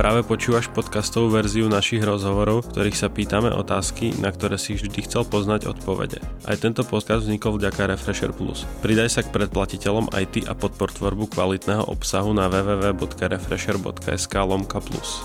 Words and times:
Práve 0.00 0.24
počúvaš 0.24 0.72
podcastovú 0.72 1.28
verziu 1.28 1.68
našich 1.68 2.00
rozhovorov, 2.00 2.64
v 2.64 2.72
ktorých 2.72 2.96
sa 2.96 3.12
pýtame 3.12 3.52
otázky, 3.52 4.16
na 4.16 4.32
ktoré 4.32 4.56
si 4.56 4.72
vždy 4.72 5.04
chcel 5.04 5.28
poznať 5.28 5.68
odpovede. 5.68 6.24
Aj 6.48 6.56
tento 6.56 6.88
podcast 6.88 7.28
vznikol 7.28 7.60
vďaka 7.60 7.92
Refresher 7.92 8.32
Plus. 8.32 8.64
Pridaj 8.80 9.12
sa 9.12 9.20
k 9.20 9.28
predplatiteľom 9.28 10.08
aj 10.16 10.24
ty 10.32 10.40
a 10.48 10.56
podpor 10.56 10.88
tvorbu 10.88 11.28
kvalitného 11.36 11.84
obsahu 11.92 12.32
na 12.32 12.48
www.refresher.sk 12.48 14.34
lomka 14.40 14.80
plus. 14.80 15.20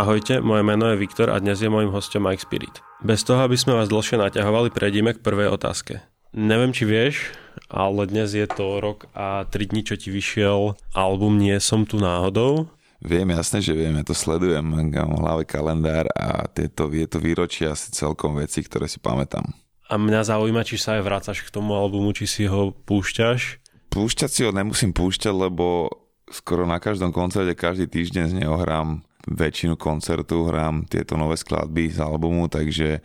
Ahojte, 0.00 0.40
moje 0.40 0.64
meno 0.64 0.88
je 0.88 0.96
Viktor 0.96 1.28
a 1.28 1.36
dnes 1.44 1.60
je 1.60 1.68
môjim 1.68 1.92
hostom 1.92 2.24
Mike 2.24 2.48
Spirit. 2.48 2.80
Bez 3.04 3.20
toho, 3.20 3.44
aby 3.44 3.60
sme 3.60 3.76
vás 3.76 3.92
dlhšie 3.92 4.16
naťahovali, 4.16 4.72
prejdime 4.72 5.12
k 5.12 5.20
prvej 5.20 5.52
otázke. 5.52 6.00
Neviem, 6.32 6.72
či 6.72 6.88
vieš, 6.88 7.36
ale 7.72 8.04
dnes 8.04 8.36
je 8.36 8.44
to 8.44 8.78
rok 8.84 9.08
a 9.16 9.48
3 9.48 9.72
dní, 9.72 9.82
čo 9.82 9.96
ti 9.96 10.12
vyšiel 10.12 10.76
album 10.92 11.40
Nie 11.40 11.58
som 11.58 11.88
tu 11.88 11.96
náhodou. 11.96 12.68
Viem, 13.02 13.34
jasne, 13.34 13.58
že 13.58 13.74
viem, 13.74 13.98
ja 13.98 14.06
to 14.06 14.14
sledujem, 14.14 14.62
mám 14.62 14.92
v 14.92 15.18
hlave 15.18 15.42
kalendár 15.42 16.06
a 16.14 16.46
tieto, 16.46 16.86
je 16.86 17.08
to 17.10 17.18
výročie 17.18 17.66
asi 17.66 17.90
celkom 17.90 18.38
veci, 18.38 18.62
ktoré 18.62 18.86
si 18.86 19.02
pamätám. 19.02 19.42
A 19.90 19.98
mňa 19.98 20.22
zaujíma, 20.22 20.62
či 20.62 20.78
sa 20.78 21.00
aj 21.00 21.02
vrácaš 21.02 21.42
k 21.42 21.50
tomu 21.50 21.74
albumu, 21.74 22.14
či 22.14 22.30
si 22.30 22.44
ho 22.46 22.70
púšťaš. 22.70 23.58
Púšťať 23.90 24.30
si 24.30 24.40
ho 24.46 24.54
nemusím 24.54 24.94
púšťať, 24.94 25.34
lebo 25.34 25.90
skoro 26.30 26.62
na 26.62 26.78
každom 26.78 27.10
koncerte 27.10 27.58
každý 27.58 27.90
týždeň 27.90 28.24
z 28.30 28.38
neho 28.38 28.54
hrám 28.54 29.02
väčšinu 29.26 29.78
koncertu 29.78 30.46
hrám 30.50 30.86
tieto 30.86 31.14
nové 31.18 31.38
skladby 31.38 31.90
z 31.90 31.98
albumu, 32.02 32.46
takže 32.46 33.02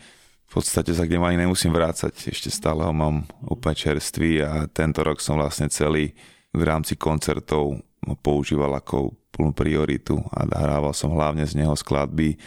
v 0.48 0.52
podstate 0.56 0.96
sa 0.96 1.04
k 1.04 1.20
nemu 1.20 1.28
ani 1.28 1.38
nemusím 1.44 1.76
vrácať, 1.76 2.32
ešte 2.32 2.48
stále 2.48 2.88
ho 2.88 2.96
mám 2.96 3.28
úplne 3.44 3.76
čerstvý 3.76 4.32
a 4.48 4.52
tento 4.72 5.04
rok 5.04 5.20
som 5.20 5.36
vlastne 5.36 5.68
celý 5.68 6.16
v 6.56 6.62
rámci 6.64 6.96
koncertov 6.96 7.84
používal 8.24 8.72
ako 8.80 9.12
plnú 9.36 9.52
prioritu 9.52 10.16
a 10.32 10.48
hrával 10.48 10.96
som 10.96 11.12
hlavne 11.12 11.44
z 11.44 11.60
neho 11.60 11.76
skladby, 11.76 12.40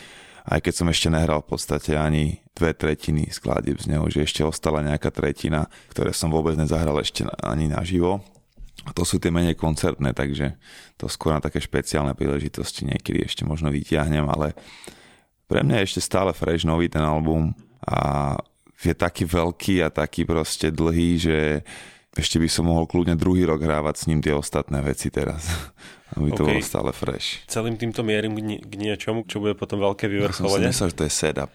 aj 0.49 0.65
keď 0.65 0.73
som 0.73 0.89
ešte 0.89 1.13
nehral 1.13 1.45
v 1.45 1.53
podstate 1.53 1.93
ani 1.95 2.41
dve 2.57 2.73
tretiny 2.73 3.29
skladieb 3.29 3.77
z 3.77 3.93
neho, 3.93 4.09
že 4.09 4.25
ešte 4.25 4.43
ostala 4.43 4.81
nejaká 4.81 5.13
tretina, 5.13 5.69
ktoré 5.93 6.17
som 6.17 6.33
vôbec 6.33 6.57
nezahral 6.57 6.97
ešte 6.99 7.29
ani 7.45 7.69
naživo. 7.69 8.25
A 8.89 8.97
to 8.97 9.05
sú 9.05 9.21
tie 9.21 9.29
menej 9.29 9.61
koncertné, 9.61 10.17
takže 10.17 10.57
to 10.97 11.05
skôr 11.05 11.37
na 11.37 11.45
také 11.45 11.61
špeciálne 11.61 12.17
príležitosti 12.17 12.89
niekedy 12.89 13.29
ešte 13.29 13.45
možno 13.45 13.69
vyťahnem, 13.69 14.25
ale 14.25 14.57
pre 15.45 15.61
mňa 15.61 15.85
je 15.85 15.87
ešte 15.93 16.01
stále 16.01 16.33
fresh 16.33 16.65
nový 16.65 16.89
ten 16.89 17.05
album 17.05 17.53
a 17.91 18.01
je 18.81 18.95
taký 18.95 19.29
veľký 19.29 19.85
a 19.85 19.93
taký 19.93 20.25
proste 20.25 20.73
dlhý, 20.73 21.21
že 21.21 21.39
ešte 22.17 22.43
by 22.43 22.49
som 22.51 22.67
mohol 22.67 22.91
kľudne 22.91 23.15
druhý 23.15 23.47
rok 23.47 23.63
hrávať 23.63 23.95
s 24.03 24.05
ním 24.11 24.19
tie 24.19 24.35
ostatné 24.35 24.83
veci 24.83 25.13
teraz. 25.13 25.47
Aby 26.19 26.35
to 26.35 26.43
okay. 26.43 26.59
bolo 26.59 26.63
stále 26.67 26.91
fresh. 26.91 27.47
Celým 27.47 27.79
týmto 27.79 28.03
mierim 28.03 28.35
k, 28.35 28.43
ni- 28.43 28.59
k 28.59 28.73
niečomu, 28.75 29.23
čo 29.31 29.39
bude 29.39 29.55
potom 29.55 29.79
veľké 29.79 30.11
vyvrcholenie. 30.11 30.67
Ja 30.67 30.75
som 30.75 30.91
si 30.91 30.91
myslel, 30.91 30.91
že 30.91 30.97
to 30.99 31.07
je 31.07 31.13
setup. 31.15 31.53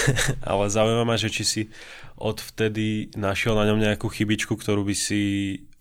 Ale 0.54 0.64
zaujíma 0.70 1.02
ma, 1.02 1.18
že 1.18 1.26
či 1.26 1.42
si 1.42 1.62
odvtedy 2.14 3.10
našiel 3.18 3.58
na 3.58 3.66
ňom 3.66 3.82
nejakú 3.82 4.06
chybičku, 4.06 4.54
ktorú 4.54 4.86
by 4.86 4.94
si 4.94 5.22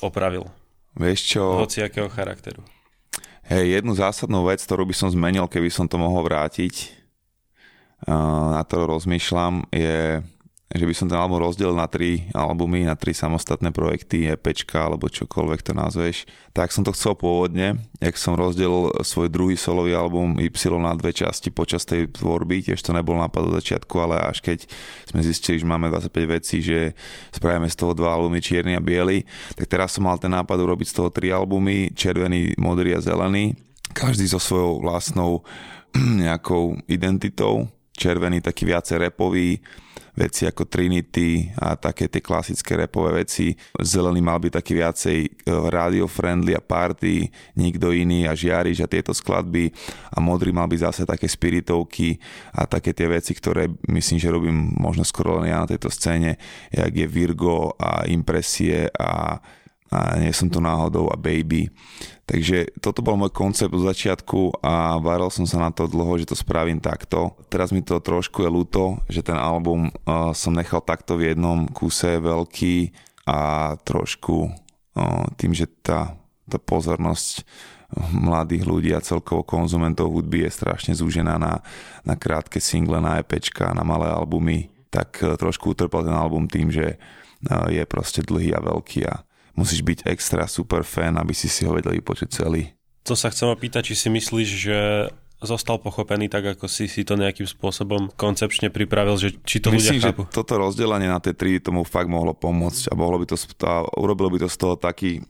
opravil. 0.02 0.50
Vieš 0.98 1.38
čo? 1.38 1.44
Hoci 1.62 1.86
akého 1.86 2.10
charakteru. 2.10 2.66
Hej, 3.46 3.78
jednu 3.78 3.94
zásadnú 3.94 4.42
vec, 4.50 4.58
ktorú 4.58 4.90
by 4.90 4.96
som 4.98 5.14
zmenil, 5.14 5.46
keby 5.46 5.70
som 5.70 5.86
to 5.86 6.02
mohol 6.02 6.26
vrátiť, 6.26 7.05
na 8.10 8.62
to 8.66 8.86
rozmýšľam, 8.86 9.70
je 9.74 10.22
že 10.76 10.84
by 10.84 10.94
som 10.98 11.08
ten 11.08 11.16
album 11.16 11.40
rozdelil 11.40 11.78
na 11.78 11.88
tri 11.88 12.28
albumy, 12.36 12.84
na 12.84 12.98
tri 13.00 13.16
samostatné 13.16 13.72
projekty, 13.72 14.28
EPčka 14.34 14.90
alebo 14.90 15.08
čokoľvek 15.08 15.62
to 15.62 15.72
nazveš. 15.72 16.26
Tak 16.52 16.74
som 16.74 16.84
to 16.84 16.92
chcel 16.92 17.16
pôvodne, 17.16 17.80
jak 18.02 18.18
som 18.20 18.36
rozdelil 18.36 18.92
svoj 19.06 19.32
druhý 19.32 19.56
solový 19.56 19.96
album 19.96 20.36
Y 20.42 20.52
na 20.82 20.98
dve 20.98 21.14
časti 21.14 21.54
počas 21.54 21.88
tej 21.88 22.12
tvorby, 22.12 22.66
tiež 22.66 22.82
to 22.82 22.92
nebol 22.92 23.14
nápad 23.16 23.46
od 23.46 23.56
začiatku, 23.62 23.96
ale 24.02 24.20
až 24.26 24.44
keď 24.44 24.68
sme 25.08 25.22
zistili, 25.24 25.62
že 25.62 25.70
máme 25.70 25.88
25 25.88 26.12
vecí, 26.28 26.60
že 26.60 26.98
spravíme 27.32 27.70
z 27.72 27.78
toho 27.80 27.94
dva 27.96 28.18
albumy 28.18 28.42
čierny 28.44 28.76
a 28.76 28.82
biely, 28.82 29.22
tak 29.54 29.70
teraz 29.70 29.96
som 29.96 30.10
mal 30.10 30.20
ten 30.20 30.34
nápad 30.34 30.60
urobiť 30.60 30.88
z 30.92 30.96
toho 30.98 31.10
tri 31.14 31.32
albumy, 31.32 31.94
červený, 31.96 32.58
modrý 32.60 32.98
a 32.98 33.06
zelený, 33.06 33.56
každý 33.96 34.28
so 34.28 34.42
svojou 34.42 34.84
vlastnou 34.84 35.46
nejakou 36.26 36.76
identitou, 36.90 37.70
červený 37.96 38.44
taký 38.44 38.68
viacej 38.68 39.10
repový, 39.10 39.58
veci 40.16 40.48
ako 40.48 40.66
Trinity 40.72 41.52
a 41.60 41.76
také 41.76 42.08
tie 42.08 42.24
klasické 42.24 42.80
repové 42.80 43.24
veci. 43.28 43.52
Zelený 43.76 44.24
mal 44.24 44.40
byť 44.40 44.54
taký 44.56 44.74
viacej 44.80 45.18
e, 45.20 45.30
radio-friendly 45.52 46.56
a 46.56 46.64
party, 46.64 47.28
nikto 47.60 47.92
iný 47.92 48.24
a 48.26 48.34
žiariš 48.34 48.88
a 48.88 48.92
tieto 48.92 49.12
skladby 49.12 49.70
a 50.16 50.18
modrý 50.24 50.56
mal 50.56 50.72
byť 50.72 50.80
zase 50.80 51.02
také 51.04 51.28
spiritovky 51.28 52.16
a 52.56 52.64
také 52.64 52.96
tie 52.96 53.12
veci, 53.12 53.36
ktoré 53.36 53.68
myslím, 53.92 54.18
že 54.18 54.32
robím 54.32 54.72
možno 54.80 55.04
skoro 55.04 55.44
len 55.44 55.52
ja 55.52 55.68
na 55.68 55.70
tejto 55.70 55.92
scéne, 55.92 56.40
jak 56.72 56.94
je 56.96 57.08
Virgo 57.12 57.76
a 57.76 58.08
impresie 58.08 58.88
a 58.96 59.40
a 59.96 60.18
nie 60.18 60.34
som 60.34 60.50
tu 60.50 60.58
náhodou 60.60 61.08
a 61.14 61.16
baby. 61.16 61.70
Takže 62.26 62.74
toto 62.82 63.06
bol 63.06 63.22
môj 63.22 63.30
koncept 63.30 63.70
od 63.70 63.86
začiatku 63.86 64.58
a 64.66 64.98
varal 64.98 65.30
som 65.30 65.46
sa 65.46 65.62
na 65.62 65.70
to 65.70 65.86
dlho, 65.86 66.18
že 66.18 66.34
to 66.34 66.38
spravím 66.38 66.82
takto. 66.82 67.38
Teraz 67.54 67.70
mi 67.70 67.86
to 67.86 68.02
trošku 68.02 68.42
je 68.42 68.50
ľúto, 68.50 68.98
že 69.06 69.22
ten 69.22 69.38
album 69.38 69.94
uh, 69.94 70.34
som 70.34 70.58
nechal 70.58 70.82
takto 70.82 71.22
v 71.22 71.34
jednom 71.34 71.70
kuse 71.70 72.18
veľký 72.18 72.98
a 73.30 73.38
trošku 73.86 74.50
uh, 74.50 75.26
tým, 75.38 75.54
že 75.54 75.70
tá, 75.86 76.18
tá 76.50 76.58
pozornosť 76.58 77.46
mladých 78.10 78.66
ľudí 78.66 78.90
a 78.98 79.06
celkovo 79.06 79.46
konzumentov 79.46 80.10
hudby 80.10 80.50
je 80.50 80.58
strašne 80.58 80.98
zúžená 80.98 81.38
na, 81.38 81.62
na 82.02 82.18
krátke 82.18 82.58
single, 82.58 83.06
na 83.06 83.22
EPčka, 83.22 83.70
na 83.78 83.86
malé 83.86 84.10
albumy, 84.10 84.74
tak 84.90 85.22
uh, 85.22 85.38
trošku 85.38 85.78
utrpel 85.78 86.02
ten 86.02 86.18
album 86.18 86.50
tým, 86.50 86.74
že 86.74 86.98
uh, 86.98 87.70
je 87.70 87.86
proste 87.86 88.26
dlhý 88.26 88.50
a 88.58 88.66
veľký 88.66 89.06
a 89.06 89.22
musíš 89.56 89.82
byť 89.82 90.08
extra 90.08 90.46
super 90.46 90.84
fan, 90.84 91.16
aby 91.18 91.32
si 91.32 91.48
si 91.48 91.64
ho 91.66 91.74
vedeli 91.74 92.00
počuť 92.04 92.30
celý. 92.30 92.76
To 93.06 93.14
sa 93.16 93.32
chcem 93.32 93.50
opýtať, 93.50 93.94
či 93.94 93.96
si 93.96 94.08
myslíš, 94.12 94.50
že 94.50 94.80
zostal 95.44 95.78
pochopený 95.78 96.32
tak, 96.32 96.58
ako 96.58 96.66
si 96.66 96.88
si 96.88 97.06
to 97.06 97.20
nejakým 97.20 97.46
spôsobom 97.46 98.10
koncepčne 98.16 98.74
pripravil, 98.74 99.20
že 99.20 99.30
či 99.46 99.62
to 99.62 99.70
Myslím, 99.70 100.00
ľudia 100.00 100.12
chápu? 100.12 100.24
že 100.26 100.34
toto 100.34 100.54
rozdelenie 100.58 101.12
na 101.12 101.20
tie 101.22 101.36
tri 101.36 101.62
tomu 101.62 101.86
fakt 101.86 102.10
mohlo 102.10 102.34
pomôcť 102.34 102.90
a 102.90 102.94
mohlo 102.98 103.22
by 103.22 103.26
to, 103.30 103.36
a 103.68 103.86
urobilo 104.00 104.32
by 104.32 104.40
to 104.42 104.50
z 104.50 104.58
toho 104.58 104.76
taký 104.80 105.22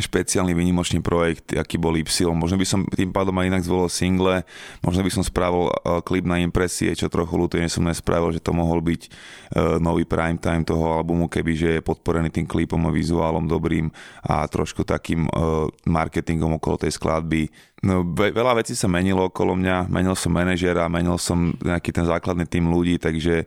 špeciálny 0.00 0.56
výnimočný 0.56 1.04
projekt, 1.04 1.52
aký 1.52 1.76
bol 1.76 1.92
Y. 2.00 2.08
Možno 2.32 2.56
by 2.56 2.64
som 2.64 2.80
tým 2.88 3.12
pádom 3.12 3.36
aj 3.36 3.48
inak 3.52 3.62
zvolil 3.66 3.92
single, 3.92 4.40
možno 4.80 5.04
by 5.04 5.10
som 5.12 5.20
spravil 5.20 5.68
uh, 5.68 6.00
klip 6.00 6.24
na 6.24 6.40
impresie, 6.40 6.96
čo 6.96 7.12
trochu 7.12 7.36
ľutujem, 7.36 7.68
som 7.68 7.84
nespravil, 7.84 8.32
že 8.32 8.40
to 8.40 8.56
mohol 8.56 8.80
byť 8.80 9.02
uh, 9.04 9.76
nový 9.76 10.08
prime 10.08 10.40
time 10.40 10.64
toho 10.64 10.96
albumu, 10.96 11.28
kebyže 11.28 11.76
je 11.76 11.84
podporený 11.84 12.32
tým 12.32 12.48
klipom 12.48 12.80
a 12.88 12.94
vizuálom 12.94 13.44
dobrým 13.44 13.92
a 14.24 14.48
trošku 14.48 14.88
takým 14.88 15.28
uh, 15.28 15.68
marketingom 15.84 16.56
okolo 16.56 16.88
tej 16.88 16.96
skladby. 16.96 17.52
No, 17.82 18.06
veľa 18.14 18.62
vecí 18.62 18.78
sa 18.78 18.86
menilo 18.86 19.26
okolo 19.26 19.58
mňa, 19.58 19.90
menil 19.90 20.14
som 20.14 20.30
manažera, 20.30 20.86
menil 20.86 21.18
som 21.18 21.50
nejaký 21.58 21.90
ten 21.90 22.06
základný 22.06 22.46
tým 22.46 22.70
ľudí, 22.70 22.94
takže 23.02 23.44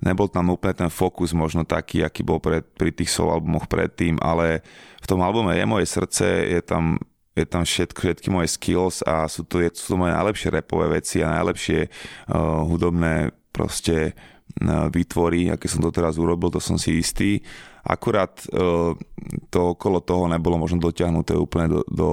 nebol 0.00 0.28
tam 0.28 0.52
úplne 0.52 0.86
ten 0.86 0.90
fokus 0.92 1.32
možno 1.32 1.64
taký, 1.64 2.04
aký 2.04 2.20
bol 2.20 2.40
pred, 2.42 2.64
pri 2.76 2.92
tých 2.92 3.08
soul 3.08 3.32
albumoch 3.32 3.68
predtým, 3.70 4.20
ale 4.20 4.60
v 5.00 5.06
tom 5.06 5.20
albume 5.22 5.56
je 5.56 5.64
moje 5.64 5.86
srdce, 5.88 6.26
je 6.52 6.60
tam 6.60 7.00
je 7.36 7.44
tam 7.44 7.68
všetko, 7.68 8.00
všetky 8.00 8.28
moje 8.32 8.48
skills 8.48 9.04
a 9.04 9.28
sú 9.28 9.44
to, 9.44 9.60
je, 9.60 9.68
sú 9.76 9.92
to 9.94 10.00
moje 10.00 10.16
najlepšie 10.16 10.48
repové 10.48 10.88
veci 10.88 11.20
a 11.20 11.36
najlepšie 11.36 11.84
uh, 12.32 12.64
hudobné 12.64 13.28
proste 13.52 14.16
uh, 14.64 14.88
výtvory, 14.88 15.52
aké 15.52 15.68
som 15.68 15.84
to 15.84 15.92
teraz 15.92 16.16
urobil, 16.16 16.48
to 16.48 16.64
som 16.64 16.80
si 16.80 16.96
istý. 16.96 17.44
Akurát 17.84 18.40
uh, 18.56 18.96
to 19.52 19.76
okolo 19.76 20.00
toho 20.00 20.32
nebolo 20.32 20.56
možno 20.56 20.80
dotiahnuté 20.80 21.36
úplne 21.36 21.76
do, 21.76 21.80
do, 21.92 22.10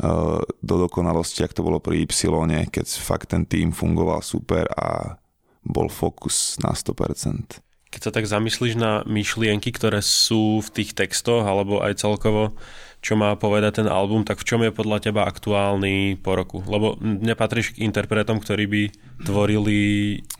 uh, 0.00 0.40
do 0.64 0.74
dokonalosti, 0.88 1.44
ak 1.44 1.52
to 1.52 1.60
bolo 1.60 1.76
pri 1.76 2.08
Y, 2.08 2.72
keď 2.72 2.86
fakt 2.96 3.36
ten 3.36 3.44
tým 3.44 3.76
fungoval 3.76 4.24
super 4.24 4.64
a 4.72 5.20
bol 5.66 5.90
fokus 5.90 6.56
na 6.62 6.72
100%. 6.72 7.60
Keď 7.90 8.00
sa 8.02 8.12
tak 8.12 8.28
zamyslíš 8.28 8.76
na 8.76 9.02
myšlienky, 9.08 9.72
ktoré 9.72 10.04
sú 10.04 10.60
v 10.60 10.68
tých 10.68 10.92
textoch, 10.92 11.46
alebo 11.46 11.80
aj 11.80 12.02
celkovo, 12.02 12.54
čo 13.00 13.14
má 13.14 13.38
povedať 13.38 13.82
ten 13.82 13.88
album, 13.88 14.26
tak 14.26 14.42
v 14.42 14.46
čom 14.46 14.60
je 14.66 14.74
podľa 14.74 14.98
teba 14.98 15.22
aktuálny 15.24 16.18
po 16.20 16.34
roku? 16.34 16.58
Lebo 16.66 16.98
nepatríš 17.00 17.78
k 17.78 17.86
interpretom, 17.86 18.42
ktorí 18.42 18.64
by 18.66 18.82
tvorili 19.22 19.78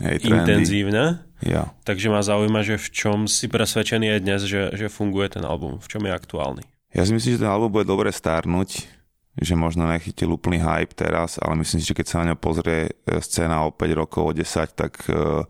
hey, 0.02 0.18
intenzívne. 0.20 1.22
Ja. 1.44 1.70
Takže 1.86 2.10
ma 2.10 2.24
zaujíma, 2.24 2.66
že 2.66 2.80
v 2.80 2.88
čom 2.90 3.18
si 3.30 3.46
presvedčený 3.46 4.18
aj 4.18 4.20
dnes, 4.24 4.40
že, 4.48 4.72
že 4.74 4.90
funguje 4.90 5.38
ten 5.38 5.44
album, 5.46 5.78
v 5.78 5.86
čom 5.86 6.02
je 6.02 6.12
aktuálny. 6.12 6.64
Ja 6.96 7.04
si 7.04 7.12
myslím, 7.12 7.36
že 7.36 7.42
ten 7.44 7.52
album 7.52 7.70
bude 7.70 7.86
dobre 7.86 8.08
stárnuť 8.08 8.95
že 9.36 9.52
možno 9.52 9.84
nechytil 9.84 10.32
úplný 10.32 10.60
hype 10.64 10.96
teraz, 10.96 11.36
ale 11.36 11.60
myslím 11.60 11.84
si, 11.84 11.92
že 11.92 11.96
keď 11.96 12.06
sa 12.08 12.18
na 12.24 12.32
ňo 12.32 12.36
pozrie 12.40 12.88
e, 12.88 13.20
scéna 13.20 13.68
o 13.68 13.72
5 13.72 14.00
rokov, 14.00 14.22
o 14.24 14.32
10, 14.32 14.72
tak 14.72 14.96
uh, 15.12 15.44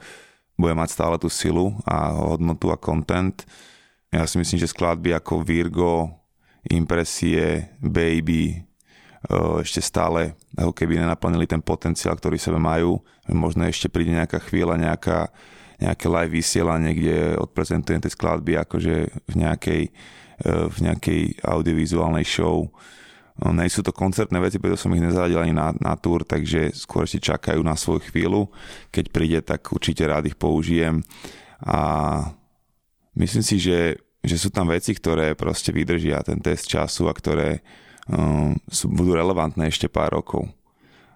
bude 0.58 0.74
mať 0.74 0.88
stále 0.90 1.16
tú 1.20 1.28
silu 1.30 1.76
a 1.86 2.10
hodnotu 2.16 2.72
a 2.72 2.80
content. 2.80 3.46
Ja 4.10 4.24
si 4.24 4.40
myslím, 4.40 4.58
že 4.58 4.72
skladby 4.72 5.12
ako 5.12 5.44
Virgo, 5.44 6.10
impresie, 6.66 7.76
baby, 7.78 8.66
ešte 9.60 9.82
stále 9.82 10.38
ako 10.54 10.72
keby 10.72 11.02
nenaplnili 11.02 11.50
ten 11.50 11.58
potenciál, 11.58 12.14
ktorý 12.14 12.38
sebe 12.38 12.62
majú. 12.62 13.02
Možno 13.26 13.66
ešte 13.66 13.90
príde 13.90 14.14
nejaká 14.14 14.38
chvíľa, 14.38 14.78
nejaká, 14.78 15.34
nejaké 15.82 16.06
live 16.06 16.32
vysielanie, 16.32 16.94
kde 16.94 17.16
odprezentujem 17.42 18.00
tie 18.00 18.12
skladby 18.12 18.54
akože 18.62 18.94
v 19.26 19.34
nejakej, 19.34 19.82
v 20.46 20.76
nejakej 20.78 21.20
audiovizuálnej 21.42 22.22
show. 22.22 22.70
No, 23.36 23.52
sú 23.68 23.84
to 23.84 23.92
koncertné 23.92 24.40
veci, 24.40 24.56
preto 24.56 24.80
som 24.80 24.88
ich 24.96 25.04
nezaradil 25.04 25.36
ani 25.36 25.52
na, 25.52 25.76
na 25.76 25.92
túr, 26.00 26.24
takže 26.24 26.72
skôr 26.72 27.04
si 27.04 27.20
čakajú 27.20 27.60
na 27.60 27.76
svoju 27.76 28.08
chvíľu. 28.08 28.48
Keď 28.88 29.04
príde, 29.12 29.44
tak 29.44 29.68
určite 29.68 30.08
rád 30.08 30.32
ich 30.32 30.40
použijem. 30.40 31.04
A 31.60 31.76
myslím 33.12 33.44
si, 33.44 33.60
že, 33.60 34.00
že 34.24 34.40
sú 34.40 34.48
tam 34.48 34.72
veci, 34.72 34.96
ktoré 34.96 35.36
proste 35.36 35.68
vydržia 35.68 36.24
ten 36.24 36.40
test 36.40 36.64
času 36.64 37.12
a 37.12 37.16
ktoré 37.16 37.60
um, 38.08 38.56
sú, 38.72 38.88
budú 38.88 39.12
relevantné 39.12 39.68
ešte 39.68 39.92
pár 39.92 40.16
rokov. 40.16 40.48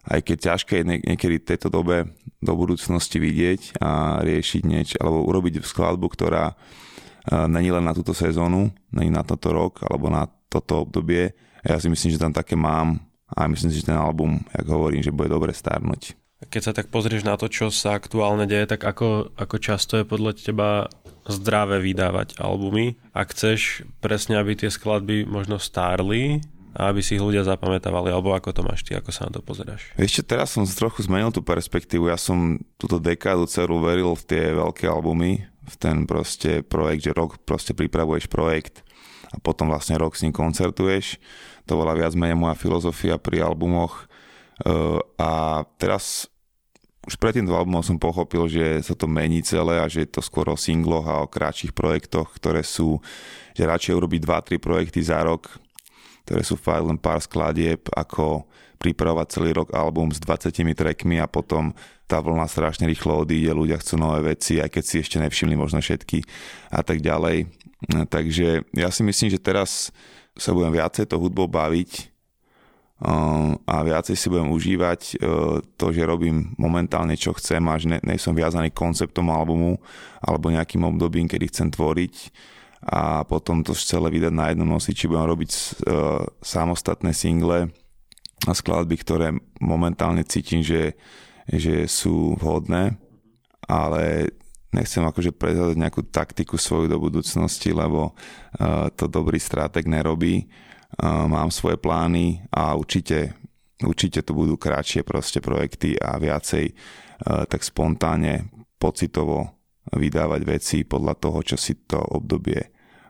Aj 0.05 0.21
keď 0.21 0.53
ťažké 0.53 0.85
je 0.85 0.85
niekedy 1.01 1.41
v 1.41 1.49
tejto 1.57 1.73
dobe 1.73 2.05
do 2.41 2.53
budúcnosti 2.53 3.17
vidieť 3.17 3.81
a 3.81 4.21
riešiť 4.21 4.63
niečo, 4.69 4.97
alebo 5.01 5.25
urobiť 5.25 5.65
skladbu, 5.65 6.05
ktorá 6.13 6.53
uh, 6.53 7.49
není 7.49 7.73
len 7.73 7.89
na 7.89 7.97
túto 7.97 8.13
sezónu, 8.13 8.69
není 8.93 9.09
na 9.09 9.25
toto 9.25 9.57
rok, 9.57 9.81
alebo 9.89 10.13
na 10.13 10.29
toto 10.53 10.85
obdobie, 10.85 11.33
ja 11.65 11.77
si 11.77 11.89
myslím, 11.93 12.11
že 12.15 12.23
tam 12.23 12.33
také 12.33 12.57
mám 12.57 13.01
a 13.31 13.47
myslím 13.47 13.71
si, 13.71 13.81
že 13.83 13.91
ten 13.91 13.99
album, 13.99 14.43
jak 14.51 14.67
hovorím, 14.67 15.05
že 15.05 15.15
bude 15.15 15.31
dobre 15.31 15.55
stárnuť. 15.55 16.19
Keď 16.41 16.63
sa 16.65 16.73
tak 16.73 16.89
pozrieš 16.89 17.29
na 17.29 17.37
to, 17.37 17.53
čo 17.53 17.69
sa 17.69 18.01
aktuálne 18.01 18.49
deje, 18.49 18.65
tak 18.65 18.81
ako, 18.81 19.37
ako 19.37 19.57
často 19.61 20.01
je 20.01 20.09
podľa 20.09 20.33
teba 20.41 20.89
zdravé 21.29 21.85
vydávať 21.85 22.41
albumy? 22.41 22.97
Ak 23.13 23.37
chceš 23.37 23.85
presne, 24.01 24.41
aby 24.41 24.57
tie 24.57 24.73
skladby 24.73 25.29
možno 25.29 25.61
stárli, 25.61 26.41
a 26.71 26.91
aby 26.91 27.03
si 27.03 27.19
ich 27.19 27.25
ľudia 27.25 27.43
zapamätávali, 27.43 28.15
alebo 28.15 28.31
ako 28.31 28.55
to 28.55 28.63
máš 28.63 28.87
ty, 28.87 28.95
ako 28.95 29.11
sa 29.11 29.27
na 29.27 29.39
to 29.39 29.41
pozeráš? 29.43 29.91
Ešte 29.99 30.23
teraz 30.23 30.55
som 30.55 30.63
trochu 30.63 31.03
zmenil 31.03 31.35
tú 31.35 31.43
perspektívu, 31.43 32.07
ja 32.07 32.19
som 32.19 32.63
túto 32.79 33.03
dekádu 33.03 33.51
celú 33.51 33.83
veril 33.83 34.15
v 34.15 34.23
tie 34.23 34.43
veľké 34.55 34.87
albumy, 34.87 35.51
v 35.67 35.75
ten 35.79 36.07
proste 36.07 36.63
projekt, 36.63 37.11
že 37.11 37.17
rok 37.17 37.43
proste 37.43 37.75
pripravuješ 37.75 38.31
projekt 38.31 38.87
a 39.35 39.43
potom 39.43 39.71
vlastne 39.71 39.99
rok 39.99 40.15
s 40.15 40.23
ním 40.23 40.35
koncertuješ 40.35 41.19
to 41.71 41.79
bola 41.79 41.95
viac 41.95 42.19
menej 42.19 42.35
moja 42.35 42.59
filozofia 42.59 43.15
pri 43.15 43.47
albumoch 43.47 44.11
uh, 44.67 44.99
a 45.15 45.63
teraz 45.79 46.27
už 47.07 47.17
pred 47.17 47.39
týmto 47.39 47.55
albumom 47.55 47.81
som 47.81 47.97
pochopil, 47.97 48.45
že 48.51 48.83
sa 48.85 48.93
to 48.93 49.09
mení 49.09 49.41
celé 49.41 49.81
a 49.81 49.89
že 49.89 50.05
je 50.05 50.11
to 50.19 50.21
skôr 50.21 50.51
o 50.51 50.59
singloch 50.59 51.07
a 51.07 51.25
o 51.25 51.31
kratších 51.31 51.73
projektoch, 51.73 52.29
ktoré 52.37 52.61
sú, 52.61 53.01
že 53.57 53.65
radšej 53.65 53.97
urobiť 53.97 54.21
2-3 54.21 54.61
projekty 54.61 55.01
za 55.01 55.25
rok, 55.25 55.49
ktoré 56.29 56.43
sú 56.45 56.61
fakt 56.61 56.85
len 56.85 57.01
pár 57.01 57.23
skladieb, 57.25 57.89
ako 57.97 58.45
pripravovať 58.81 59.27
celý 59.33 59.51
rok 59.57 59.73
album 59.73 60.13
s 60.13 60.21
20 60.21 60.53
trackmi 60.77 61.21
a 61.21 61.29
potom 61.29 61.73
tá 62.05 62.21
vlna 62.21 62.49
strašne 62.49 62.89
rýchlo 62.89 63.23
odíde, 63.23 63.53
ľudia 63.53 63.79
chcú 63.81 63.97
nové 64.01 64.35
veci, 64.35 64.59
aj 64.59 64.73
keď 64.73 64.85
si 64.85 64.97
ešte 65.01 65.17
nevšimli 65.21 65.57
možno 65.57 65.79
všetky 65.85 66.25
a 66.75 66.81
tak 66.85 67.01
ďalej. 67.01 67.49
Takže 68.13 68.71
ja 68.77 68.89
si 68.93 69.03
myslím, 69.05 69.29
že 69.33 69.41
teraz 69.41 69.95
sa 70.37 70.51
budem 70.55 70.75
viacej 70.75 71.11
to 71.11 71.17
hudbou 71.19 71.51
baviť 71.51 72.11
um, 73.03 73.59
a 73.67 73.75
viacej 73.83 74.17
si 74.17 74.27
budem 74.31 74.51
užívať 74.53 75.01
uh, 75.19 75.59
to, 75.77 75.87
že 75.91 76.07
robím 76.07 76.55
momentálne 76.57 77.17
čo 77.17 77.35
chcem 77.37 77.61
a 77.67 77.75
že 77.81 77.99
ne, 78.01 78.17
som 78.17 78.37
viazaný 78.37 78.71
konceptom 78.71 79.29
albumu 79.33 79.81
alebo 80.23 80.53
nejakým 80.53 80.85
obdobím, 80.87 81.27
kedy 81.27 81.51
chcem 81.51 81.69
tvoriť. 81.73 82.15
A 82.81 83.29
potom 83.29 83.61
to 83.61 83.77
celé 83.77 84.09
vydať 84.09 84.33
na 84.33 84.49
jednom 84.49 84.65
nosiči, 84.65 85.05
budem 85.05 85.29
robiť 85.29 85.51
uh, 85.53 86.25
samostatné 86.41 87.13
single 87.13 87.69
a 88.49 88.53
skladby, 88.57 88.97
ktoré 88.97 89.37
momentálne 89.61 90.25
cítim, 90.25 90.65
že, 90.65 90.97
že 91.45 91.85
sú 91.85 92.41
vhodné, 92.41 92.97
ale 93.69 94.33
nechcem 94.71 95.03
akože 95.03 95.35
prezadať 95.35 95.77
nejakú 95.77 96.07
taktiku 96.09 96.55
svoju 96.55 96.87
do 96.91 96.99
budúcnosti, 97.03 97.75
lebo 97.75 98.15
uh, 98.15 98.89
to 98.95 99.11
dobrý 99.11 99.39
strateg 99.39 99.87
nerobí. 99.91 100.47
Uh, 100.99 101.27
mám 101.27 101.51
svoje 101.55 101.79
plány 101.79 102.43
a 102.51 102.75
určite, 102.75 103.35
určite 103.83 104.23
to 104.23 104.35
budú 104.35 104.59
kratšie 104.59 105.03
proste 105.03 105.43
projekty 105.43 105.99
a 105.99 106.19
viacej 106.19 106.71
uh, 106.71 107.47
tak 107.47 107.63
spontánne, 107.63 108.51
pocitovo 108.81 109.61
vydávať 109.93 110.41
veci 110.47 110.77
podľa 110.87 111.15
toho, 111.19 111.39
čo 111.45 111.57
si 111.61 111.77
to 111.85 112.01
obdobie 112.01 112.59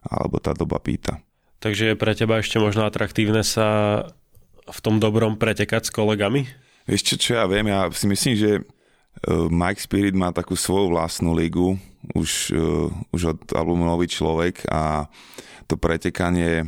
alebo 0.00 0.40
tá 0.40 0.56
doba 0.56 0.80
pýta. 0.80 1.20
Takže 1.60 1.92
je 1.92 2.00
pre 2.00 2.16
teba 2.16 2.40
ešte 2.40 2.56
možno 2.56 2.88
atraktívne 2.88 3.44
sa 3.44 4.00
v 4.64 4.78
tom 4.80 4.96
dobrom 4.96 5.36
pretekať 5.36 5.88
s 5.88 5.94
kolegami? 5.94 6.48
Ešte 6.88 7.20
čo 7.20 7.36
ja 7.36 7.44
viem, 7.44 7.68
ja 7.68 7.84
si 7.92 8.08
myslím, 8.08 8.34
že 8.34 8.50
Mike 9.28 9.84
Spirit 9.84 10.16
má 10.16 10.32
takú 10.32 10.56
svoju 10.56 10.96
vlastnú 10.96 11.36
ligu, 11.36 11.76
už, 12.16 12.56
uh, 12.56 12.88
už 13.12 13.36
od 13.36 13.40
albumu 13.52 13.84
Nový 13.84 14.08
človek 14.08 14.64
a 14.72 15.12
to 15.68 15.76
pretekanie 15.76 16.64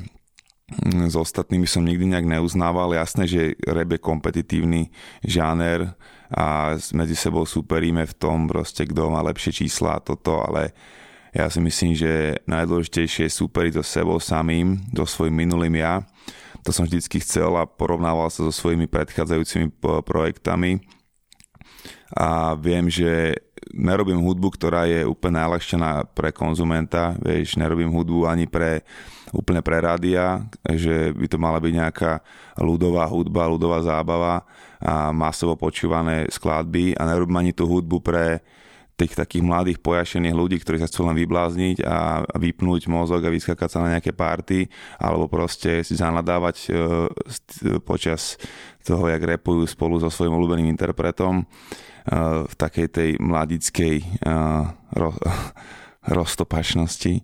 hm, 0.68 1.08
s 1.08 1.16
ostatnými 1.16 1.64
som 1.64 1.80
nikdy 1.80 2.12
nejak 2.12 2.28
neuznával. 2.28 2.92
Jasné, 2.92 3.24
že 3.24 3.56
rap 3.64 3.96
je 3.96 4.00
kompetitívny 4.00 4.92
žáner 5.24 5.96
a 6.32 6.76
medzi 6.92 7.16
sebou 7.16 7.48
superíme 7.48 8.04
v 8.04 8.16
tom 8.16 8.44
proste, 8.44 8.84
kto 8.84 9.08
má 9.08 9.24
lepšie 9.24 9.64
čísla 9.64 9.96
a 9.96 10.04
toto, 10.04 10.44
ale 10.44 10.76
ja 11.32 11.48
si 11.48 11.64
myslím, 11.64 11.96
že 11.96 12.36
najdôležitejšie 12.44 13.28
je 13.28 13.36
superiť 13.40 13.80
so 13.80 13.84
sebou 13.84 14.20
samým, 14.20 14.76
so 14.92 15.08
svojím 15.08 15.48
minulým 15.48 15.80
ja. 15.80 16.04
To 16.68 16.70
som 16.70 16.84
vždycky 16.84 17.24
chcel 17.24 17.56
a 17.56 17.64
porovnával 17.64 18.28
sa 18.28 18.44
so 18.44 18.52
svojimi 18.52 18.84
predchádzajúcimi 18.84 19.72
projektami 20.04 20.84
a 22.12 22.54
viem, 22.58 22.88
že 22.92 23.40
nerobím 23.72 24.20
hudbu, 24.20 24.52
ktorá 24.58 24.84
je 24.84 25.06
úplne 25.06 25.40
najľahšia 25.40 26.12
pre 26.12 26.34
konzumenta, 26.34 27.16
vieš, 27.22 27.56
nerobím 27.56 27.88
hudbu 27.88 28.28
ani 28.28 28.44
pre 28.44 28.84
úplne 29.32 29.64
pre 29.64 29.80
rádia, 29.80 30.44
že 30.76 31.10
by 31.16 31.26
to 31.26 31.40
mala 31.40 31.56
byť 31.56 31.72
nejaká 31.72 32.12
ľudová 32.60 33.08
hudba, 33.08 33.48
ľudová 33.48 33.80
zábava 33.80 34.44
a 34.82 35.08
masovo 35.14 35.56
počúvané 35.56 36.28
skladby. 36.28 36.92
A 37.00 37.08
nerobím 37.08 37.40
ani 37.40 37.52
tú 37.56 37.64
hudbu 37.64 38.04
pre 38.04 38.44
tých 38.92 39.16
takých 39.16 39.40
mladých 39.40 39.78
pojašených 39.80 40.36
ľudí, 40.36 40.60
ktorí 40.60 40.76
sa 40.78 40.86
chcú 40.86 41.08
len 41.08 41.16
vyblázniť 41.16 41.80
a 41.80 42.22
vypnúť 42.36 42.92
mozog 42.92 43.24
a 43.24 43.32
vyskakať 43.32 43.68
sa 43.72 43.80
na 43.80 43.96
nejaké 43.96 44.12
party 44.12 44.68
alebo 45.00 45.32
proste 45.32 45.80
si 45.80 45.96
zanadávať 45.96 46.56
uh, 46.70 47.08
počas 47.82 48.36
toho, 48.84 49.08
jak 49.08 49.22
repujú 49.24 49.64
spolu 49.64 49.96
so 49.96 50.12
svojím 50.12 50.36
obľúbeným 50.36 50.68
interpretom 50.68 51.42
v 52.46 52.54
takej 52.58 52.88
tej 52.90 53.10
mladickej 53.22 54.22
ro, 54.98 55.10
roztopačnosti. 56.18 57.22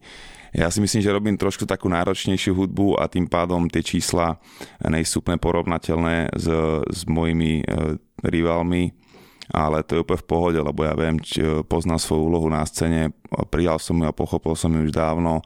Ja 0.56 0.73
si 0.73 0.80
myslím, 0.80 1.04
že 1.04 1.12
robím 1.12 1.37
trošku 1.37 1.68
takú 1.68 1.92
náročnejšiu 1.92 2.56
hudbu 2.56 2.97
a 2.97 3.04
tým 3.11 3.28
pádom 3.28 3.68
tie 3.68 3.85
čísla 3.85 4.40
nejsú 4.80 5.20
úplne 5.20 5.37
porovnateľné 5.37 6.32
s, 6.32 6.47
s 6.88 7.00
mojimi 7.04 7.61
e, 7.61 7.64
rivalmi, 8.25 8.97
ale 9.52 9.85
to 9.85 9.97
je 9.97 10.02
úplne 10.04 10.25
v 10.25 10.28
pohode, 10.28 10.61
lebo 10.61 10.88
ja 10.88 10.97
viem, 10.97 11.20
či 11.20 11.44
poznám 11.68 12.00
svoju 12.00 12.32
úlohu 12.32 12.49
na 12.49 12.64
scéne, 12.64 13.12
prijal 13.52 13.76
som 13.76 13.97
ju 14.00 14.08
a 14.08 14.16
pochopil 14.16 14.56
som 14.56 14.73
ju 14.73 14.88
už 14.88 14.92
dávno 14.92 15.44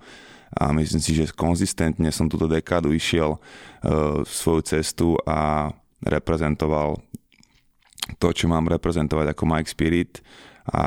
a 0.53 0.71
myslím 0.77 1.03
si, 1.03 1.17
že 1.17 1.33
konzistentne 1.33 2.13
som 2.13 2.29
túto 2.29 2.45
dekádu 2.45 2.93
išiel 2.93 3.39
uh, 3.39 4.21
svoju 4.27 4.63
cestu 4.69 5.17
a 5.25 5.71
reprezentoval 6.05 7.01
to, 8.19 8.29
čo 8.35 8.51
mám 8.51 8.67
reprezentovať 8.67 9.33
ako 9.33 9.43
Mike 9.47 9.71
Spirit 9.71 10.23
a 10.69 10.83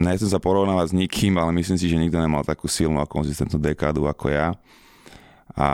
nechcem 0.00 0.28
sa 0.28 0.40
porovnávať 0.40 0.92
s 0.92 0.96
nikým, 0.96 1.36
ale 1.36 1.52
myslím 1.60 1.76
si, 1.76 1.86
že 1.88 2.00
nikto 2.00 2.16
nemal 2.16 2.44
takú 2.44 2.66
silnú 2.66 3.00
a 3.00 3.08
konzistentnú 3.08 3.60
dekádu 3.60 4.08
ako 4.08 4.32
ja 4.32 4.56
a 5.54 5.68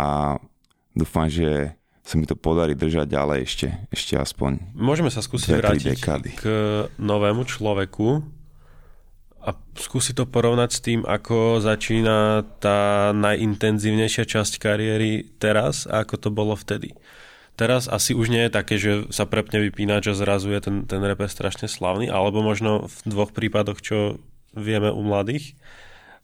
dúfam, 0.97 1.30
že 1.30 1.75
sa 2.06 2.14
mi 2.14 2.26
to 2.26 2.38
podarí 2.38 2.78
držať 2.78 3.11
ďalej 3.11 3.38
ešte, 3.42 3.66
ešte 3.90 4.14
aspoň 4.14 4.78
Môžeme 4.78 5.11
sa 5.11 5.18
skúsiť 5.18 5.59
vrátiť 5.59 5.99
dekády. 5.99 6.30
k 6.38 6.47
novému 7.02 7.42
človeku 7.42 8.23
a 9.47 9.50
skúsiť 9.54 10.14
to 10.23 10.25
porovnať 10.26 10.71
s 10.71 10.80
tým, 10.83 11.00
ako 11.06 11.62
začína 11.62 12.47
tá 12.59 13.11
najintenzívnejšia 13.14 14.26
časť 14.26 14.59
kariéry 14.59 15.35
teraz 15.38 15.87
a 15.87 16.02
ako 16.02 16.14
to 16.18 16.28
bolo 16.35 16.54
vtedy. 16.59 16.95
Teraz 17.57 17.89
asi 17.89 18.13
už 18.13 18.29
nie 18.29 18.45
je 18.47 18.53
také, 18.53 18.77
že 18.77 19.09
sa 19.09 19.25
prepne 19.25 19.57
vypínač 19.65 20.13
a 20.13 20.15
zrazu 20.15 20.53
je 20.53 20.61
ten, 20.61 20.77
ten 20.85 21.01
rap 21.01 21.25
strašne 21.25 21.73
slavný, 21.73 22.13
alebo 22.13 22.45
možno 22.45 22.85
v 22.85 22.97
dvoch 23.09 23.33
prípadoch, 23.33 23.81
čo 23.81 24.21
vieme 24.53 24.93
u 24.93 25.01
mladých. 25.01 25.57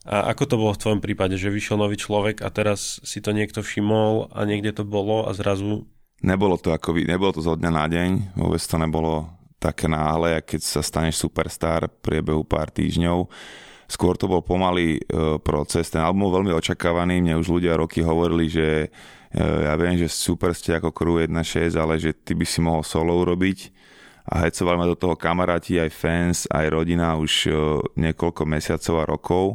A 0.05 0.29
ako 0.29 0.43
to 0.45 0.55
bolo 0.61 0.71
v 0.77 0.81
tvojom 0.83 1.01
prípade, 1.01 1.39
že 1.39 1.49
vyšiel 1.49 1.79
nový 1.79 1.97
človek 1.97 2.45
a 2.45 2.53
teraz 2.53 3.01
si 3.01 3.17
to 3.23 3.33
niekto 3.33 3.65
všimol 3.65 4.29
a 4.29 4.45
niekde 4.45 4.77
to 4.77 4.83
bolo 4.85 5.25
a 5.25 5.33
zrazu... 5.33 5.89
Nebolo 6.21 6.59
to 6.59 6.69
ako, 6.69 7.01
nebolo 7.01 7.31
to 7.33 7.41
zo 7.41 7.57
dňa 7.57 7.71
na 7.71 7.85
deň, 7.87 8.37
vôbec 8.37 8.61
to 8.61 8.75
nebolo 8.77 9.31
také 9.63 9.87
náhle, 9.87 10.43
keď 10.43 10.59
sa 10.59 10.81
staneš 10.83 11.23
superstar 11.23 11.87
v 11.87 11.95
priebehu 12.03 12.43
pár 12.43 12.67
týždňov. 12.67 13.31
skôr 13.87 14.19
to 14.19 14.27
bol 14.27 14.43
pomalý 14.43 14.99
uh, 14.99 15.39
proces. 15.39 15.87
Ten 15.87 16.03
album 16.03 16.27
bol 16.27 16.43
veľmi 16.43 16.51
očakávaný, 16.51 17.23
mne 17.23 17.39
už 17.39 17.47
ľudia 17.47 17.79
roky 17.79 18.03
hovorili, 18.03 18.51
že 18.51 18.91
ja 19.33 19.73
viem, 19.75 19.97
že 19.97 20.13
super 20.13 20.53
ste 20.53 20.77
ako 20.77 20.93
Crew 20.93 21.17
1.6, 21.17 21.73
ale 21.73 21.97
že 21.97 22.13
ty 22.13 22.37
by 22.37 22.45
si 22.45 22.61
mohol 22.61 22.85
solo 22.85 23.17
urobiť 23.17 23.73
a 24.29 24.47
hecovali 24.47 24.77
ma 24.79 24.87
do 24.87 24.95
toho 24.95 25.19
kamaráti, 25.19 25.81
aj 25.81 25.91
fans, 25.91 26.37
aj 26.47 26.65
rodina 26.71 27.19
už 27.19 27.33
uh, 27.51 27.83
niekoľko 27.99 28.41
mesiacov 28.47 28.95
a 29.03 29.09
rokov. 29.09 29.45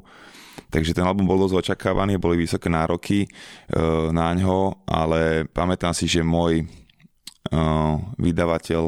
Takže 0.69 0.93
ten 0.93 1.07
album 1.07 1.25
bol 1.25 1.41
dosť 1.41 1.73
očakávaný, 1.73 2.21
boli 2.21 2.45
vysoké 2.45 2.69
nároky 2.69 3.25
uh, 3.25 4.13
na 4.13 4.29
ňo, 4.37 4.85
ale 4.85 5.49
pamätám 5.49 5.97
si, 5.97 6.05
že 6.05 6.21
môj 6.21 6.69
uh, 6.69 7.97
vydavateľ, 8.21 8.83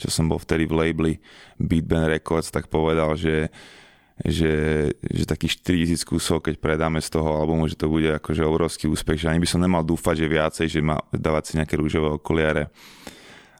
čo 0.00 0.08
som 0.08 0.24
bol 0.24 0.40
vtedy 0.40 0.64
v 0.64 0.72
labeli 0.72 1.14
Beatband 1.60 2.08
Records, 2.08 2.48
tak 2.48 2.72
povedal, 2.72 3.12
že 3.20 3.52
že, 4.24 4.54
že 5.04 5.24
takých 5.28 5.60
4000 5.60 6.08
kusov, 6.08 6.40
keď 6.40 6.56
predáme 6.56 7.04
z 7.04 7.12
toho 7.12 7.36
albumu, 7.36 7.68
že 7.68 7.76
to 7.76 7.92
bude 7.92 8.08
akože 8.16 8.40
obrovský 8.40 8.88
úspech, 8.88 9.20
že 9.20 9.28
ani 9.28 9.44
by 9.44 9.48
som 9.48 9.60
nemal 9.60 9.84
dúfať, 9.84 10.24
že 10.24 10.32
viacej, 10.32 10.66
že 10.72 10.80
má 10.80 10.96
dávať 11.12 11.52
si 11.52 11.52
nejaké 11.60 11.76
rúžové 11.76 12.16
okuliare. 12.16 12.72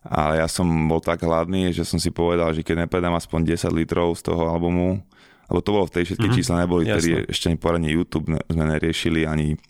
Ale 0.06 0.40
ja 0.40 0.48
som 0.48 0.64
bol 0.88 1.02
tak 1.02 1.20
hladný, 1.20 1.74
že 1.76 1.84
som 1.84 2.00
si 2.00 2.08
povedal, 2.08 2.54
že 2.56 2.64
keď 2.64 2.86
nepredám 2.86 3.12
aspoň 3.18 3.58
10 3.58 3.68
litrov 3.74 4.16
z 4.16 4.32
toho 4.32 4.48
albumu, 4.48 5.02
lebo 5.50 5.60
to 5.60 5.74
bolo 5.74 5.84
v 5.90 5.94
tej 6.00 6.04
všetky 6.08 6.24
mm-hmm. 6.24 6.38
čísla 6.40 6.62
neboli, 6.64 6.88
ktorý 6.88 7.28
ešte 7.28 7.52
ani 7.52 7.58
poradne 7.58 7.90
YouTube 7.90 8.32
sme 8.32 8.64
neriešili, 8.66 9.28
ani 9.28 9.60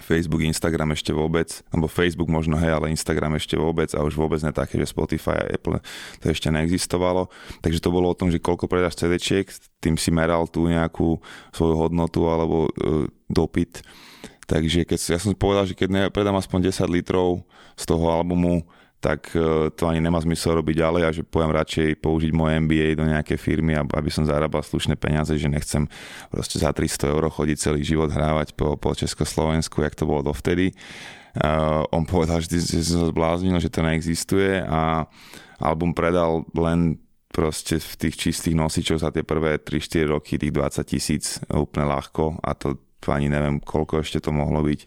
Facebook, 0.00 0.42
Instagram 0.44 0.94
ešte 0.94 1.10
vôbec, 1.14 1.62
alebo 1.70 1.86
Facebook 1.90 2.30
možno, 2.30 2.56
hej, 2.56 2.74
ale 2.74 2.92
Instagram 2.92 3.36
ešte 3.36 3.54
vôbec 3.54 3.90
a 3.94 4.02
už 4.02 4.14
vôbec 4.16 4.40
ne 4.42 4.52
také, 4.54 4.78
že 4.80 4.90
Spotify 4.90 5.38
a 5.38 5.48
Apple 5.54 5.82
to 6.22 6.30
ešte 6.30 6.48
neexistovalo. 6.48 7.28
Takže 7.60 7.82
to 7.82 7.92
bolo 7.92 8.10
o 8.10 8.18
tom, 8.18 8.32
že 8.32 8.42
koľko 8.42 8.70
predáš 8.70 8.98
CD-čiek, 8.98 9.48
tým 9.82 10.00
si 10.00 10.10
meral 10.10 10.46
tú 10.46 10.66
nejakú 10.66 11.20
svoju 11.52 11.74
hodnotu 11.76 12.26
alebo 12.26 12.68
uh, 12.68 13.06
dopyt. 13.28 13.82
Takže 14.48 14.88
keď, 14.88 14.98
ja 15.12 15.18
som 15.20 15.36
povedal, 15.36 15.68
že 15.68 15.76
keď 15.76 16.08
predám 16.08 16.40
aspoň 16.40 16.72
10 16.72 16.88
litrov 16.88 17.44
z 17.76 17.84
toho 17.84 18.08
albumu, 18.08 18.64
tak 18.98 19.30
e, 19.34 19.70
to 19.70 19.86
ani 19.86 20.02
nemá 20.02 20.18
zmysel 20.18 20.58
robiť 20.58 20.74
ďalej 20.82 21.02
a 21.06 21.10
že 21.14 21.22
poviem 21.22 21.54
radšej 21.54 22.02
použiť 22.02 22.30
moje 22.34 22.58
MBA 22.58 22.98
do 22.98 23.06
nejaké 23.06 23.38
firmy, 23.38 23.78
aby 23.78 24.10
som 24.10 24.26
zarábal 24.26 24.66
slušné 24.66 24.98
peniaze, 24.98 25.30
že 25.38 25.46
nechcem 25.46 25.86
proste 26.30 26.58
za 26.58 26.74
300 26.74 27.14
eur 27.14 27.24
chodiť 27.30 27.56
celý 27.58 27.86
život 27.86 28.10
hrávať 28.10 28.58
po, 28.58 28.74
po 28.74 28.90
Československu, 28.94 29.86
jak 29.86 29.94
to 29.94 30.02
bolo 30.02 30.26
dovtedy. 30.26 30.74
Uh, 31.38 31.86
on 31.94 32.02
povedal, 32.02 32.42
že, 32.42 32.58
že 32.58 32.82
som 32.82 33.06
sa 33.06 33.08
zbláznil, 33.14 33.54
že 33.62 33.70
to 33.70 33.86
neexistuje 33.86 34.58
a 34.66 35.06
album 35.62 35.94
predal 35.94 36.42
len 36.56 36.98
proste 37.30 37.78
v 37.78 37.94
tých 37.94 38.14
čistých 38.18 38.58
nosičoch 38.58 38.98
za 38.98 39.14
tie 39.14 39.22
prvé 39.22 39.62
3-4 39.62 40.10
roky 40.10 40.34
tých 40.40 40.50
20 40.50 40.82
tisíc 40.82 41.38
úplne 41.52 41.86
ľahko 41.86 42.42
a 42.42 42.50
to 42.58 42.87
ani 43.06 43.30
neviem, 43.30 43.62
koľko 43.62 44.02
ešte 44.02 44.18
to 44.18 44.34
mohlo 44.34 44.60
byť, 44.66 44.80
e, 44.82 44.86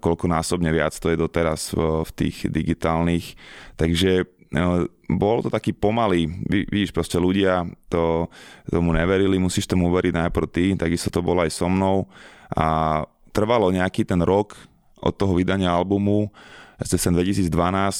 koľko 0.00 0.26
násobne 0.26 0.72
viac 0.72 0.96
to 0.96 1.12
je 1.12 1.20
doteraz 1.20 1.76
v, 1.76 2.02
v 2.08 2.10
tých 2.16 2.36
digitálnych. 2.48 3.36
Takže 3.76 4.10
e, 4.22 4.24
bol 5.10 5.36
to 5.44 5.52
taký 5.52 5.76
pomalý, 5.76 6.26
vidíš, 6.48 6.96
proste 6.96 7.20
ľudia 7.20 7.68
to, 7.92 8.32
tomu 8.70 8.96
neverili, 8.96 9.36
musíš 9.36 9.68
tomu 9.68 9.92
uveriť 9.92 10.14
najprv 10.16 10.46
ty, 10.48 10.64
takisto 10.78 11.12
to 11.12 11.20
bolo 11.20 11.44
aj 11.44 11.52
so 11.52 11.68
mnou 11.68 12.08
a 12.56 13.02
trvalo 13.30 13.70
nejaký 13.70 14.08
ten 14.08 14.22
rok 14.24 14.56
od 15.00 15.14
toho 15.16 15.36
vydania 15.36 15.70
albumu, 15.70 16.32
cez 16.80 17.04
2012, 17.04 17.52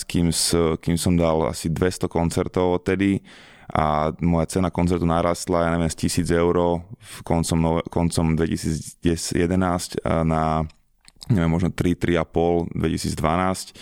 kým, 0.08 0.32
kým 0.80 0.96
som 0.96 1.12
dal 1.12 1.52
asi 1.52 1.68
200 1.68 2.08
koncertov 2.08 2.80
odtedy, 2.80 3.20
a 3.70 4.10
moja 4.20 4.46
cena 4.58 4.70
koncertu 4.70 5.06
narastla, 5.06 5.66
ja 5.66 5.70
neviem, 5.70 5.90
z 5.90 6.10
1000 6.26 6.30
eur 6.34 6.82
koncom, 7.22 7.82
koncom 7.86 8.26
2011 8.34 10.02
na 10.26 10.66
neviem, 11.30 11.50
možno 11.50 11.70
3, 11.70 11.94
3,5 11.94 12.74
2012 12.74 13.74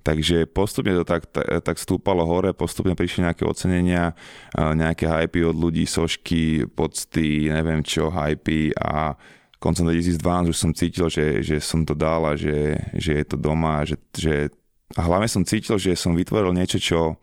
Takže 0.00 0.48
postupne 0.48 0.96
to 0.96 1.04
tak, 1.04 1.28
tak 1.60 1.76
stúpalo 1.76 2.24
hore, 2.24 2.56
postupne 2.56 2.96
prišli 2.96 3.28
nejaké 3.28 3.44
ocenenia, 3.44 4.16
nejaké 4.56 5.04
hypy 5.04 5.44
od 5.44 5.56
ľudí, 5.60 5.84
sošky, 5.84 6.64
pocty, 6.72 7.52
neviem 7.52 7.84
čo, 7.84 8.08
hypy. 8.08 8.72
A 8.80 9.12
koncom 9.60 9.92
2012 9.92 10.48
už 10.48 10.56
som 10.56 10.72
cítil, 10.72 11.12
že, 11.12 11.44
že 11.44 11.60
som 11.60 11.84
to 11.84 11.92
dal 11.92 12.24
a 12.24 12.32
že, 12.32 12.80
že 12.96 13.12
je 13.20 13.24
to 13.28 13.36
doma, 13.36 13.84
že, 13.84 14.00
že 14.16 14.48
a 14.96 15.04
hlavne 15.04 15.28
som 15.28 15.44
cítil, 15.44 15.76
že 15.76 15.92
som 15.92 16.16
vytvoril 16.16 16.56
niečo, 16.56 16.80
čo, 16.80 17.20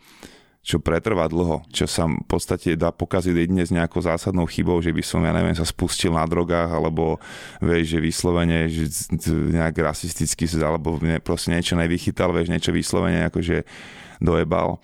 čo 0.67 0.83
pretrvá 0.83 1.31
dlho, 1.31 1.63
čo 1.71 1.87
sa 1.87 2.03
v 2.11 2.27
podstate 2.27 2.75
dá 2.75 2.91
pokaziť 2.91 3.31
jedine 3.31 3.63
s 3.63 3.71
nejakou 3.71 4.03
zásadnou 4.03 4.43
chybou, 4.51 4.83
že 4.83 4.91
by 4.91 4.99
som, 4.99 5.23
ja 5.23 5.31
neviem, 5.31 5.55
sa 5.55 5.63
spustil 5.63 6.11
na 6.11 6.27
drogách, 6.27 6.67
alebo 6.67 7.23
vieš, 7.63 7.95
že 7.95 8.03
vyslovene, 8.03 8.67
že 8.67 8.91
nejak 9.31 9.79
rasisticky, 9.79 10.43
alebo 10.59 10.99
proste 11.23 11.55
niečo 11.55 11.79
nevychytal, 11.79 12.35
vieš, 12.35 12.51
niečo 12.51 12.75
vyslovene 12.75 13.31
akože 13.31 13.63
dojebal. 14.19 14.83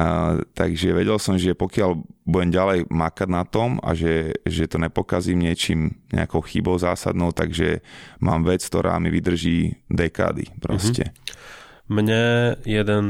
A, 0.00 0.40
takže 0.56 0.96
vedel 0.96 1.20
som, 1.20 1.36
že 1.36 1.52
pokiaľ 1.52 2.00
budem 2.24 2.48
ďalej 2.48 2.78
makať 2.88 3.28
na 3.28 3.44
tom 3.44 3.76
a 3.84 3.92
že, 3.92 4.32
že 4.48 4.64
to 4.64 4.80
nepokazím 4.80 5.44
niečím, 5.44 6.00
nejakou 6.08 6.40
chybou 6.40 6.80
zásadnou, 6.80 7.36
takže 7.36 7.84
mám 8.24 8.48
vec, 8.48 8.64
ktorá 8.64 8.96
mi 8.96 9.12
vydrží 9.12 9.76
dekády 9.92 10.56
proste. 10.56 11.12
Mm-hmm. 11.12 11.92
Mne 11.92 12.22
jeden 12.68 13.04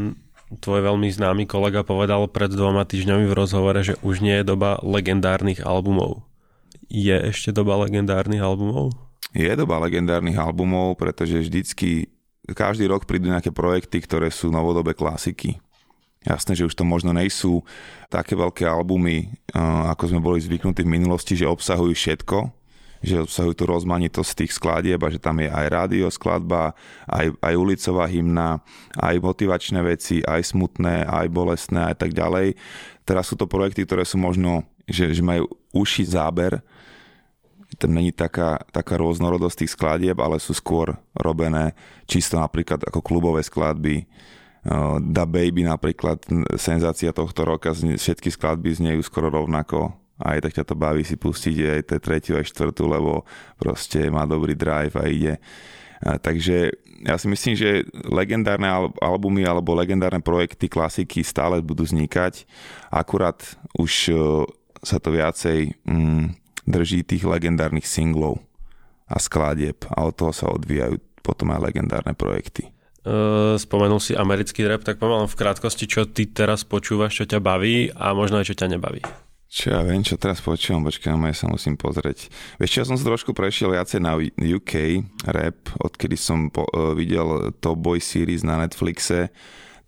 tvoj 0.48 0.80
veľmi 0.80 1.12
známy 1.12 1.44
kolega 1.44 1.84
povedal 1.84 2.24
pred 2.32 2.48
dvoma 2.48 2.88
týždňami 2.88 3.28
v 3.28 3.36
rozhovore, 3.36 3.80
že 3.84 4.00
už 4.00 4.24
nie 4.24 4.40
je 4.40 4.48
doba 4.48 4.80
legendárnych 4.80 5.60
albumov. 5.60 6.24
Je 6.88 7.12
ešte 7.12 7.52
doba 7.52 7.76
legendárnych 7.84 8.40
albumov? 8.40 8.96
Je 9.36 9.52
doba 9.52 9.76
legendárnych 9.84 10.40
albumov, 10.40 10.96
pretože 10.96 11.44
vždycky, 11.44 12.08
každý 12.56 12.88
rok 12.88 13.04
prídu 13.04 13.28
nejaké 13.28 13.52
projekty, 13.52 14.00
ktoré 14.00 14.32
sú 14.32 14.48
novodobé 14.48 14.96
klasiky. 14.96 15.60
Jasné, 16.24 16.56
že 16.56 16.66
už 16.66 16.74
to 16.74 16.82
možno 16.82 17.12
nejsú 17.12 17.60
také 18.08 18.32
veľké 18.34 18.64
albumy, 18.64 19.28
ako 19.92 20.10
sme 20.10 20.20
boli 20.24 20.40
zvyknutí 20.40 20.82
v 20.82 20.94
minulosti, 20.96 21.36
že 21.36 21.44
obsahujú 21.44 21.92
všetko, 21.92 22.57
že 22.98 23.22
obsahujú 23.22 23.54
tú 23.54 23.64
rozmanitosť 23.70 24.44
tých 24.44 24.52
skladieb 24.54 24.98
a 25.02 25.12
že 25.12 25.22
tam 25.22 25.38
je 25.38 25.48
aj 25.48 25.66
rádio 25.70 26.10
skladba, 26.10 26.74
aj, 27.06 27.30
aj 27.38 27.54
ulicová 27.54 28.10
hymna, 28.10 28.58
aj 28.98 29.16
motivačné 29.22 29.80
veci, 29.86 30.22
aj 30.26 30.54
smutné, 30.54 31.06
aj 31.06 31.26
bolestné 31.30 31.90
a 31.90 31.94
tak 31.94 32.10
ďalej. 32.10 32.58
Teraz 33.06 33.30
sú 33.30 33.38
to 33.38 33.46
projekty, 33.46 33.86
ktoré 33.86 34.02
sú 34.02 34.18
možno, 34.18 34.66
že, 34.84 35.14
že 35.14 35.22
majú 35.22 35.46
uši 35.70 36.04
záber, 36.10 36.60
tam 37.76 37.92
není 37.92 38.10
taká, 38.10 38.64
taká 38.72 38.96
rôznorodosť 38.96 39.62
tých 39.62 39.74
skladieb, 39.76 40.16
ale 40.18 40.40
sú 40.40 40.56
skôr 40.56 40.96
robené 41.12 41.76
čisto 42.08 42.40
napríklad 42.40 42.80
ako 42.88 43.04
klubové 43.04 43.44
skladby. 43.44 44.08
Da 45.04 45.24
Baby 45.28 45.68
napríklad, 45.68 46.24
senzácia 46.56 47.12
tohto 47.12 47.44
roka, 47.44 47.76
všetky 47.76 48.32
skladby 48.32 48.72
znejú 48.72 49.00
skoro 49.04 49.28
rovnako 49.28 49.94
aj 50.18 50.38
tak 50.42 50.52
ťa 50.58 50.64
to 50.66 50.74
baví 50.74 51.06
si 51.06 51.14
pustiť 51.14 51.56
aj 51.78 51.80
tie 51.86 51.98
tretiu 52.02 52.34
aj 52.38 52.50
štvrtú, 52.50 52.90
lebo 52.90 53.22
proste 53.54 54.10
má 54.10 54.26
dobrý 54.26 54.58
drive 54.58 54.98
a 54.98 55.06
ide. 55.06 55.38
A 56.02 56.18
takže 56.18 56.74
ja 57.06 57.14
si 57.18 57.30
myslím, 57.30 57.54
že 57.54 57.86
legendárne 58.06 58.66
albumy 58.98 59.46
alebo 59.46 59.78
legendárne 59.78 60.18
projekty, 60.18 60.66
klasiky 60.66 61.22
stále 61.22 61.62
budú 61.62 61.86
vznikať, 61.86 62.46
akurát 62.90 63.38
už 63.78 63.92
e, 64.10 64.14
sa 64.82 64.98
to 64.98 65.14
viacej 65.14 65.78
mm, 65.86 66.34
drží 66.66 67.06
tých 67.06 67.22
legendárnych 67.22 67.86
singlov 67.86 68.42
a 69.06 69.22
skladieb 69.22 69.86
a 69.94 70.10
od 70.10 70.14
toho 70.14 70.34
sa 70.34 70.50
odvíjajú 70.50 70.98
potom 71.22 71.54
aj 71.54 71.70
legendárne 71.70 72.18
projekty. 72.18 72.66
E, 72.66 72.70
spomenul 73.58 74.02
si 74.02 74.18
americký 74.18 74.66
rap, 74.66 74.82
tak 74.82 74.98
pomalom 74.98 75.30
v 75.30 75.38
krátkosti, 75.38 75.86
čo 75.86 76.02
ty 76.10 76.26
teraz 76.26 76.66
počúvaš, 76.66 77.22
čo 77.22 77.24
ťa 77.30 77.38
baví 77.38 77.94
a 77.94 78.10
možno 78.10 78.42
aj 78.42 78.50
čo 78.50 78.58
ťa 78.58 78.74
nebaví. 78.74 79.02
Čo 79.48 79.72
ja 79.72 79.80
viem, 79.80 80.04
čo 80.04 80.20
teraz 80.20 80.44
počúvam, 80.44 80.84
počkaj, 80.84 81.08
ja 81.08 81.32
sa 81.32 81.48
musím 81.48 81.72
pozrieť. 81.80 82.28
Vieš 82.60 82.68
čo, 82.68 82.78
ja 82.84 82.88
som 82.92 83.00
sa 83.00 83.08
trošku 83.08 83.32
prešiel 83.32 83.72
viacej 83.72 83.96
na 84.04 84.20
UK 84.36 85.00
rap, 85.24 85.72
odkedy 85.80 86.20
som 86.20 86.52
po, 86.52 86.68
uh, 86.68 86.92
videl 86.92 87.56
Top 87.56 87.80
Boy 87.80 87.96
series 87.96 88.44
na 88.44 88.60
Netflixe, 88.60 89.32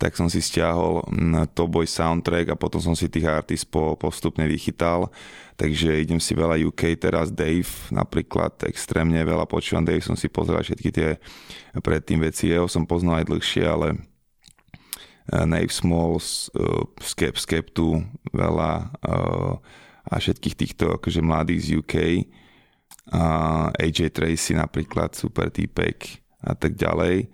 tak 0.01 0.17
som 0.17 0.33
si 0.33 0.41
stiahol 0.41 1.05
Top 1.53 1.69
Boy 1.69 1.85
soundtrack 1.85 2.57
a 2.57 2.57
potom 2.57 2.81
som 2.81 2.97
si 2.97 3.13
tých 3.13 3.29
artist 3.29 3.69
po, 3.69 4.01
postupne 4.01 4.49
vychytal. 4.49 5.13
Takže 5.61 5.93
idem 6.09 6.17
si 6.17 6.33
veľa 6.33 6.57
UK 6.57 6.97
teraz, 6.97 7.29
Dave 7.29 7.69
napríklad, 7.93 8.65
extrémne 8.65 9.21
veľa 9.21 9.45
počúvam. 9.45 9.85
Dave 9.85 10.01
som 10.01 10.17
si 10.17 10.33
pozrel 10.33 10.65
všetky 10.65 10.89
tie 10.89 11.21
predtým 11.85 12.25
veci, 12.25 12.49
jeho 12.49 12.65
som 12.65 12.89
poznal 12.89 13.21
aj 13.21 13.29
dlhšie, 13.29 13.69
ale 13.69 14.01
Nave 15.31 15.71
Smalls, 15.71 16.51
uh, 16.59 16.85
Skep, 16.99 17.39
Skeptu, 17.39 18.03
veľa 18.35 18.91
uh, 19.07 19.55
a 20.11 20.15
všetkých 20.19 20.57
týchto 20.59 20.85
akože 20.99 21.23
mladých 21.23 21.61
z 21.63 21.69
UK. 21.79 21.95
AJ 23.75 24.15
Tracy 24.15 24.55
napríklad, 24.55 25.15
super 25.15 25.51
týpek 25.51 26.23
a 26.47 26.55
tak 26.55 26.79
ďalej. 26.79 27.31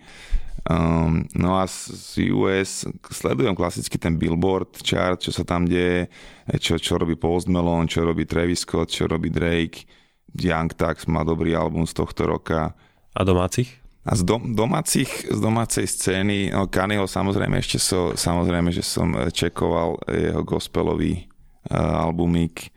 Um, 0.66 1.30
no 1.38 1.62
a 1.62 1.70
z 1.70 2.26
US 2.34 2.82
sledujem 3.14 3.54
klasicky 3.54 4.02
ten 4.02 4.18
Billboard 4.18 4.82
chart, 4.82 5.22
čo 5.22 5.30
sa 5.30 5.46
tam 5.46 5.62
deje, 5.62 6.10
čo, 6.58 6.74
čo 6.74 6.98
robí 6.98 7.14
Post 7.14 7.46
Malone, 7.46 7.86
čo 7.86 8.02
robí 8.02 8.26
Travis 8.26 8.66
Scott, 8.66 8.90
čo 8.90 9.06
robí 9.06 9.30
Drake, 9.30 9.86
Young 10.34 10.74
Tax 10.74 11.06
má 11.06 11.22
dobrý 11.22 11.54
album 11.54 11.86
z 11.86 11.94
tohto 11.94 12.26
roka. 12.26 12.74
A 13.14 13.20
domácich? 13.22 13.78
A 14.06 14.14
z 14.14 14.22
dom, 14.22 14.54
domácich, 14.54 15.10
z 15.26 15.38
domácej 15.42 15.82
scény, 15.90 16.54
no 16.54 16.70
Kanyho 16.70 17.10
samozrejme 17.10 17.58
ešte 17.58 17.82
so, 17.82 18.14
samozrejme, 18.14 18.70
že 18.70 18.86
som 18.86 19.10
čekoval 19.34 19.98
jeho 20.06 20.46
gospelový 20.46 21.26
uh, 21.66 22.06
albumík. 22.06 22.70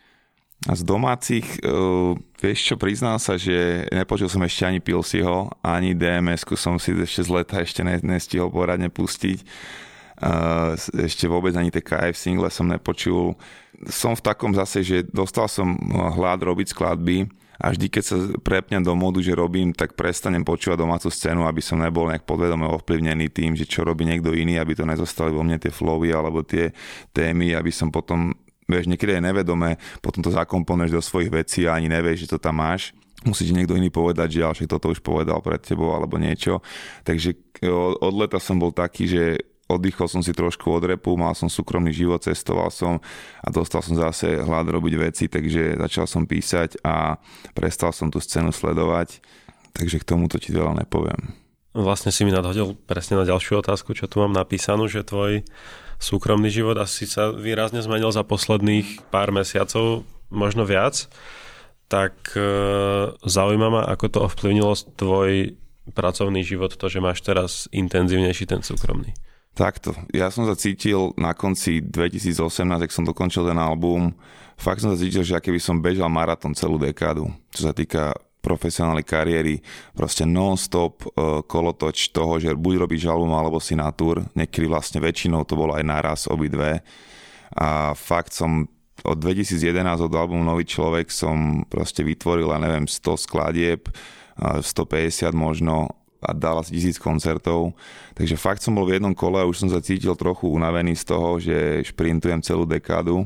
A 0.66 0.74
z 0.74 0.82
domácich, 0.82 1.46
uh, 1.62 2.18
vieš 2.42 2.74
čo, 2.74 2.76
priznal 2.82 3.22
sa, 3.22 3.38
že 3.38 3.86
nepočul 3.94 4.26
som 4.26 4.42
ešte 4.42 4.74
ani 4.74 4.82
Pilsiho, 4.82 5.54
ani 5.62 5.94
dms 5.94 6.50
som 6.58 6.82
si 6.82 6.98
ešte 6.98 7.22
z 7.22 7.30
leta 7.30 7.62
ešte 7.62 7.86
ne, 7.86 8.02
nestihol 8.02 8.50
poradne 8.50 8.90
pustiť. 8.90 9.46
Uh, 10.20 10.74
ešte 10.98 11.30
vôbec 11.30 11.54
ani 11.54 11.70
tie 11.70 11.86
KF 11.86 12.18
single 12.18 12.50
som 12.50 12.66
nepočul. 12.66 13.38
Som 13.86 14.18
v 14.18 14.26
takom 14.26 14.58
zase, 14.58 14.82
že 14.82 15.06
dostal 15.06 15.46
som 15.46 15.78
hlad 15.94 16.42
robiť 16.42 16.74
skladby, 16.74 17.30
a 17.60 17.76
vždy, 17.76 17.92
keď 17.92 18.04
sa 18.04 18.16
prepnem 18.40 18.80
do 18.80 18.96
modu, 18.96 19.20
že 19.20 19.36
robím, 19.36 19.76
tak 19.76 20.00
prestanem 20.00 20.48
počúvať 20.48 20.80
domácu 20.80 21.12
scénu, 21.12 21.44
aby 21.44 21.60
som 21.60 21.76
nebol 21.76 22.08
nejak 22.08 22.24
podvedome 22.24 22.64
ovplyvnený 22.72 23.28
tým, 23.36 23.52
že 23.60 23.68
čo 23.68 23.84
robí 23.84 24.08
niekto 24.08 24.32
iný, 24.32 24.56
aby 24.56 24.80
to 24.80 24.88
nezostali 24.88 25.36
vo 25.36 25.44
mne 25.44 25.60
tie 25.60 25.68
flowy 25.68 26.16
alebo 26.16 26.40
tie 26.48 26.72
témy, 27.12 27.52
aby 27.60 27.68
som 27.68 27.92
potom, 27.92 28.32
vieš, 28.64 28.88
niekedy 28.88 29.20
je 29.20 29.28
nevedome, 29.28 29.76
potom 30.00 30.24
to 30.24 30.32
zakomponuješ 30.32 30.92
do 30.96 31.04
svojich 31.04 31.32
vecí 31.36 31.68
a 31.68 31.76
ani 31.76 31.92
nevieš, 31.92 32.26
že 32.26 32.32
to 32.36 32.40
tam 32.40 32.64
máš 32.64 32.96
musí 33.28 33.44
ti 33.44 33.52
niekto 33.52 33.76
iný 33.76 33.92
povedať, 33.92 34.40
že 34.40 34.48
ale 34.48 34.64
toto 34.64 34.96
už 34.96 35.04
povedal 35.04 35.44
pred 35.44 35.60
tebou 35.60 35.92
alebo 35.92 36.16
niečo. 36.16 36.64
Takže 37.04 37.60
od 38.00 38.14
leta 38.16 38.40
som 38.40 38.56
bol 38.56 38.72
taký, 38.72 39.12
že 39.12 39.24
oddychol 39.70 40.10
som 40.10 40.26
si 40.26 40.34
trošku 40.34 40.66
od 40.74 40.84
repu, 40.90 41.14
mal 41.14 41.38
som 41.38 41.46
súkromný 41.46 41.94
život, 41.94 42.26
cestoval 42.26 42.74
som 42.74 42.98
a 43.40 43.48
dostal 43.54 43.86
som 43.86 43.94
zase 43.94 44.42
hlad 44.42 44.66
robiť 44.66 44.94
veci, 44.98 45.26
takže 45.30 45.78
začal 45.78 46.10
som 46.10 46.26
písať 46.26 46.82
a 46.82 47.22
prestal 47.54 47.94
som 47.94 48.10
tú 48.10 48.18
scénu 48.18 48.50
sledovať, 48.50 49.22
takže 49.78 50.02
k 50.02 50.10
tomuto 50.10 50.42
ti 50.42 50.50
veľa 50.50 50.82
nepoviem. 50.84 51.38
Vlastne 51.78 52.10
si 52.10 52.26
mi 52.26 52.34
nadhodil 52.34 52.74
presne 52.90 53.22
na 53.22 53.30
ďalšiu 53.30 53.62
otázku, 53.62 53.94
čo 53.94 54.10
tu 54.10 54.26
mám 54.26 54.34
napísanú, 54.34 54.90
že 54.90 55.06
tvoj 55.06 55.46
súkromný 56.02 56.50
život 56.50 56.74
asi 56.82 57.06
sa 57.06 57.30
výrazne 57.30 57.86
zmenil 57.86 58.10
za 58.10 58.26
posledných 58.26 59.06
pár 59.14 59.30
mesiacov, 59.30 60.02
možno 60.34 60.66
viac. 60.66 61.06
Tak 61.86 62.34
e, 62.34 62.42
zaujíma 63.22 63.68
ma, 63.70 63.82
ako 63.86 64.06
to 64.10 64.20
ovplyvnilo 64.26 64.74
tvoj 64.98 65.54
pracovný 65.94 66.42
život, 66.42 66.74
to, 66.74 66.86
že 66.90 67.02
máš 67.02 67.22
teraz 67.22 67.70
intenzívnejší 67.70 68.50
ten 68.50 68.66
súkromný. 68.66 69.14
Takto. 69.60 69.92
Ja 70.16 70.32
som 70.32 70.48
sa 70.48 70.56
cítil 70.56 71.12
na 71.20 71.36
konci 71.36 71.84
2018, 71.84 72.64
ak 72.80 72.96
som 72.96 73.04
dokončil 73.04 73.44
ten 73.44 73.60
album, 73.60 74.16
fakt 74.56 74.80
som 74.80 74.96
sa 74.96 74.96
cítil, 74.96 75.28
že 75.28 75.36
aké 75.36 75.52
by 75.52 75.60
som 75.60 75.84
bežal 75.84 76.08
maratón 76.08 76.56
celú 76.56 76.80
dekádu, 76.80 77.28
čo 77.52 77.68
sa 77.68 77.76
týka 77.76 78.16
profesionálnej 78.40 79.04
kariéry, 79.04 79.60
proste 79.92 80.24
non-stop 80.24 81.04
uh, 81.04 81.44
kolotoč 81.44 82.16
toho, 82.16 82.40
že 82.40 82.56
buď 82.56 82.88
robíš 82.88 83.12
album 83.12 83.36
alebo 83.36 83.60
si 83.60 83.76
na 83.76 83.92
tour, 83.92 84.24
niekedy 84.32 84.64
vlastne 84.64 85.04
väčšinou 85.04 85.44
to 85.44 85.60
bolo 85.60 85.76
aj 85.76 85.84
naraz 85.84 86.32
obidve. 86.32 86.80
A 87.52 87.92
fakt 88.00 88.32
som 88.32 88.64
od 89.04 89.18
2011 89.20 89.84
od 90.08 90.14
albumu 90.16 90.40
Nový 90.40 90.64
človek 90.64 91.12
som 91.12 91.68
proste 91.68 92.08
vytvoril, 92.08 92.48
neviem, 92.64 92.88
100 92.88 93.28
skladieb, 93.28 93.92
150 94.40 95.36
možno 95.36 95.99
a 96.20 96.36
dal 96.36 96.60
asi 96.60 96.76
tisíc 96.76 97.00
koncertov. 97.00 97.72
Takže 98.14 98.36
fakt 98.36 98.60
som 98.60 98.76
bol 98.76 98.84
v 98.88 99.00
jednom 99.00 99.16
kole 99.16 99.40
a 99.40 99.48
už 99.48 99.64
som 99.66 99.70
sa 99.72 99.80
cítil 99.80 100.12
trochu 100.20 100.52
unavený 100.52 100.96
z 101.00 101.04
toho, 101.08 101.40
že 101.40 101.84
šprintujem 101.88 102.44
celú 102.44 102.68
dekádu. 102.68 103.24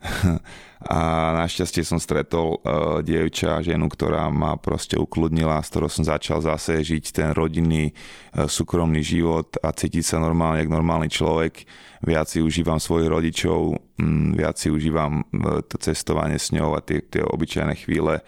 a 0.80 1.00
našťastie 1.44 1.84
som 1.84 2.00
stretol 2.00 2.56
uh, 2.56 3.04
dievča, 3.04 3.60
ženu, 3.60 3.92
ktorá 3.92 4.32
ma 4.32 4.56
proste 4.56 4.96
ukludnila, 4.96 5.60
s 5.60 5.68
ktorou 5.68 5.92
som 5.92 6.08
začal 6.08 6.40
zase 6.40 6.80
žiť 6.80 7.04
ten 7.12 7.28
rodinný, 7.36 7.92
uh, 7.92 8.48
súkromný 8.48 9.04
život 9.04 9.60
a 9.60 9.76
cítiť 9.76 10.04
sa 10.04 10.16
normálne, 10.16 10.64
jak 10.64 10.72
normálny 10.72 11.12
človek. 11.12 11.68
Viac 12.00 12.32
si 12.32 12.40
užívam 12.40 12.80
svojich 12.80 13.12
rodičov, 13.12 13.76
um, 14.00 14.32
viac 14.32 14.56
si 14.56 14.72
užívam 14.72 15.20
uh, 15.20 15.60
to 15.68 15.76
cestovanie 15.76 16.40
s 16.40 16.48
ňou 16.48 16.72
a 16.72 16.80
tie, 16.80 17.04
tie 17.04 17.20
obyčajné 17.20 17.76
chvíle, 17.76 18.24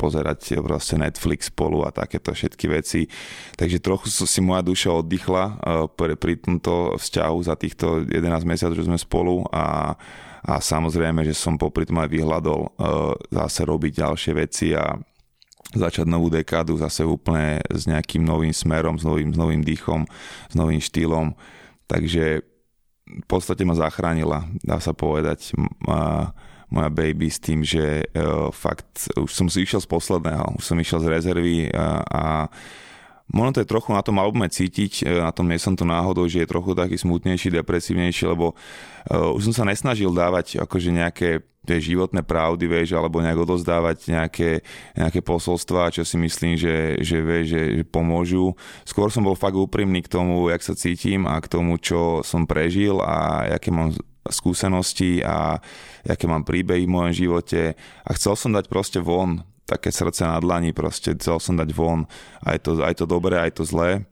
pozerať 0.00 0.56
proste 0.64 0.96
Netflix 0.96 1.52
spolu 1.52 1.84
a 1.84 1.92
takéto 1.92 2.32
všetky 2.32 2.64
veci. 2.72 3.12
Takže 3.60 3.76
trochu 3.76 4.08
si 4.08 4.40
moja 4.40 4.64
duša 4.64 5.04
oddychla 5.04 5.44
uh, 5.44 5.84
pri, 5.84 6.16
pri 6.16 6.40
tomto 6.40 6.96
vzťahu 6.96 7.38
za 7.44 7.60
týchto 7.60 8.08
11 8.08 8.24
mesiacov, 8.48 8.76
že 8.80 8.88
sme 8.88 8.96
spolu 8.96 9.44
a 9.52 9.94
a 10.40 10.56
samozrejme, 10.60 11.20
že 11.26 11.36
som 11.36 11.60
popri 11.60 11.84
tom 11.84 12.00
aj 12.00 12.08
vyhľadol 12.08 12.60
uh, 12.64 12.70
zase 13.28 13.68
robiť 13.68 13.92
ďalšie 14.00 14.32
veci 14.36 14.72
a 14.72 14.96
začať 15.70 16.06
novú 16.08 16.32
dekádu 16.32 16.74
zase 16.80 17.06
úplne 17.06 17.62
s 17.70 17.86
nejakým 17.86 18.24
novým 18.24 18.50
smerom, 18.50 18.98
s 18.98 19.04
novým, 19.06 19.30
s 19.30 19.38
novým 19.38 19.62
dýchom, 19.62 20.08
s 20.50 20.54
novým 20.56 20.82
štýlom. 20.82 21.36
Takže 21.86 22.42
v 23.10 23.26
podstate 23.26 23.62
ma 23.66 23.74
zachránila, 23.76 24.46
dá 24.64 24.80
sa 24.80 24.96
povedať, 24.96 25.54
uh, 25.86 26.32
moja 26.70 26.90
baby 26.90 27.26
s 27.26 27.42
tým, 27.42 27.66
že 27.66 28.06
uh, 28.14 28.48
fakt 28.54 29.10
už 29.18 29.30
som 29.30 29.50
si 29.50 29.66
išiel 29.66 29.82
z 29.82 29.90
posledného, 29.90 30.58
už 30.58 30.64
som 30.64 30.78
išiel 30.78 31.02
z 31.02 31.10
rezervy 31.10 31.68
uh, 31.70 32.02
a 32.06 32.24
Možno 33.30 33.58
to 33.58 33.62
je 33.62 33.72
trochu 33.72 33.94
na 33.94 34.02
tom 34.02 34.18
albume 34.18 34.50
cítiť, 34.50 35.06
e, 35.06 35.22
na 35.22 35.30
tom 35.30 35.46
nie 35.46 35.58
som 35.62 35.78
to 35.78 35.86
náhodou, 35.86 36.26
že 36.26 36.42
je 36.42 36.50
trochu 36.50 36.74
taký 36.74 36.98
smutnejší, 36.98 37.54
depresívnejší, 37.62 38.26
lebo 38.26 38.54
uh, 38.54 39.30
už 39.38 39.50
som 39.50 39.62
sa 39.62 39.64
nesnažil 39.64 40.10
dávať 40.10 40.58
akože 40.58 40.90
nejaké 40.90 41.46
tie 41.60 41.76
životné 41.78 42.24
pravdy, 42.24 42.64
vieš, 42.64 42.96
alebo 42.96 43.20
nejak 43.20 43.44
odozdávať 43.44 44.08
nejaké, 44.08 44.50
nejaké 44.96 45.20
posolstva, 45.20 45.92
čo 45.92 46.08
si 46.08 46.16
myslím, 46.16 46.56
že, 46.56 46.98
že, 47.04 47.20
vieš, 47.20 47.44
že, 47.52 47.62
že 47.78 47.84
pomôžu. 47.84 48.56
Skôr 48.88 49.12
som 49.12 49.28
bol 49.28 49.36
fakt 49.36 49.54
úprimný 49.54 50.00
k 50.00 50.10
tomu, 50.10 50.48
jak 50.48 50.64
sa 50.64 50.72
cítim 50.72 51.28
a 51.28 51.36
k 51.38 51.50
tomu, 51.52 51.76
čo 51.76 52.24
som 52.24 52.48
prežil 52.48 52.98
a 53.04 53.44
aké 53.60 53.68
mám 53.68 53.92
skúsenosti 54.24 55.20
a 55.20 55.60
aké 56.08 56.24
mám 56.24 56.48
príbehy 56.48 56.88
v 56.88 56.94
mojom 56.96 57.12
živote 57.12 57.76
a 58.04 58.10
chcel 58.16 58.34
som 58.36 58.50
dať 58.56 58.66
proste 58.68 58.98
von 59.00 59.44
také 59.70 59.94
srdce 59.94 60.26
na 60.26 60.42
dlani, 60.42 60.74
proste 60.74 61.14
chcel 61.14 61.38
som 61.38 61.54
dať 61.54 61.70
von 61.70 62.10
aj 62.42 62.66
to, 62.66 62.82
aj 62.82 62.94
to 62.98 63.04
dobré, 63.06 63.38
aj 63.38 63.62
to 63.62 63.62
zlé. 63.62 64.02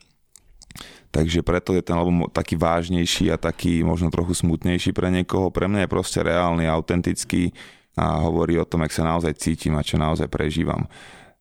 Takže 1.11 1.41
preto 1.41 1.73
je 1.73 1.83
ten 1.83 1.97
album 1.97 2.29
taký 2.31 2.55
vážnejší 2.55 3.33
a 3.33 3.41
taký 3.41 3.81
možno 3.83 4.13
trochu 4.13 4.39
smutnejší 4.39 4.93
pre 4.95 5.09
niekoho. 5.11 5.49
Pre 5.49 5.65
mňa 5.67 5.89
je 5.89 5.93
proste 5.93 6.21
reálny, 6.21 6.69
autentický 6.69 7.51
a 7.99 8.23
hovorí 8.23 8.61
o 8.61 8.69
tom, 8.69 8.85
jak 8.87 8.95
sa 8.95 9.09
naozaj 9.09 9.41
cítim 9.41 9.75
a 9.75 9.83
čo 9.83 9.99
naozaj 9.99 10.29
prežívam. 10.31 10.87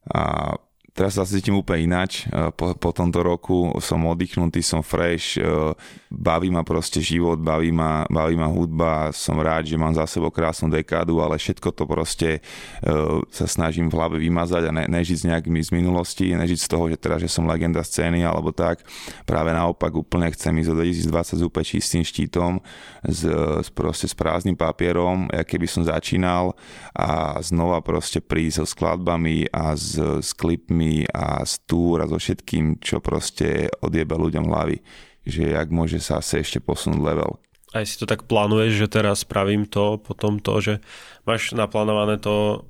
A 0.07 0.55
Teraz 0.97 1.13
sa 1.13 1.29
cítim 1.29 1.53
úplne 1.53 1.85
ináč. 1.85 2.25
E, 2.25 2.49
po, 2.57 2.73
po 2.73 2.89
tomto 2.89 3.21
roku 3.21 3.69
som 3.77 4.01
oddychnutý, 4.09 4.65
som 4.65 4.81
fresh, 4.81 5.37
e, 5.37 5.45
baví 6.09 6.49
ma 6.49 6.65
proste 6.65 7.05
život, 7.05 7.37
baví 7.37 7.69
ma, 7.69 8.09
baví 8.09 8.33
ma 8.33 8.49
hudba, 8.49 9.13
som 9.13 9.37
rád, 9.37 9.69
že 9.69 9.77
mám 9.77 9.93
za 9.93 10.09
sebou 10.09 10.33
krásnu 10.33 10.73
dekádu, 10.73 11.21
ale 11.21 11.37
všetko 11.37 11.69
to 11.69 11.85
proste 11.85 12.29
e, 12.33 12.89
sa 13.29 13.45
snažím 13.45 13.93
v 13.93 13.95
hlave 13.95 14.17
vymazať 14.17 14.63
a 14.65 14.71
ne, 14.73 14.89
nežiť 14.89 15.17
s 15.21 15.27
nejakými 15.29 15.61
z 15.61 15.69
minulosti, 15.69 16.33
nežiť 16.33 16.65
z 16.65 16.65
toho, 16.65 16.89
že 16.89 16.97
teda, 16.97 17.21
že 17.21 17.29
som 17.29 17.45
legenda 17.45 17.85
scény 17.85 18.25
alebo 18.25 18.49
tak. 18.49 18.81
Práve 19.29 19.53
naopak 19.53 19.93
úplne 19.93 20.33
chcem 20.33 20.49
ísť 20.57 20.69
do 20.73 20.81
2020 20.81 21.13
s 21.13 21.43
úplne 21.45 21.65
čistým 21.77 22.01
štítom, 22.01 22.57
s, 23.05 23.21
s, 23.61 23.69
proste 23.69 24.09
s 24.09 24.17
prázdnym 24.17 24.57
papierom, 24.57 25.29
keby 25.29 25.69
som 25.69 25.85
začínal 25.85 26.57
a 26.97 27.37
znova 27.45 27.85
proste 27.85 28.17
prísť 28.17 28.65
so 28.65 28.73
skladbami 28.73 29.45
a 29.53 29.77
s, 29.77 29.93
s 30.01 30.33
klipmi 30.33 30.86
a 31.11 31.43
z 31.43 31.53
a 32.01 32.05
so 32.07 32.17
všetkým, 32.17 32.79
čo 32.79 33.03
proste 33.03 33.71
odjebe 33.83 34.15
ľuďom 34.15 34.45
hlavy. 34.47 34.81
Že 35.27 35.43
jak 35.59 35.67
môže 35.71 35.99
sa 35.99 36.23
asi 36.23 36.39
ešte 36.39 36.63
posunúť 36.63 37.01
level. 37.03 37.31
Aj 37.75 37.83
si 37.83 37.99
to 37.99 38.07
tak 38.07 38.25
plánuješ, 38.25 38.79
že 38.79 38.87
teraz 38.87 39.27
spravím 39.27 39.67
to, 39.67 39.99
potom 39.99 40.39
to, 40.39 40.63
že 40.63 40.73
máš 41.27 41.51
naplánované 41.51 42.15
to, 42.15 42.63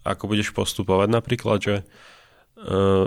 ako 0.00 0.32
budeš 0.32 0.56
postupovať 0.56 1.08
napríklad, 1.12 1.58
že 1.60 1.74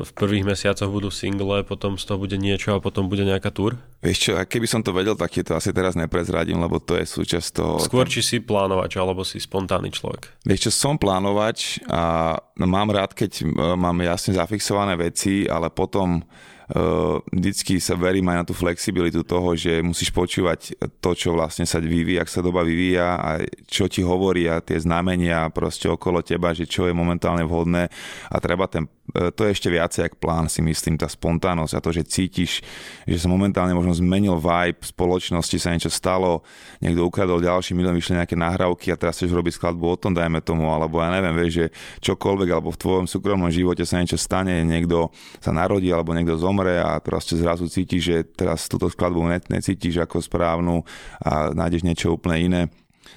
v 0.02 0.12
prvých 0.18 0.50
mesiacoch 0.50 0.90
budú 0.90 1.14
single, 1.14 1.62
potom 1.62 1.94
z 1.94 2.10
toho 2.10 2.18
bude 2.18 2.34
niečo 2.42 2.74
a 2.74 2.82
potom 2.82 3.06
bude 3.06 3.22
nejaká 3.22 3.54
túr? 3.54 3.78
Vieš 4.02 4.18
čo, 4.18 4.32
a 4.34 4.50
keby 4.50 4.66
som 4.66 4.82
to 4.82 4.90
vedel, 4.90 5.14
tak 5.14 5.30
je 5.30 5.46
to 5.46 5.54
asi 5.54 5.70
teraz 5.70 5.94
neprezradím, 5.94 6.58
lebo 6.58 6.82
to 6.82 6.98
je 6.98 7.06
súčasť 7.06 7.48
toho... 7.54 7.74
Skôr 7.78 8.10
či 8.10 8.26
si 8.26 8.38
plánovač, 8.42 8.98
alebo 8.98 9.22
si 9.22 9.38
spontánny 9.38 9.94
človek? 9.94 10.42
Vieš 10.42 10.70
čo, 10.70 10.72
som 10.74 10.96
plánovač 10.98 11.78
a 11.86 12.34
mám 12.58 12.90
rád, 12.90 13.14
keď 13.14 13.32
e, 13.42 13.78
mám 13.78 14.02
jasne 14.02 14.34
zafixované 14.34 14.98
veci, 14.98 15.46
ale 15.46 15.70
potom 15.70 16.26
uh, 16.74 17.20
vždycky 17.30 17.78
sa 17.78 17.94
verím 18.00 18.30
aj 18.32 18.38
na 18.44 18.48
tú 18.48 18.54
flexibilitu 18.56 19.22
toho, 19.24 19.54
že 19.54 19.84
musíš 19.84 20.10
počúvať 20.14 20.76
to, 21.04 21.12
čo 21.14 21.36
vlastne 21.36 21.68
sa 21.68 21.78
vyvíja, 21.84 22.24
ak 22.24 22.32
sa 22.32 22.42
doba 22.42 22.64
vyvíja 22.64 23.20
a 23.20 23.30
čo 23.68 23.92
ti 23.92 24.02
hovoria 24.02 24.64
tie 24.64 24.80
znamenia 24.80 25.52
proste 25.52 25.92
okolo 25.92 26.24
teba, 26.24 26.56
že 26.56 26.66
čo 26.66 26.88
je 26.88 26.94
momentálne 26.96 27.44
vhodné 27.44 27.92
a 28.32 28.36
treba 28.40 28.66
ten 28.72 28.88
to 29.12 29.42
je 29.44 29.52
ešte 29.52 29.68
viacej 29.68 30.02
jak 30.08 30.16
plán, 30.16 30.48
si 30.48 30.64
myslím, 30.64 30.96
tá 30.96 31.12
spontánnosť 31.12 31.74
a 31.76 31.84
to, 31.84 31.92
že 31.92 32.08
cítiš, 32.08 32.64
že 33.04 33.18
sa 33.20 33.28
momentálne 33.28 33.76
možno 33.76 33.92
zmenil 33.92 34.40
vibe 34.40 34.80
spoločnosti, 34.80 35.60
sa 35.60 35.76
niečo 35.76 35.92
stalo, 35.92 36.40
niekto 36.80 37.04
ukradol 37.04 37.44
ďalší 37.44 37.76
milión, 37.76 38.00
vyšli 38.00 38.16
nejaké 38.16 38.40
nahrávky 38.40 38.96
a 38.96 39.00
teraz 39.00 39.20
chceš 39.20 39.36
robiť 39.36 39.60
skladbu 39.60 39.86
o 39.86 40.00
tom, 40.00 40.16
dajme 40.16 40.40
tomu, 40.40 40.72
alebo 40.72 41.04
ja 41.04 41.12
neviem, 41.12 41.36
vieš, 41.36 41.52
že 41.52 41.66
čokoľvek 42.00 42.50
alebo 42.56 42.72
v 42.72 42.80
tvojom 42.80 43.06
súkromnom 43.06 43.52
živote 43.52 43.84
sa 43.84 44.00
niečo 44.00 44.16
stane, 44.16 44.64
niekto 44.64 45.12
sa 45.44 45.52
narodí 45.52 45.92
alebo 45.92 46.16
niekto 46.16 46.40
zomre 46.40 46.80
a 46.80 46.98
proste 47.04 47.36
zrazu 47.36 47.68
cítiš, 47.68 48.02
že 48.02 48.18
teraz 48.24 48.72
túto 48.72 48.88
skladbu 48.88 49.20
ne, 49.28 49.40
necítiš 49.52 50.00
ako 50.00 50.24
správnu 50.24 50.88
a 51.20 51.52
nájdeš 51.52 51.84
niečo 51.84 52.16
úplne 52.16 52.40
iné. 52.40 52.62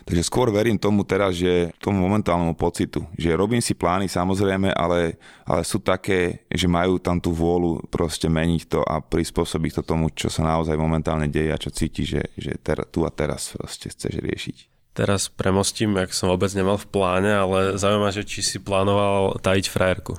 Takže 0.04 0.22
skôr 0.26 0.52
verím 0.52 0.76
tomu 0.76 1.06
teraz, 1.06 1.38
že 1.38 1.72
tomu 1.80 2.04
momentálnemu 2.04 2.52
pocitu, 2.58 3.06
že 3.16 3.32
robím 3.32 3.62
si 3.64 3.72
plány 3.72 4.10
samozrejme, 4.10 4.74
ale, 4.76 5.16
ale 5.48 5.62
sú 5.64 5.80
také, 5.80 6.44
že 6.52 6.68
majú 6.68 7.00
tam 7.00 7.16
tú 7.22 7.32
vôľu 7.32 7.88
proste 7.88 8.28
meniť 8.28 8.62
to 8.68 8.80
a 8.84 9.00
prispôsobiť 9.00 9.80
to 9.80 9.82
tomu, 9.86 10.12
čo 10.12 10.28
sa 10.28 10.44
naozaj 10.44 10.76
momentálne 10.76 11.30
deje 11.30 11.50
a 11.54 11.58
čo 11.60 11.70
cíti, 11.72 12.04
že, 12.04 12.28
že 12.36 12.58
ter, 12.60 12.82
tu 12.90 13.08
a 13.08 13.10
teraz 13.10 13.56
proste 13.56 13.88
chceš 13.88 14.20
riešiť. 14.20 14.56
Teraz 14.96 15.28
premostím, 15.28 15.92
ak 16.00 16.12
som 16.16 16.32
vôbec 16.32 16.48
nemal 16.56 16.80
v 16.80 16.88
pláne, 16.88 17.28
ale 17.28 17.76
zaujíma, 17.76 18.16
že 18.16 18.24
či 18.24 18.40
si 18.40 18.56
plánoval 18.56 19.36
tajiť 19.44 19.66
frajerku. 19.68 20.16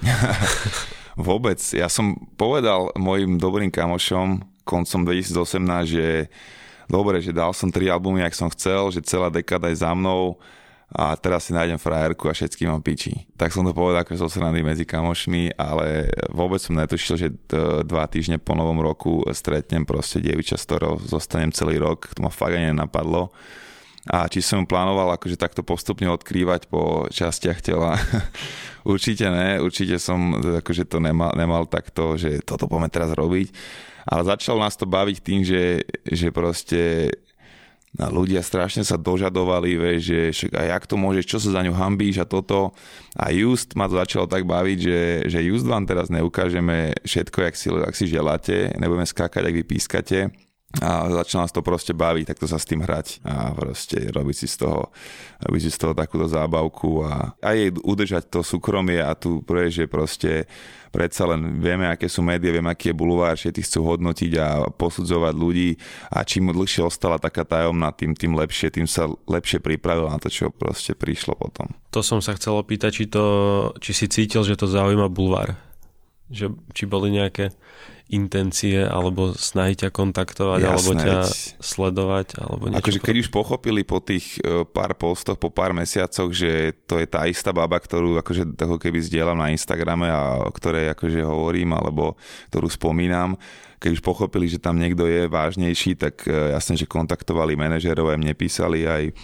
vôbec. 1.18 1.58
Ja 1.74 1.90
som 1.90 2.16
povedal 2.38 2.94
mojim 2.94 3.36
dobrým 3.36 3.68
kamošom 3.68 4.46
koncom 4.62 5.00
2018, 5.02 5.90
že 5.90 6.06
dobre, 6.90 7.22
že 7.22 7.30
dal 7.30 7.54
som 7.54 7.70
tri 7.70 7.86
albumy, 7.86 8.26
ak 8.26 8.34
som 8.34 8.50
chcel, 8.50 8.90
že 8.90 9.06
celá 9.06 9.30
dekáda 9.30 9.70
je 9.70 9.78
za 9.78 9.94
mnou 9.94 10.42
a 10.90 11.14
teraz 11.14 11.46
si 11.46 11.54
nájdem 11.54 11.78
frajerku 11.78 12.26
a 12.26 12.34
všetkým 12.34 12.66
mám 12.66 12.82
piči. 12.82 13.30
Tak 13.38 13.54
som 13.54 13.62
to 13.62 13.70
povedal 13.70 14.02
ako 14.02 14.18
zo 14.18 14.26
strany 14.26 14.58
medzi 14.66 14.82
kamošmi, 14.82 15.54
ale 15.54 16.10
vôbec 16.34 16.58
som 16.58 16.74
netušil, 16.74 17.14
že 17.14 17.28
dva 17.86 18.10
týždne 18.10 18.42
po 18.42 18.58
novom 18.58 18.82
roku 18.82 19.22
stretnem 19.30 19.86
proste 19.86 20.18
dieviča, 20.18 20.58
s 20.58 20.66
ktorou 20.66 20.98
zostanem 20.98 21.54
celý 21.54 21.78
rok. 21.78 22.10
To 22.18 22.26
ma 22.26 22.30
fakt 22.34 22.58
ani 22.58 22.74
nenapadlo. 22.74 23.30
A 24.08 24.24
či 24.32 24.40
som 24.40 24.64
plánoval 24.64 25.12
akože 25.12 25.36
takto 25.36 25.60
postupne 25.60 26.08
odkrývať 26.08 26.72
po 26.72 27.04
častiach 27.12 27.60
tela? 27.60 28.00
určite 28.88 29.28
ne, 29.28 29.60
určite 29.60 30.00
som 30.00 30.40
akože 30.40 30.88
to 30.88 31.04
nemal, 31.04 31.36
nemal 31.36 31.68
takto, 31.68 32.16
že 32.16 32.40
toto 32.40 32.64
poďme 32.64 32.88
teraz 32.88 33.12
robiť 33.12 33.52
ale 34.06 34.22
začalo 34.24 34.58
nás 34.60 34.76
to 34.76 34.88
baviť 34.88 35.16
tým, 35.20 35.40
že, 35.44 35.84
že 36.08 36.32
proste 36.32 37.12
ľudia 37.90 38.38
strašne 38.38 38.86
sa 38.86 38.94
dožadovali, 38.94 39.74
vieš, 39.74 40.00
že 40.06 40.18
a 40.54 40.78
jak 40.78 40.86
to 40.86 40.94
môžeš, 40.94 41.24
čo 41.26 41.38
sa 41.42 41.58
za 41.58 41.60
ňu 41.66 41.74
hambíš 41.74 42.22
a 42.22 42.26
toto. 42.26 42.70
A 43.18 43.34
just 43.34 43.74
ma 43.74 43.90
to 43.90 43.98
začalo 43.98 44.30
tak 44.30 44.46
baviť, 44.46 44.78
že, 44.78 45.00
že 45.26 45.38
just 45.42 45.66
vám 45.66 45.90
teraz 45.90 46.06
neukážeme 46.06 46.94
všetko, 47.02 47.38
jak 47.50 47.54
si, 47.58 47.66
jak 47.66 47.94
si 47.98 48.04
želáte, 48.06 48.70
nebudeme 48.78 49.06
skákať, 49.06 49.42
ak 49.42 49.56
vy 49.58 49.64
pískate 49.66 50.18
a 50.78 51.10
začal 51.26 51.42
nás 51.42 51.50
to 51.50 51.66
proste 51.66 51.90
baviť, 51.90 52.30
takto 52.30 52.46
sa 52.46 52.54
s 52.54 52.62
tým 52.62 52.86
hrať 52.86 53.26
a 53.26 53.50
proste 53.50 54.06
robiť 54.14 54.36
si 54.38 54.46
z 54.46 54.62
toho, 54.62 54.94
robiť 55.42 55.62
si 55.66 55.70
z 55.74 55.78
toho 55.82 55.98
takúto 55.98 56.30
zábavku 56.30 57.02
a 57.02 57.34
aj 57.42 57.82
udržať 57.82 58.30
to 58.30 58.46
súkromie 58.46 59.02
a 59.02 59.18
tu 59.18 59.42
pre, 59.42 59.66
že 59.66 59.90
proste 59.90 60.46
predsa 60.94 61.26
len 61.26 61.58
vieme, 61.58 61.90
aké 61.90 62.06
sú 62.06 62.22
médiá, 62.22 62.54
vieme, 62.54 62.70
aký 62.70 62.94
je 62.94 62.98
bulvár, 63.02 63.34
všetci 63.34 63.66
chcú 63.66 63.80
hodnotiť 63.94 64.32
a 64.38 64.48
posudzovať 64.70 65.34
ľudí 65.34 65.74
a 66.06 66.22
čím 66.22 66.54
dlhšie 66.54 66.86
ostala 66.86 67.18
taká 67.18 67.42
tajomná, 67.42 67.90
tým, 67.90 68.14
tým 68.14 68.38
lepšie, 68.38 68.70
tým 68.70 68.86
sa 68.86 69.10
lepšie 69.26 69.58
pripravil 69.58 70.06
na 70.06 70.22
to, 70.22 70.30
čo 70.30 70.54
proste 70.54 70.94
prišlo 70.94 71.34
potom. 71.34 71.66
To 71.90 71.98
som 71.98 72.22
sa 72.22 72.38
chcel 72.38 72.54
opýtať, 72.54 72.90
či, 72.94 73.04
to, 73.10 73.24
či 73.82 73.90
si 73.90 74.06
cítil, 74.06 74.46
že 74.46 74.54
to 74.54 74.70
zaujíma 74.70 75.10
bulvár. 75.10 75.58
Že, 76.30 76.54
či 76.70 76.86
boli 76.86 77.10
nejaké 77.10 77.50
intencie 78.10 78.82
alebo 78.82 79.32
snahy 79.38 79.78
ťa 79.78 79.94
kontaktovať 79.94 80.60
Jasné, 80.60 80.74
alebo 80.74 80.90
ťa 80.98 81.16
sledovať 81.62 82.28
alebo 82.42 82.62
niečo. 82.68 82.82
Akože 82.82 83.00
keď 83.00 83.16
už 83.22 83.28
pochopili 83.30 83.86
po 83.86 84.02
tých 84.02 84.42
e, 84.42 84.66
pár 84.66 84.98
postoch, 84.98 85.38
po 85.38 85.48
pár 85.54 85.70
mesiacoch, 85.70 86.30
že 86.34 86.74
to 86.90 86.98
je 86.98 87.06
tá 87.06 87.24
istá 87.30 87.54
baba, 87.54 87.78
ktorú 87.78 88.18
akože 88.18 88.58
ako 88.58 88.76
keby 88.82 88.98
zdieľam 88.98 89.38
na 89.38 89.54
Instagrame 89.54 90.10
a 90.10 90.42
o 90.42 90.50
ktorej 90.50 90.90
akože 90.90 91.22
hovorím 91.22 91.78
alebo 91.78 92.18
ktorú 92.50 92.66
spomínam, 92.66 93.38
keď 93.78 93.90
už 93.96 94.02
pochopili, 94.02 94.50
že 94.50 94.60
tam 94.60 94.76
niekto 94.76 95.06
je 95.06 95.30
vážnejší, 95.30 95.94
tak 95.96 96.26
e, 96.26 96.52
jasne, 96.52 96.74
že 96.74 96.90
kontaktovali 96.90 97.54
manažerov, 97.54 98.10
aj 98.10 98.18
mne 98.18 98.34
písali, 98.34 98.84
aj 98.84 99.14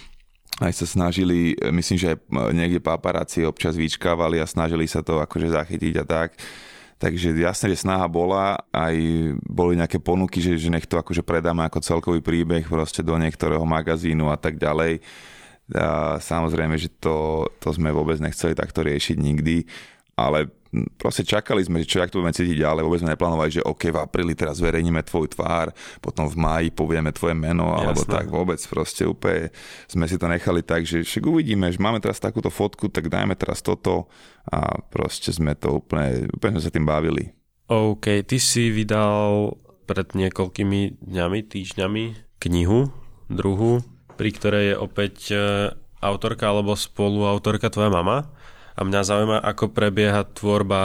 aj 0.57 0.73
sa 0.73 0.89
snažili, 0.89 1.53
e, 1.53 1.69
myslím, 1.69 1.97
že 2.01 2.17
aj 2.17 2.53
niekde 2.55 2.81
paparáci 2.81 3.45
občas 3.45 3.77
vyčkávali 3.77 4.41
a 4.41 4.49
snažili 4.49 4.89
sa 4.89 5.05
to 5.05 5.21
akože 5.21 5.53
zachytiť 5.53 5.93
a 6.01 6.05
tak 6.07 6.33
Takže 6.97 7.37
jasne, 7.37 7.69
že 7.77 7.85
snaha 7.85 8.09
bola, 8.09 8.57
aj 8.73 8.97
boli 9.45 9.77
nejaké 9.77 10.01
ponuky, 10.01 10.41
že, 10.41 10.57
že 10.57 10.73
nech 10.73 10.89
to 10.89 10.97
akože 10.97 11.21
predáme 11.21 11.61
ako 11.69 11.77
celkový 11.85 12.25
príbeh 12.25 12.65
proste 12.65 13.05
do 13.05 13.13
niektorého 13.21 13.61
magazínu 13.61 14.33
a 14.33 14.37
tak 14.37 14.57
ďalej. 14.57 15.05
A 15.77 16.17
samozrejme, 16.17 16.73
že 16.73 16.89
to, 16.97 17.45
to 17.61 17.69
sme 17.69 17.93
vôbec 17.93 18.17
nechceli 18.17 18.57
takto 18.57 18.81
riešiť 18.81 19.13
nikdy, 19.13 19.61
ale 20.17 20.49
proste 20.97 21.23
čakali 21.23 21.63
sme, 21.63 21.81
že 21.83 21.89
čo, 21.89 22.01
jak 22.01 22.11
to 22.11 22.19
budeme 22.19 22.35
cítiť 22.35 22.57
ďalej, 22.59 22.81
vôbec 22.83 22.99
sme 23.01 23.13
neplánovali, 23.13 23.49
že 23.59 23.65
OK, 23.65 23.93
v 23.93 24.01
apríli 24.01 24.33
teraz 24.35 24.59
zverejníme 24.59 25.01
tvoj 25.05 25.31
tvár, 25.31 25.71
potom 26.03 26.27
v 26.27 26.35
máji 26.37 26.67
povieme 26.73 27.13
tvoje 27.13 27.35
meno, 27.37 27.71
Jasné. 27.71 27.79
alebo 27.83 28.01
tak 28.03 28.25
vôbec 28.27 28.59
proste 28.67 29.07
úplne 29.07 29.53
sme 29.87 30.05
si 30.09 30.19
to 30.19 30.27
nechali 30.27 30.61
tak, 30.61 30.83
že 30.83 31.05
však 31.05 31.23
uvidíme, 31.23 31.71
že 31.71 31.79
máme 31.79 32.01
teraz 32.03 32.19
takúto 32.19 32.51
fotku, 32.51 32.91
tak 32.91 33.07
dajme 33.07 33.33
teraz 33.37 33.63
toto 33.63 34.11
a 34.47 34.79
proste 34.87 35.35
sme 35.35 35.53
to 35.53 35.83
úplne, 35.83 36.31
úplne 36.31 36.57
sme 36.57 36.63
sa 36.63 36.71
tým 36.71 36.87
bavili. 36.87 37.35
OK, 37.67 38.23
ty 38.23 38.37
si 38.39 38.71
vydal 38.71 39.59
pred 39.87 40.07
niekoľkými 40.15 41.03
dňami, 41.03 41.39
týždňami 41.47 42.03
knihu, 42.39 42.91
druhú, 43.27 43.83
pri 44.15 44.29
ktorej 44.31 44.63
je 44.71 44.75
opäť 44.75 45.15
e, 45.31 45.37
autorka 45.99 46.47
alebo 46.47 46.75
spoluautorka 46.75 47.67
tvoja 47.67 47.91
mama. 47.91 48.31
A 48.77 48.85
mňa 48.85 49.01
zaujíma, 49.03 49.37
ako 49.41 49.73
prebieha 49.73 50.21
tvorba, 50.37 50.83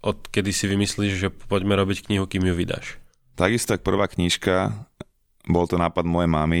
od 0.00 0.18
kedy 0.30 0.54
si 0.54 0.70
vymyslíš, 0.70 1.12
že 1.18 1.28
poďme 1.34 1.74
robiť 1.74 2.06
knihu, 2.06 2.30
kým 2.30 2.46
ju 2.46 2.54
vydáš. 2.54 3.02
Takisto 3.34 3.74
tak 3.74 3.82
prvá 3.82 4.06
knižka, 4.06 4.86
bol 5.50 5.66
to 5.66 5.76
nápad 5.76 6.06
mojej 6.06 6.30
mamy, 6.30 6.60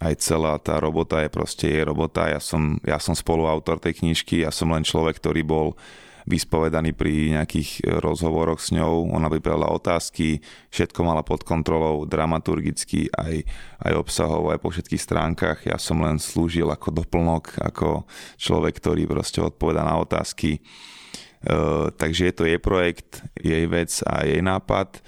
aj 0.00 0.14
celá 0.16 0.56
tá 0.56 0.80
robota 0.80 1.20
je 1.20 1.28
proste 1.28 1.68
jej 1.68 1.84
robota. 1.84 2.32
Ja 2.32 2.40
som, 2.40 2.80
ja 2.82 2.96
som 2.96 3.12
spoluautor 3.12 3.76
tej 3.76 4.00
knižky, 4.00 4.42
ja 4.42 4.48
som 4.48 4.72
len 4.72 4.80
človek, 4.80 5.20
ktorý 5.20 5.44
bol 5.44 5.76
vyspovedaný 6.28 6.92
pri 6.92 7.36
nejakých 7.36 8.00
rozhovoroch 8.00 8.60
s 8.60 8.72
ňou. 8.72 9.12
Ona 9.12 9.28
vybrala 9.28 9.68
otázky, 9.72 10.40
všetko 10.72 11.00
mala 11.04 11.24
pod 11.24 11.44
kontrolou, 11.44 12.04
dramaturgicky, 12.04 13.08
aj, 13.12 13.44
aj 13.84 13.92
obsahov, 13.96 14.52
aj 14.52 14.60
po 14.60 14.72
všetkých 14.72 15.04
stránkach. 15.04 15.58
Ja 15.68 15.76
som 15.76 16.00
len 16.00 16.20
slúžil 16.20 16.68
ako 16.68 17.04
doplnok, 17.04 17.60
ako 17.60 18.04
človek, 18.36 18.80
ktorý 18.80 19.04
proste 19.08 19.44
odpoveda 19.44 19.84
na 19.84 20.00
otázky. 20.00 20.60
Uh, 21.40 21.88
takže 21.96 22.28
je 22.28 22.34
to 22.36 22.44
jej 22.44 22.60
projekt, 22.60 23.24
jej 23.40 23.64
vec 23.64 23.88
a 24.04 24.28
jej 24.28 24.44
nápad. 24.44 25.00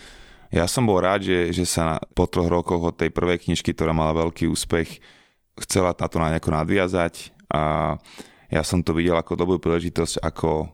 Ja 0.53 0.69
som 0.69 0.85
bol 0.85 1.01
rád, 1.01 1.25
že, 1.25 1.49
že 1.57 1.65
sa 1.65 1.97
po 2.13 2.29
troch 2.29 2.53
rokoch 2.53 2.93
od 2.93 2.95
tej 3.01 3.09
prvej 3.09 3.41
knižky, 3.41 3.73
ktorá 3.73 3.97
mala 3.97 4.13
veľký 4.29 4.53
úspech, 4.53 5.01
chcela 5.65 5.97
na 5.97 6.07
to 6.07 6.21
nejako 6.21 6.51
nadviazať 6.53 7.33
a 7.49 7.97
ja 8.53 8.61
som 8.61 8.85
to 8.85 8.93
videl 8.93 9.17
ako 9.17 9.33
dobrú 9.33 9.57
príležitosť, 9.57 10.21
ako 10.21 10.69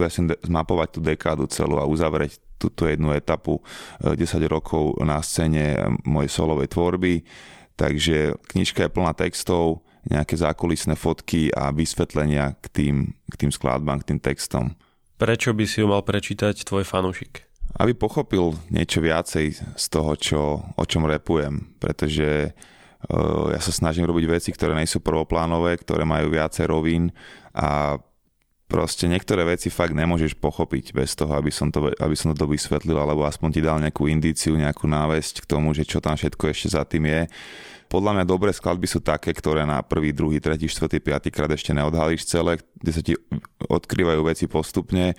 presne 0.00 0.32
zmapovať 0.40 0.88
tú 0.96 1.00
dekádu 1.04 1.44
celú 1.52 1.76
a 1.76 1.84
uzavrieť 1.84 2.40
túto 2.56 2.88
jednu 2.88 3.12
etapu 3.12 3.60
10 4.00 4.16
eh, 4.16 4.48
rokov 4.48 4.96
na 5.04 5.20
scéne 5.20 5.76
eh, 5.76 5.84
mojej 6.08 6.32
solovej 6.32 6.72
tvorby. 6.72 7.20
Takže 7.76 8.40
knižka 8.48 8.88
je 8.88 8.92
plná 8.92 9.12
textov, 9.16 9.84
nejaké 10.08 10.36
zákulisné 10.36 10.96
fotky 10.96 11.52
a 11.52 11.72
vysvetlenia 11.72 12.56
k 12.60 12.66
tým, 12.72 12.96
k 13.28 13.34
tým 13.36 13.52
skladbám, 13.52 14.00
k 14.00 14.16
tým 14.16 14.20
textom. 14.20 14.76
Prečo 15.20 15.52
by 15.52 15.64
si 15.68 15.84
ju 15.84 15.86
mal 15.88 16.00
prečítať 16.00 16.64
tvoj 16.64 16.88
fanúšik? 16.88 17.49
Aby 17.78 17.94
pochopil 17.94 18.58
niečo 18.72 18.98
viacej 18.98 19.46
z 19.78 19.86
toho, 19.92 20.12
čo, 20.18 20.40
o 20.74 20.84
čom 20.84 21.06
repujem, 21.06 21.76
pretože 21.78 22.50
uh, 22.50 23.54
ja 23.54 23.60
sa 23.62 23.72
snažím 23.72 24.08
robiť 24.10 24.24
veci, 24.26 24.50
ktoré 24.50 24.74
nie 24.74 24.90
sú 24.90 24.98
prvoplánové, 24.98 25.78
ktoré 25.78 26.02
majú 26.02 26.34
viacej 26.34 26.66
rovín 26.66 27.14
a 27.54 27.98
proste 28.70 29.10
niektoré 29.10 29.42
veci 29.42 29.66
fakt 29.66 29.98
nemôžeš 29.98 30.38
pochopiť 30.38 30.94
bez 30.94 31.18
toho, 31.18 31.34
aby 31.34 31.50
som 31.50 31.74
to, 31.74 31.90
aby 31.90 32.14
som 32.14 32.30
to 32.30 32.46
vysvetlil, 32.46 32.94
alebo 32.94 33.26
aspoň 33.26 33.48
ti 33.58 33.60
dal 33.60 33.82
nejakú 33.82 34.06
indíciu, 34.06 34.54
nejakú 34.54 34.86
návesť 34.86 35.42
k 35.42 35.50
tomu, 35.50 35.74
že 35.74 35.82
čo 35.82 35.98
tam 35.98 36.14
všetko 36.14 36.44
ešte 36.46 36.78
za 36.78 36.86
tým 36.86 37.10
je. 37.10 37.22
Podľa 37.90 38.22
mňa 38.22 38.24
dobré 38.30 38.54
skladby 38.54 38.86
sú 38.86 39.02
také, 39.02 39.34
ktoré 39.34 39.66
na 39.66 39.82
prvý, 39.82 40.14
druhý, 40.14 40.38
tretí, 40.38 40.70
štvrtý, 40.70 41.02
piatý 41.02 41.34
krát 41.34 41.50
ešte 41.50 41.74
neodhalíš 41.74 42.22
celé, 42.22 42.62
kde 42.78 42.92
sa 42.94 43.02
ti 43.02 43.18
odkrývajú 43.66 44.22
veci 44.22 44.46
postupne 44.46 45.18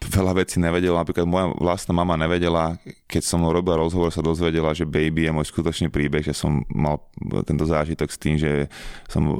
veľa 0.00 0.32
vecí 0.40 0.56
nevedela. 0.56 1.04
Napríklad 1.04 1.28
moja 1.28 1.52
vlastná 1.60 1.92
mama 1.92 2.16
nevedela, 2.16 2.80
keď 3.04 3.22
som 3.22 3.44
robil 3.44 3.76
rozhovor, 3.76 4.08
sa 4.08 4.24
dozvedela, 4.24 4.72
že 4.72 4.88
Baby 4.88 5.28
je 5.28 5.32
môj 5.36 5.46
skutočný 5.52 5.92
príbeh, 5.92 6.24
že 6.24 6.32
som 6.32 6.64
mal 6.72 7.04
tento 7.44 7.68
zážitok 7.68 8.08
s 8.08 8.18
tým, 8.18 8.40
že 8.40 8.72
som 9.06 9.36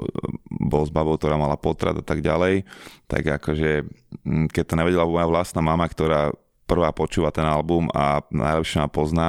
bol 0.50 0.82
s 0.84 0.92
babou, 0.92 1.16
ktorá 1.16 1.40
mala 1.40 1.56
potrat 1.56 1.96
a 1.96 2.04
tak 2.04 2.20
ďalej. 2.20 2.68
Tak 3.08 3.40
akože, 3.40 3.88
mm, 4.28 4.46
keď 4.52 4.64
to 4.68 4.74
nevedela 4.76 5.08
moja 5.08 5.26
vlastná 5.26 5.64
mama, 5.64 5.88
ktorá 5.88 6.34
prvá 6.68 6.92
počúva 6.94 7.34
ten 7.34 7.48
album 7.48 7.90
a 7.90 8.22
najlepšie 8.30 8.84
ma 8.84 8.88
pozná, 8.92 9.28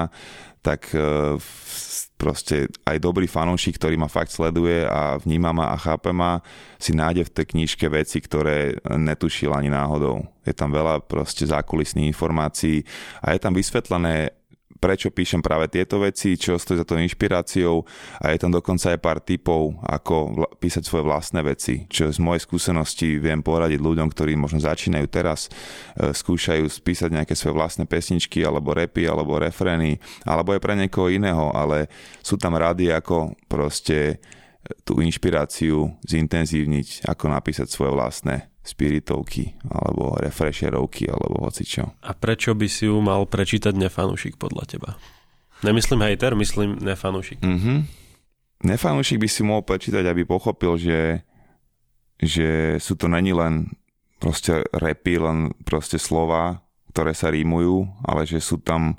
tak 0.62 0.94
e, 0.94 1.42
proste 2.22 2.70
aj 2.86 3.02
dobrý 3.02 3.26
fanúšik, 3.26 3.82
ktorý 3.82 3.98
ma 3.98 4.06
fakt 4.06 4.30
sleduje 4.30 4.86
a 4.86 5.18
vníma 5.18 5.50
ma 5.50 5.74
a 5.74 5.82
chápe 5.82 6.14
ma, 6.14 6.46
si 6.78 6.94
nájde 6.94 7.26
v 7.26 7.34
tej 7.34 7.46
knižke 7.58 7.90
veci, 7.90 8.22
ktoré 8.22 8.78
netušil 8.86 9.50
ani 9.50 9.74
náhodou. 9.74 10.30
Je 10.46 10.54
tam 10.54 10.70
veľa 10.70 11.02
proste 11.02 11.50
zákulisných 11.50 12.14
informácií 12.14 12.86
a 13.26 13.34
je 13.34 13.40
tam 13.42 13.58
vysvetlené 13.58 14.38
prečo 14.82 15.14
píšem 15.14 15.46
práve 15.46 15.70
tieto 15.70 16.02
veci, 16.02 16.34
čo 16.34 16.58
stojí 16.58 16.82
za 16.82 16.86
to 16.90 16.98
inšpiráciou 16.98 17.86
a 18.18 18.34
je 18.34 18.42
tam 18.42 18.50
dokonca 18.50 18.90
aj 18.90 19.00
pár 19.00 19.22
typov, 19.22 19.78
ako 19.86 20.16
vla- 20.34 20.52
písať 20.58 20.82
svoje 20.82 21.06
vlastné 21.06 21.46
veci, 21.46 21.86
čo 21.86 22.10
z 22.10 22.18
mojej 22.18 22.42
skúsenosti 22.42 23.22
viem 23.22 23.46
poradiť 23.46 23.78
ľuďom, 23.78 24.10
ktorí 24.10 24.34
možno 24.34 24.58
začínajú 24.58 25.06
teraz, 25.06 25.54
e, 25.94 26.10
skúšajú 26.10 26.66
spísať 26.66 27.14
nejaké 27.14 27.38
svoje 27.38 27.54
vlastné 27.62 27.86
pesničky, 27.86 28.42
alebo 28.42 28.74
repy, 28.74 29.06
alebo 29.06 29.38
refrény, 29.38 30.02
alebo 30.26 30.58
aj 30.58 30.62
pre 30.66 30.74
niekoho 30.74 31.14
iného, 31.14 31.54
ale 31.54 31.86
sú 32.26 32.42
tam 32.42 32.58
rady, 32.58 32.90
ako 32.90 33.38
proste 33.46 34.18
tú 34.86 35.02
inšpiráciu 35.02 35.98
zintenzívniť, 36.06 37.10
ako 37.10 37.26
napísať 37.34 37.68
svoje 37.68 37.92
vlastné 37.98 38.36
spiritovky 38.62 39.58
alebo 39.66 40.14
refresherovky 40.22 41.10
alebo 41.10 41.42
hocičo. 41.42 41.98
A 42.06 42.14
prečo 42.14 42.54
by 42.54 42.68
si 42.70 42.86
ju 42.86 43.02
mal 43.02 43.26
prečítať 43.26 43.74
nefanúšik 43.74 44.38
podľa 44.38 44.64
teba? 44.70 44.90
Nemyslím 45.66 46.06
hater, 46.06 46.38
myslím 46.38 46.78
nefanúšik. 46.78 47.42
Mm-hmm. 47.42 47.78
Nefanúšik 48.62 49.18
by 49.18 49.30
si 49.30 49.42
mohol 49.42 49.66
prečítať, 49.66 50.06
aby 50.06 50.26
pochopil, 50.26 50.78
že, 50.78 51.26
že 52.22 52.78
sú 52.78 52.94
to 52.94 53.10
není 53.10 53.34
len 53.34 53.74
proste 54.22 54.62
repy, 54.78 55.18
len 55.18 55.50
proste 55.66 55.98
slova, 55.98 56.62
ktoré 56.94 57.18
sa 57.18 57.34
rímujú, 57.34 57.90
ale 58.06 58.30
že 58.30 58.38
sú 58.38 58.62
tam 58.62 58.94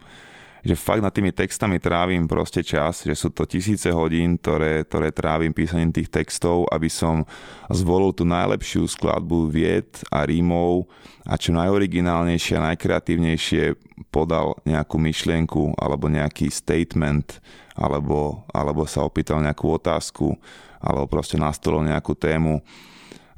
že 0.63 0.79
fakt 0.79 1.03
nad 1.03 1.11
tými 1.11 1.35
textami 1.35 1.83
trávim 1.83 2.31
proste 2.31 2.63
čas, 2.63 3.03
že 3.03 3.19
sú 3.19 3.35
to 3.35 3.43
tisíce 3.43 3.91
hodín, 3.91 4.39
ktoré, 4.39 4.87
ktoré 4.87 5.11
trávim 5.11 5.51
písaním 5.51 5.91
tých 5.91 6.07
textov, 6.07 6.71
aby 6.71 6.87
som 6.87 7.27
zvolil 7.67 8.15
tú 8.15 8.23
najlepšiu 8.23 8.87
skladbu 8.87 9.51
vied 9.51 9.91
a 10.15 10.23
rímov 10.23 10.87
a 11.27 11.35
čo 11.35 11.51
najoriginálnejšie 11.59 12.55
a 12.63 12.67
najkreatívnejšie 12.73 13.75
podal 14.15 14.55
nejakú 14.63 15.03
myšlienku 15.03 15.75
alebo 15.83 16.07
nejaký 16.07 16.47
statement 16.47 17.43
alebo, 17.75 18.47
alebo 18.55 18.87
sa 18.87 19.03
opýtal 19.03 19.43
nejakú 19.43 19.67
otázku 19.67 20.39
alebo 20.79 21.11
proste 21.11 21.35
nastolil 21.39 21.91
nejakú 21.91 22.15
tému. 22.15 22.63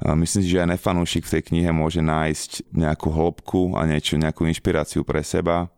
Myslím 0.01 0.43
si, 0.43 0.51
že 0.51 0.61
aj 0.61 0.75
nefanúšik 0.77 1.25
v 1.25 1.33
tej 1.39 1.43
knihe 1.49 1.71
môže 1.71 2.03
nájsť 2.03 2.69
nejakú 2.69 3.09
hĺbku 3.09 3.79
a 3.79 3.87
niečo, 3.87 4.19
nejakú 4.19 4.45
inšpiráciu 4.45 5.01
pre 5.07 5.23
seba 5.25 5.71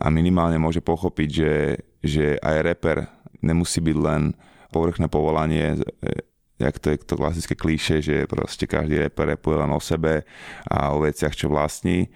a 0.00 0.06
minimálne 0.08 0.56
môže 0.56 0.80
pochopiť, 0.80 1.28
že, 1.28 1.54
že 2.00 2.26
aj 2.40 2.56
reper 2.64 2.98
nemusí 3.44 3.84
byť 3.84 3.96
len 4.00 4.32
povrchné 4.72 5.12
povolanie, 5.12 5.76
e, 5.76 6.24
jak 6.56 6.76
to 6.80 6.92
je 6.92 6.96
to 7.04 7.20
klasické 7.20 7.54
klíše, 7.56 8.00
že 8.00 8.24
proste 8.24 8.64
každý 8.64 9.00
reper 9.00 9.36
repuje 9.36 9.60
len 9.60 9.72
o 9.72 9.80
sebe 9.80 10.24
a 10.68 10.92
o 10.96 11.04
veciach, 11.04 11.36
čo 11.36 11.52
vlastní, 11.52 12.08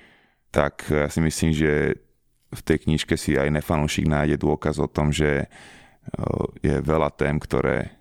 tak 0.49 0.88
ja 0.88 1.09
si 1.09 1.20
myslím, 1.20 1.51
že 1.53 2.01
v 2.55 2.61
tej 2.62 2.87
knižke 2.87 3.18
si 3.18 3.35
aj 3.35 3.51
nefanúšik 3.51 4.07
nájde 4.07 4.38
dôkaz 4.38 4.79
o 4.79 4.88
tom, 4.88 5.11
že 5.11 5.44
e, 5.44 5.47
je 6.64 6.77
veľa 6.81 7.12
tém, 7.12 7.37
ktoré, 7.37 7.92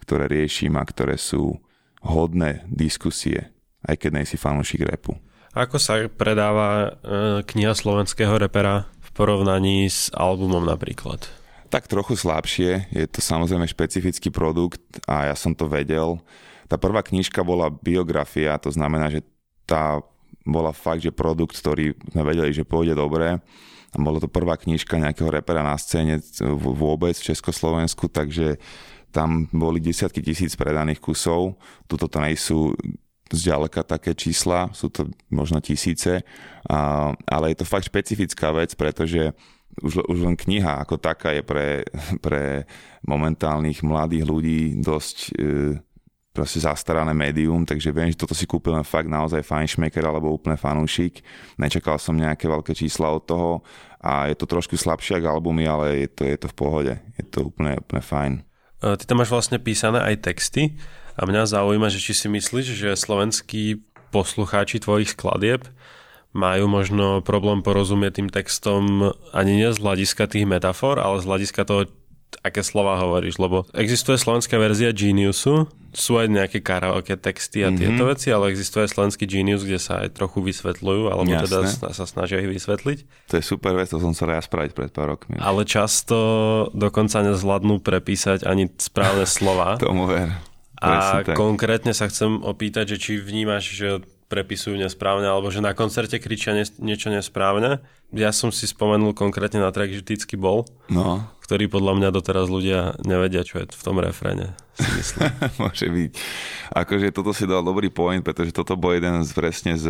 ktoré 0.00 0.30
riešim 0.30 0.78
a 0.78 0.86
ktoré 0.86 1.18
sú 1.20 1.58
hodné 2.06 2.62
diskusie, 2.70 3.50
aj 3.84 3.98
keď 3.98 4.10
nejsi 4.22 4.36
fanúšik 4.38 4.86
repu. 4.86 5.18
Ako 5.56 5.80
sa 5.80 6.04
predáva 6.12 6.68
e, 6.68 6.88
kniha 7.48 7.72
slovenského 7.72 8.36
repera 8.36 8.92
porovnaní 9.16 9.88
s 9.88 10.12
albumom 10.12 10.62
napríklad? 10.62 11.24
Tak 11.72 11.88
trochu 11.90 12.14
slabšie, 12.14 12.92
je 12.94 13.08
to 13.10 13.24
samozrejme 13.24 13.66
špecifický 13.66 14.30
produkt 14.30 14.84
a 15.08 15.32
ja 15.32 15.34
som 15.34 15.56
to 15.56 15.66
vedel. 15.66 16.22
Tá 16.70 16.78
prvá 16.78 17.02
knižka 17.02 17.42
bola 17.42 17.72
biografia, 17.72 18.60
to 18.60 18.70
znamená, 18.70 19.10
že 19.10 19.24
tá 19.66 19.98
bola 20.46 20.70
fakt, 20.70 21.02
že 21.02 21.10
produkt, 21.10 21.58
ktorý 21.58 21.98
sme 22.14 22.22
vedeli, 22.22 22.54
že 22.54 22.62
pôjde 22.62 22.94
dobre. 22.94 23.42
A 23.90 23.96
bola 23.98 24.22
to 24.22 24.30
prvá 24.30 24.54
knižka 24.54 25.00
nejakého 25.00 25.32
repera 25.32 25.64
na 25.64 25.74
scéne 25.74 26.22
vôbec 26.60 27.16
v 27.18 27.26
Československu, 27.32 28.06
takže 28.06 28.60
tam 29.10 29.48
boli 29.50 29.80
desiatky 29.80 30.20
tisíc 30.20 30.52
predaných 30.54 31.00
kusov. 31.00 31.56
Tuto 31.88 32.06
to 32.06 32.20
nejsú 32.20 32.76
zďaleka 33.30 33.82
také 33.82 34.14
čísla, 34.14 34.70
sú 34.70 34.90
to 34.90 35.10
možno 35.30 35.58
tisíce, 35.58 36.22
a, 36.70 37.10
ale 37.26 37.54
je 37.54 37.62
to 37.62 37.66
fakt 37.66 37.90
špecifická 37.90 38.54
vec, 38.54 38.74
pretože 38.78 39.34
už, 39.82 40.06
už 40.08 40.18
len 40.24 40.36
kniha 40.38 40.86
ako 40.86 40.96
taká 40.96 41.34
je 41.36 41.42
pre, 41.42 41.84
pre 42.24 42.64
momentálnych 43.04 43.82
mladých 43.82 44.24
ľudí 44.24 44.60
dosť 44.80 45.16
e, 45.18 45.30
proste 46.36 46.60
zastarané 46.60 47.16
médium, 47.16 47.64
takže 47.64 47.88
viem, 47.96 48.12
že 48.12 48.20
toto 48.20 48.36
si 48.36 48.44
kúpil 48.44 48.76
len 48.76 48.84
fakt 48.84 49.08
naozaj 49.08 49.40
fajnšmeker 49.40 50.04
alebo 50.04 50.36
úplne 50.36 50.60
fanúšik. 50.60 51.24
Nečakal 51.56 51.96
som 51.96 52.12
nejaké 52.12 52.44
veľké 52.44 52.76
čísla 52.76 53.08
od 53.08 53.24
toho 53.24 53.50
a 54.04 54.28
je 54.28 54.36
to 54.36 54.44
trošku 54.44 54.76
slabšie 54.76 55.16
ako 55.16 55.40
albumy, 55.40 55.64
ale 55.64 56.04
je 56.04 56.08
to, 56.12 56.22
je 56.28 56.36
to 56.36 56.46
v 56.52 56.56
pohode. 56.56 56.94
Je 57.16 57.24
to 57.24 57.48
úplne, 57.48 57.80
úplne 57.80 58.02
fajn. 58.04 58.32
Ty 58.84 59.04
tam 59.08 59.24
máš 59.24 59.32
vlastne 59.32 59.56
písané 59.56 60.04
aj 60.04 60.28
texty 60.28 60.76
a 61.16 61.22
mňa 61.24 61.48
zaujíma, 61.48 61.88
že 61.88 61.98
či 61.98 62.12
si 62.12 62.28
myslíš, 62.28 62.66
že 62.76 62.90
slovenskí 62.92 63.80
poslucháči 64.12 64.78
tvojich 64.78 65.16
skladieb 65.16 65.66
majú 66.36 66.68
možno 66.68 67.24
problém 67.24 67.64
porozumieť 67.64 68.20
tým 68.20 68.28
textom 68.28 69.16
ani 69.32 69.52
nie 69.56 69.70
z 69.72 69.80
hľadiska 69.80 70.28
tých 70.28 70.44
metafor, 70.44 71.00
ale 71.00 71.24
z 71.24 71.28
hľadiska 71.28 71.64
toho, 71.64 71.88
aké 72.44 72.60
slova 72.60 73.00
hovoríš, 73.00 73.40
lebo 73.40 73.64
existuje 73.72 74.20
slovenská 74.20 74.60
verzia 74.60 74.92
Geniusu, 74.92 75.64
sú 75.96 76.20
aj 76.20 76.28
nejaké 76.28 76.60
karaoke 76.60 77.16
texty 77.16 77.64
a 77.64 77.72
tieto 77.72 78.04
mm-hmm. 78.04 78.12
veci, 78.12 78.28
ale 78.28 78.52
existuje 78.52 78.84
aj 78.84 78.92
slovenský 78.92 79.24
Genius, 79.24 79.64
kde 79.64 79.80
sa 79.80 80.04
aj 80.04 80.20
trochu 80.20 80.44
vysvetľujú, 80.44 81.08
alebo 81.08 81.32
Jasné. 81.32 81.72
teda 81.72 81.90
sa 81.96 82.04
snažia 82.04 82.44
ich 82.44 82.52
vysvetliť. 82.52 83.32
To 83.32 83.40
je 83.40 83.44
super 83.44 83.72
vec, 83.80 83.88
to 83.88 83.96
som 83.96 84.12
sa 84.12 84.28
ja 84.28 84.44
spraviť 84.44 84.76
pred 84.76 84.92
pár 84.92 85.16
rokmi. 85.16 85.40
Ale 85.40 85.64
často 85.64 86.18
dokonca 86.76 87.24
nezvládnu 87.24 87.80
prepísať 87.80 88.44
ani 88.44 88.68
správne 88.76 89.24
slova. 89.24 89.78
Tomu 89.80 90.04
ver. 90.04 90.36
A 90.80 91.24
konkrétne 91.32 91.96
sa 91.96 92.08
chcem 92.08 92.42
opýtať, 92.44 92.94
že 92.94 93.00
či 93.00 93.12
vnímaš, 93.16 93.72
že 93.72 93.88
prepisujú 94.26 94.74
nesprávne, 94.76 95.30
alebo 95.30 95.48
že 95.54 95.62
na 95.62 95.70
koncerte 95.72 96.18
kričia 96.18 96.52
niečo 96.82 97.08
nesprávne. 97.08 97.80
Ja 98.10 98.34
som 98.34 98.50
si 98.50 98.66
spomenul 98.66 99.14
konkrétne 99.14 99.62
na 99.62 99.70
track 99.70 100.02
Vždycky 100.02 100.34
bol. 100.34 100.66
No 100.90 101.30
ktorý 101.46 101.70
podľa 101.70 101.94
mňa 101.94 102.08
doteraz 102.10 102.50
ľudia 102.50 102.98
nevedia, 103.06 103.46
čo 103.46 103.62
je 103.62 103.70
v 103.70 103.82
tom 103.86 104.02
refréne. 104.02 104.58
Môže 105.62 105.88
byť. 105.88 106.10
Akože 106.76 107.08
toto 107.14 107.32
si 107.32 107.48
dal 107.48 107.64
dobrý 107.64 107.88
point, 107.88 108.20
pretože 108.20 108.52
toto 108.52 108.76
bol 108.76 108.92
jeden 108.92 109.24
z, 109.24 109.30
presne 109.32 109.72
z, 109.80 109.88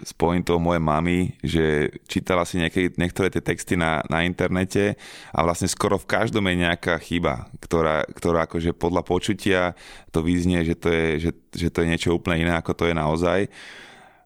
z 0.00 0.12
pointov 0.16 0.56
mojej 0.56 0.80
mamy, 0.80 1.36
že 1.44 1.92
čítala 2.08 2.48
si 2.48 2.56
nejaké, 2.56 2.96
niektoré 2.96 3.28
tie 3.28 3.44
texty 3.44 3.76
na, 3.76 4.00
na 4.08 4.24
internete 4.24 4.96
a 5.36 5.44
vlastne 5.44 5.68
skoro 5.68 6.00
v 6.00 6.08
každom 6.08 6.48
je 6.48 6.56
nejaká 6.64 6.96
chyba, 6.96 7.52
ktorá, 7.60 8.08
ktorá 8.08 8.48
akože 8.48 8.72
podľa 8.72 9.02
počutia 9.04 9.60
to 10.08 10.24
vyznie, 10.24 10.64
že 10.64 10.74
to 10.80 10.88
je, 10.88 11.06
že, 11.28 11.30
že 11.52 11.68
to 11.68 11.84
je 11.84 11.90
niečo 11.92 12.16
úplne 12.16 12.48
iné, 12.48 12.52
ako 12.56 12.72
to 12.72 12.84
je 12.88 12.94
naozaj. 12.96 13.40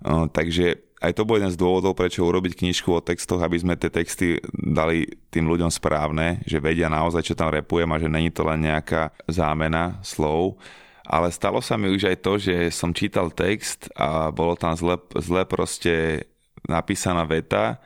Uh, 0.06 0.28
takže 0.30 0.85
aj 1.06 1.14
to 1.14 1.22
bol 1.22 1.38
jeden 1.38 1.54
z 1.54 1.60
dôvodov, 1.60 1.94
prečo 1.94 2.26
urobiť 2.26 2.58
knižku 2.58 2.90
o 2.90 3.04
textoch, 3.04 3.38
aby 3.38 3.62
sme 3.62 3.78
tie 3.78 3.88
texty 3.94 4.42
dali 4.50 5.06
tým 5.30 5.46
ľuďom 5.46 5.70
správne, 5.70 6.42
že 6.42 6.58
vedia 6.58 6.90
naozaj, 6.90 7.22
čo 7.22 7.38
tam 7.38 7.54
repujem 7.54 7.86
a 7.94 8.00
že 8.02 8.10
není 8.10 8.34
to 8.34 8.42
len 8.42 8.66
nejaká 8.66 9.14
zámena 9.30 10.02
slov. 10.02 10.58
Ale 11.06 11.30
stalo 11.30 11.62
sa 11.62 11.78
mi 11.78 11.86
už 11.86 12.10
aj 12.10 12.16
to, 12.18 12.32
že 12.34 12.74
som 12.74 12.90
čítal 12.90 13.30
text 13.30 13.86
a 13.94 14.34
bolo 14.34 14.58
tam 14.58 14.74
zle, 14.74 14.98
zle 15.22 15.46
proste 15.46 16.26
napísaná 16.66 17.22
veta, 17.22 17.78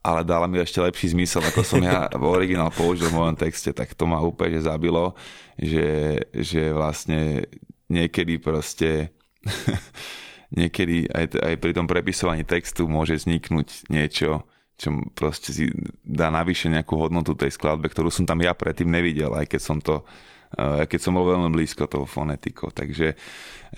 ale 0.00 0.24
dala 0.24 0.48
mi 0.48 0.56
ešte 0.56 0.80
lepší 0.80 1.12
zmysel, 1.12 1.44
ako 1.44 1.60
som 1.60 1.84
ja 1.84 2.08
v 2.08 2.24
originál 2.24 2.72
použil 2.72 3.12
v 3.12 3.20
mojom 3.20 3.36
texte, 3.36 3.76
tak 3.76 3.92
to 3.92 4.08
ma 4.08 4.24
úplne 4.24 4.56
že 4.56 4.64
zabilo, 4.64 5.12
že, 5.60 6.16
že 6.32 6.72
vlastne 6.72 7.44
niekedy 7.92 8.40
proste 8.40 9.12
niekedy 10.54 11.10
aj, 11.10 11.38
aj 11.38 11.54
pri 11.58 11.72
tom 11.74 11.86
prepisovaní 11.86 12.42
textu 12.42 12.90
môže 12.90 13.18
vzniknúť 13.18 13.90
niečo, 13.90 14.46
čo 14.80 14.88
proste 15.12 15.52
si 15.52 15.68
dá 16.02 16.32
navyše 16.32 16.72
nejakú 16.72 16.96
hodnotu 16.96 17.36
tej 17.36 17.52
skladbe, 17.54 17.86
ktorú 17.92 18.08
som 18.08 18.24
tam 18.24 18.40
ja 18.40 18.56
predtým 18.56 18.88
nevidel, 18.88 19.30
aj 19.36 19.46
keď 19.46 19.60
som 19.60 19.78
to 19.78 20.02
aj 20.50 20.90
keď 20.90 20.98
som 20.98 21.14
bol 21.14 21.30
veľmi 21.30 21.54
blízko 21.54 21.86
toho 21.86 22.02
fonetikou. 22.10 22.74
Takže 22.74 23.14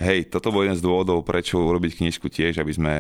hej, 0.01 0.33
toto 0.33 0.49
bol 0.49 0.65
jeden 0.65 0.79
z 0.79 0.81
dôvodov, 0.81 1.21
prečo 1.21 1.61
urobiť 1.61 2.01
knižku 2.01 2.33
tiež, 2.33 2.65
aby 2.65 2.73
sme 2.73 2.93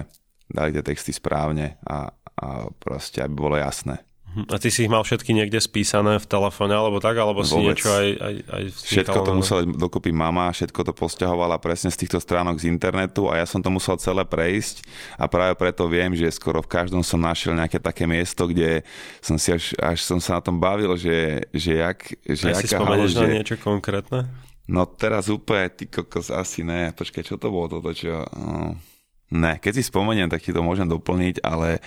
dali 0.44 0.76
tie 0.76 0.84
texty 0.84 1.08
správne 1.08 1.80
a, 1.88 2.12
a 2.12 2.68
proste, 2.76 3.24
aby 3.24 3.32
bolo 3.32 3.56
jasné. 3.56 4.04
Hm, 4.32 4.48
a 4.48 4.56
ty 4.56 4.72
si 4.72 4.88
ich 4.88 4.92
mal 4.92 5.04
všetky 5.04 5.36
niekde 5.36 5.60
spísané 5.60 6.16
v 6.16 6.24
telefóne 6.24 6.72
alebo 6.72 7.04
tak, 7.04 7.20
alebo 7.20 7.44
si 7.44 7.52
Vôbec. 7.52 7.76
niečo 7.76 7.92
aj, 7.92 8.08
aj, 8.16 8.34
aj 8.48 8.62
Všetko 8.80 9.18
to 9.28 9.32
musela 9.36 9.60
dokopy 9.68 10.08
mama, 10.08 10.48
všetko 10.48 10.80
to 10.88 10.92
posťahovala 10.96 11.60
presne 11.60 11.92
z 11.92 12.00
týchto 12.00 12.16
stránok 12.16 12.56
z 12.56 12.72
internetu 12.72 13.28
a 13.28 13.44
ja 13.44 13.46
som 13.46 13.60
to 13.60 13.68
musel 13.68 14.00
celé 14.00 14.24
prejsť 14.24 14.88
a 15.20 15.28
práve 15.28 15.52
preto 15.60 15.84
viem, 15.84 16.16
že 16.16 16.32
skoro 16.32 16.64
v 16.64 16.72
každom 16.72 17.04
som 17.04 17.20
našiel 17.20 17.52
nejaké 17.52 17.76
také 17.76 18.08
miesto, 18.08 18.48
kde 18.48 18.80
som 19.20 19.36
si 19.36 19.52
až, 19.52 19.76
až 19.76 20.00
som 20.00 20.16
sa 20.16 20.40
na 20.40 20.42
tom 20.42 20.56
bavil, 20.56 20.96
že, 20.96 21.44
že 21.52 21.84
jak... 21.84 22.00
Že 22.24 22.56
si 22.56 22.72
spomenieš 22.72 23.12
na 23.20 23.28
že... 23.28 23.34
niečo 23.36 23.56
konkrétne? 23.60 24.32
No 24.64 24.88
teraz 24.88 25.28
úplne, 25.28 25.68
ty 25.68 25.84
kokos, 25.84 26.32
asi 26.32 26.64
ne. 26.64 26.94
Počkaj, 26.96 27.26
čo 27.26 27.36
to 27.36 27.52
bolo 27.52 27.68
toto, 27.68 27.92
čo... 27.92 28.24
No. 28.32 28.80
Ne, 29.32 29.56
keď 29.56 29.80
si 29.80 29.88
spomeniem, 29.88 30.28
tak 30.28 30.44
ti 30.44 30.52
to 30.52 30.60
môžem 30.60 30.84
doplniť, 30.84 31.40
ale 31.40 31.80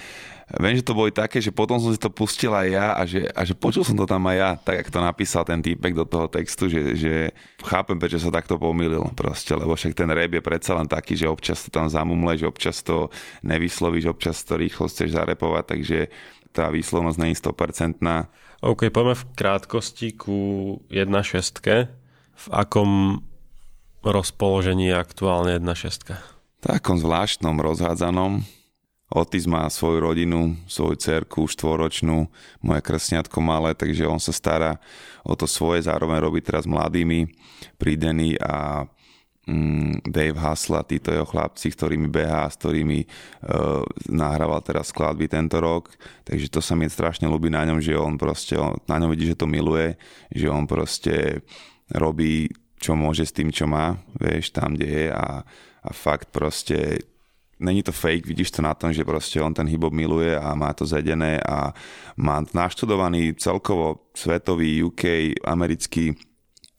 viem, 0.61 0.77
že 0.77 0.85
to 0.85 0.93
boli 0.93 1.09
také, 1.09 1.41
že 1.41 1.49
potom 1.49 1.81
som 1.81 1.89
si 1.89 1.97
to 1.97 2.13
pustil 2.13 2.53
aj 2.53 2.67
ja 2.69 2.87
a 2.93 3.01
že, 3.03 3.25
a 3.33 3.41
že 3.41 3.57
počul 3.57 3.81
som 3.81 3.97
to 3.97 4.05
tam 4.05 4.21
aj 4.29 4.37
ja, 4.37 4.49
tak 4.61 4.75
ako 4.85 4.89
to 4.93 5.01
napísal 5.01 5.43
ten 5.43 5.59
týpek 5.61 5.97
do 5.97 6.05
toho 6.05 6.29
textu, 6.29 6.69
že, 6.69 6.93
že 6.93 7.13
chápem, 7.65 7.97
prečo 7.97 8.21
sa 8.21 8.29
takto 8.29 8.61
pomýlil 8.61 9.01
proste, 9.17 9.57
lebo 9.57 9.73
však 9.73 9.97
ten 9.97 10.09
rap 10.09 10.29
je 10.29 10.43
predsa 10.45 10.77
len 10.77 10.85
taký, 10.85 11.17
že 11.17 11.25
občas 11.25 11.65
to 11.65 11.73
tam 11.73 11.89
zamumleš, 11.89 12.45
občas 12.45 12.85
to 12.85 13.09
nevyslovíš, 13.41 14.05
občas 14.13 14.45
to 14.45 14.57
rýchlo 14.57 14.85
chceš 14.85 15.17
zarepovať, 15.17 15.63
takže 15.65 15.99
tá 16.53 16.69
výslovnosť 16.69 17.17
není 17.19 17.35
100%. 17.35 17.99
OK, 18.63 18.87
poďme 18.93 19.13
v 19.17 19.23
krátkosti 19.35 20.15
ku 20.15 20.37
1.6. 20.87 21.89
V 22.35 22.45
akom 22.51 23.19
rozpoložení 24.05 24.93
je 24.93 24.95
aktuálne 24.95 25.57
1.6? 25.59 26.35
takom 26.65 26.97
zvláštnom 26.97 27.61
rozhádzanom. 27.61 28.41
Otis 29.05 29.45
má 29.45 29.69
svoju 29.69 30.01
rodinu, 30.01 30.57
svoju 30.65 30.97
cerku 30.97 31.45
štvoročnú, 31.45 32.25
moje 32.65 32.81
krsňatko 32.81 33.37
malé, 33.37 33.77
takže 33.77 34.09
on 34.09 34.17
sa 34.17 34.33
stará 34.33 34.81
o 35.21 35.37
to 35.37 35.45
svoje, 35.45 35.85
zároveň 35.85 36.25
robí 36.25 36.41
teraz 36.41 36.65
mladými, 36.65 37.29
prídený 37.77 38.41
a 38.41 38.89
mm, 39.45 40.09
Dave 40.09 40.41
Hasla, 40.41 40.81
títo 40.89 41.13
jeho 41.13 41.29
chlapci, 41.29 41.69
ktorými 41.69 42.09
behá, 42.09 42.49
s 42.49 42.57
ktorými 42.57 43.05
uh, 43.05 43.85
nahrával 44.09 44.65
teraz 44.65 44.89
skladby 44.89 45.29
tento 45.29 45.61
rok, 45.61 45.93
takže 46.25 46.49
to 46.49 46.57
sa 46.57 46.73
mi 46.73 46.89
strašne 46.89 47.29
ľúbi 47.29 47.53
na 47.53 47.61
ňom, 47.61 47.77
že 47.85 47.93
on 47.93 48.17
proste, 48.17 48.57
on, 48.57 48.73
na 48.89 48.97
ňom 48.97 49.13
vidí, 49.13 49.29
že 49.29 49.37
to 49.37 49.45
miluje, 49.45 50.01
že 50.33 50.49
on 50.49 50.65
proste 50.65 51.45
robí 51.93 52.49
čo 52.75 52.97
môže 52.97 53.23
s 53.25 53.33
tým, 53.33 53.53
čo 53.53 53.69
má, 53.69 53.97
vieš, 54.19 54.51
tam, 54.51 54.75
kde 54.75 54.89
je 54.89 55.07
a 55.09 55.45
a 55.85 55.93
fakt 55.93 56.33
proste 56.33 57.05
není 57.59 57.83
to 57.83 57.91
fake, 57.91 58.27
vidíš 58.27 58.51
to 58.51 58.61
na 58.61 58.73
tom, 58.73 58.93
že 58.93 59.05
proste 59.05 59.41
on 59.41 59.53
ten 59.53 59.67
hip 59.67 59.83
miluje 59.91 60.35
a 60.35 60.55
má 60.55 60.73
to 60.73 60.85
zedené 60.85 61.39
a 61.39 61.71
má 62.17 62.43
naštudovaný 62.53 63.33
celkovo 63.39 64.11
svetový 64.15 64.83
UK, 64.83 65.35
americký 65.47 66.15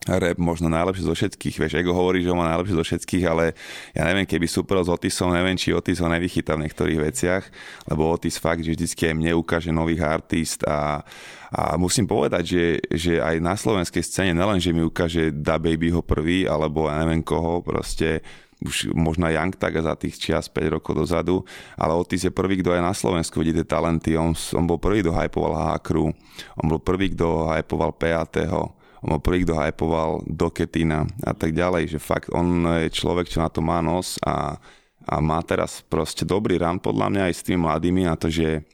rap 0.07 0.39
možno 0.39 0.71
najlepšie 0.71 1.03
zo 1.03 1.11
všetkých, 1.11 1.55
vieš, 1.59 1.73
Ego 1.75 1.91
hovorí, 1.91 2.23
že 2.23 2.31
ho 2.31 2.37
má 2.39 2.47
najlepšie 2.55 2.79
zo 2.79 2.85
všetkých, 2.85 3.25
ale 3.27 3.51
ja 3.91 4.07
neviem, 4.07 4.23
keby 4.23 4.47
super 4.47 4.79
s 4.79 4.87
Otisom, 4.87 5.35
neviem, 5.35 5.59
či 5.59 5.75
Otis 5.75 5.99
ho 5.99 6.07
nevychytá 6.07 6.55
v 6.55 6.63
niektorých 6.63 6.99
veciach, 7.11 7.43
lebo 7.91 8.15
Otis 8.15 8.39
fakt, 8.39 8.63
že 8.63 8.71
vždycky 8.71 9.11
aj 9.11 9.15
mne 9.19 9.35
ukáže 9.35 9.75
nových 9.75 10.07
artist 10.07 10.63
a, 10.63 11.03
a 11.51 11.75
musím 11.75 12.07
povedať, 12.07 12.43
že, 12.47 12.65
že 12.87 13.13
aj 13.19 13.35
na 13.43 13.59
slovenskej 13.59 14.03
scéne 14.05 14.31
nelen, 14.31 14.63
že 14.63 14.71
mi 14.71 14.85
ukáže 14.85 15.35
Da 15.35 15.59
Baby 15.59 15.91
ho 15.91 15.99
prvý, 15.99 16.47
alebo 16.47 16.87
ja 16.87 17.03
neviem 17.03 17.19
koho, 17.19 17.59
proste 17.59 18.23
už 18.61 18.89
možno 18.97 19.29
Young 19.29 19.53
tak 19.53 19.77
za 19.77 19.93
tých 19.93 20.17
čias 20.17 20.49
5 20.49 20.81
rokov 20.81 20.97
dozadu, 20.97 21.45
ale 21.77 21.93
Otis 21.93 22.25
je 22.25 22.33
prvý, 22.33 22.57
kto 22.61 22.73
aj 22.73 22.81
na 22.81 22.93
Slovensku 22.93 23.37
vidí 23.45 23.53
talenty. 23.61 24.17
On, 24.17 24.33
on 24.33 24.65
bol 24.65 24.81
prvý, 24.81 25.05
kto 25.05 25.13
hypoval 25.13 25.53
Hakru, 25.73 26.09
on 26.57 26.65
bol 26.65 26.81
prvý, 26.81 27.13
kto 27.13 27.53
hypoval 27.53 27.93
P.A.T. 27.93 28.49
on 28.49 29.07
bol 29.13 29.21
prvý, 29.21 29.45
kto 29.45 29.61
hypoval 29.61 30.25
Doketina 30.25 31.05
a 31.21 31.37
tak 31.37 31.53
ďalej, 31.53 31.97
že 31.97 31.99
fakt 32.01 32.33
on 32.33 32.65
je 32.81 32.89
človek, 32.89 33.29
čo 33.29 33.45
na 33.45 33.49
to 33.53 33.61
má 33.61 33.77
nos 33.85 34.17
a, 34.25 34.57
a 35.05 35.15
má 35.21 35.37
teraz 35.45 35.85
proste 35.85 36.25
dobrý 36.25 36.57
run 36.57 36.81
podľa 36.81 37.13
mňa 37.13 37.21
aj 37.29 37.33
s 37.37 37.45
tými 37.45 37.61
mladými 37.61 38.09
na 38.09 38.17
to, 38.17 38.33
že, 38.33 38.65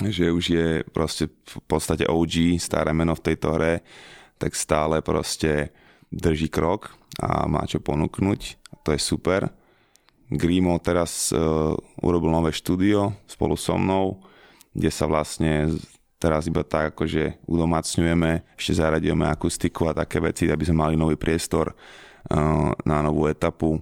že 0.00 0.32
už 0.32 0.44
je 0.48 0.68
proste 0.96 1.28
v 1.28 1.60
podstate 1.68 2.08
OG, 2.08 2.56
staré 2.56 2.96
meno 2.96 3.12
v 3.12 3.24
tejto 3.32 3.52
hre, 3.52 3.84
tak 4.40 4.56
stále 4.56 5.04
proste 5.04 5.76
drží 6.08 6.48
krok 6.48 6.96
a 7.20 7.44
má 7.44 7.68
čo 7.68 7.84
ponúknuť 7.84 8.59
to 8.90 8.98
je 8.98 9.06
super. 9.06 9.46
Grimo 10.26 10.74
teraz 10.82 11.30
uh, 11.30 11.78
urobil 12.02 12.34
nové 12.34 12.50
štúdio 12.50 13.14
spolu 13.30 13.54
so 13.54 13.78
mnou, 13.78 14.18
kde 14.74 14.90
sa 14.90 15.06
vlastne 15.06 15.78
teraz 16.18 16.50
iba 16.50 16.66
tak 16.66 16.90
akože 16.94 17.46
udomacňujeme, 17.46 18.58
ešte 18.58 18.82
zaradíme 18.82 19.30
akustiku 19.30 19.86
a 19.86 19.94
také 19.94 20.18
veci, 20.18 20.50
aby 20.50 20.66
sme 20.66 20.82
mali 20.82 20.94
nový 20.98 21.14
priestor 21.14 21.70
uh, 21.70 22.74
na 22.82 22.98
novú 22.98 23.30
etapu. 23.30 23.78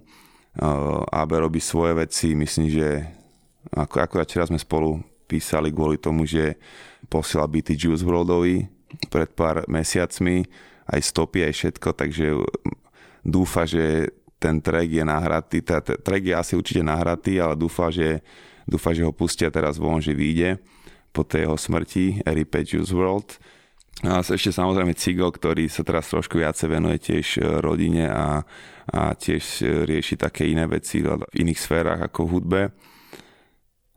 Uh, 0.53 1.01
AB 1.09 1.41
robí 1.41 1.57
svoje 1.57 1.97
veci, 1.97 2.37
myslím, 2.37 2.69
že 2.69 3.01
ako, 3.73 4.05
akurát 4.05 4.29
včera 4.29 4.45
sme 4.45 4.61
spolu 4.61 5.01
písali 5.25 5.73
kvôli 5.73 5.97
tomu, 5.97 6.29
že 6.29 6.53
posiela 7.09 7.49
byty 7.49 7.73
Juice 7.73 8.05
Worldovi 8.05 8.69
pred 9.09 9.29
pár 9.33 9.65
mesiacmi, 9.65 10.45
aj 10.85 11.01
stopy, 11.01 11.49
aj 11.49 11.53
všetko, 11.53 11.89
takže 11.97 12.25
dúfa, 13.25 13.65
že 13.65 14.13
ten 14.39 14.63
track 14.63 14.87
je 14.87 15.03
nahratý, 15.03 15.59
ten 15.61 15.83
track 15.83 16.23
je 16.23 16.35
asi 16.35 16.53
určite 16.55 16.79
nahratý, 16.79 17.43
ale 17.43 17.59
dúfa, 17.59 17.91
že, 17.91 18.23
dúfa, 18.63 18.95
že 18.95 19.03
ho 19.03 19.11
pustia 19.11 19.51
teraz 19.51 19.75
von, 19.75 19.99
že 19.99 20.15
vyjde 20.15 20.57
po 21.11 21.27
tej 21.27 21.45
jeho 21.45 21.57
smrti, 21.59 22.23
Harry 22.23 22.47
Juice 22.47 22.95
World. 22.95 23.35
A 23.99 24.23
ešte 24.23 24.55
samozrejme 24.55 24.95
Cigo, 24.95 25.27
ktorý 25.27 25.67
sa 25.67 25.83
teraz 25.83 26.07
trošku 26.07 26.39
viacej 26.39 26.71
venuje 26.71 27.03
tiež 27.03 27.27
e, 27.35 27.59
rodine 27.59 28.07
a, 28.07 28.47
a 28.87 29.11
tiež 29.11 29.67
rieši 29.83 30.15
také 30.15 30.47
iné 30.47 30.63
veci 30.71 31.03
v 31.03 31.19
iných 31.35 31.59
sférach 31.59 31.99
ako 32.07 32.19
v 32.23 32.31
hudbe. 32.31 32.61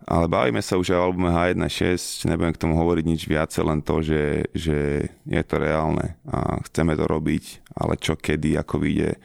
Ale 0.03 0.27
bavíme 0.27 0.59
sa 0.59 0.75
už 0.75 0.91
aj 0.91 0.99
o 0.99 1.05
albume 1.07 1.31
H1.6, 1.31 2.27
nebudem 2.27 2.51
k 2.51 2.63
tomu 2.67 2.75
hovoriť 2.75 3.05
nič 3.07 3.23
viac, 3.31 3.55
len 3.63 3.79
to, 3.87 4.03
že, 4.03 4.51
že 4.51 5.07
je 5.23 5.43
to 5.47 5.57
reálne 5.63 6.19
a 6.27 6.59
chceme 6.67 6.99
to 6.99 7.07
robiť, 7.07 7.71
ale 7.79 7.95
čo, 8.03 8.19
kedy, 8.19 8.59
ako 8.59 8.83
vyjde, 8.83 9.23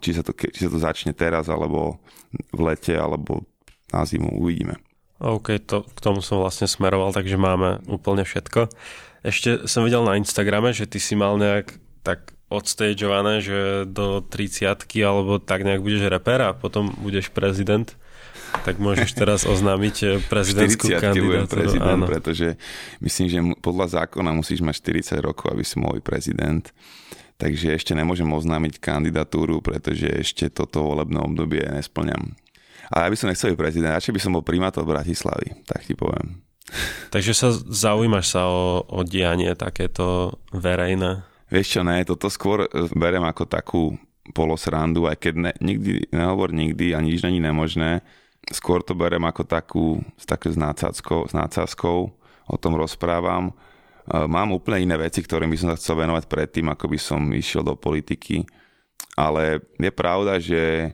či 0.00 0.16
sa, 0.16 0.22
to, 0.24 0.32
či 0.32 0.66
sa 0.66 0.70
to 0.72 0.78
začne 0.80 1.12
teraz, 1.12 1.52
alebo 1.52 2.00
v 2.52 2.60
lete, 2.72 2.96
alebo 2.96 3.44
na 3.92 4.02
zimu, 4.08 4.40
uvidíme. 4.40 4.80
OK, 5.22 5.62
to, 5.62 5.86
k 5.86 5.98
tomu 6.02 6.18
som 6.18 6.42
vlastne 6.42 6.66
smeroval, 6.66 7.14
takže 7.14 7.38
máme 7.38 7.78
úplne 7.86 8.26
všetko. 8.26 8.66
Ešte 9.22 9.70
som 9.70 9.86
videl 9.86 10.02
na 10.02 10.18
Instagrame, 10.18 10.74
že 10.74 10.90
ty 10.90 10.98
si 10.98 11.14
mal 11.14 11.38
nejak 11.38 11.78
tak 12.02 12.34
odstageované, 12.50 13.40
že 13.40 13.88
do 13.88 14.20
30 14.20 14.76
alebo 15.00 15.38
tak 15.38 15.64
nejak 15.64 15.80
budeš 15.80 16.10
reper 16.10 16.42
a 16.42 16.50
potom 16.52 16.92
budeš 17.00 17.30
prezident. 17.30 17.88
Tak 18.66 18.76
môžeš 18.82 19.14
teraz 19.20 19.48
oznámiť 19.48 19.96
eh, 20.04 20.10
prezidentskú 20.26 20.90
kandidatúru. 20.92 21.48
prezident, 21.48 22.02
áno. 22.02 22.10
pretože 22.10 22.60
myslím, 23.00 23.26
že 23.30 23.38
podľa 23.64 24.02
zákona 24.02 24.34
musíš 24.36 24.60
mať 24.60 25.00
40 25.16 25.22
rokov, 25.22 25.54
aby 25.54 25.64
si 25.64 25.78
mohol 25.80 26.02
prezident 26.04 26.68
takže 27.42 27.74
ešte 27.74 27.98
nemôžem 27.98 28.30
oznámiť 28.30 28.78
kandidatúru, 28.78 29.58
pretože 29.58 30.06
ešte 30.06 30.46
toto 30.46 30.86
volebné 30.86 31.18
obdobie 31.18 31.66
nesplňam. 31.66 32.38
Ale 32.94 33.10
ja 33.10 33.10
by 33.10 33.18
som 33.18 33.28
nechcel 33.34 33.50
byť 33.50 33.58
prezident, 33.58 33.98
radšej 33.98 34.14
by 34.14 34.22
som 34.22 34.34
bol 34.38 34.46
primátor 34.46 34.86
Bratislavy, 34.86 35.66
tak 35.66 35.82
ti 35.82 35.98
poviem. 35.98 36.38
Takže 37.10 37.34
sa 37.34 37.50
zaujímaš 37.50 38.38
sa 38.38 38.46
o, 38.46 38.86
o 38.86 39.02
dianie 39.02 39.58
takéto 39.58 40.38
verejné? 40.54 41.26
Vieš 41.50 41.66
čo, 41.78 41.80
ne, 41.82 42.06
toto 42.06 42.30
skôr 42.30 42.70
berem 42.94 43.26
ako 43.26 43.44
takú 43.44 43.82
polosrandu, 44.30 45.10
aj 45.10 45.18
keď 45.18 45.34
ne, 45.34 45.52
nikdy, 45.58 46.14
nehovor 46.14 46.54
nikdy 46.54 46.94
a 46.94 47.02
nič 47.02 47.26
není 47.26 47.42
nemožné. 47.42 48.06
Skôr 48.54 48.86
to 48.86 48.94
berem 48.94 49.26
ako 49.26 49.42
takú, 49.42 49.86
s 50.14 50.24
také 50.24 50.54
s 50.54 50.56
nácazkou, 50.56 51.26
s 51.26 51.34
nácazkou, 51.34 52.14
o 52.46 52.56
tom 52.56 52.78
rozprávam 52.78 53.52
Mám 54.10 54.58
úplne 54.58 54.82
iné 54.82 54.96
veci, 54.98 55.22
ktoré 55.22 55.46
by 55.46 55.56
som 55.58 55.68
sa 55.70 55.78
chcel 55.78 56.02
venovať 56.02 56.26
predtým, 56.26 56.66
ako 56.74 56.90
by 56.90 56.98
som 56.98 57.22
išiel 57.30 57.62
do 57.62 57.78
politiky. 57.78 58.42
Ale 59.14 59.62
je 59.78 59.92
pravda, 59.94 60.42
že 60.42 60.90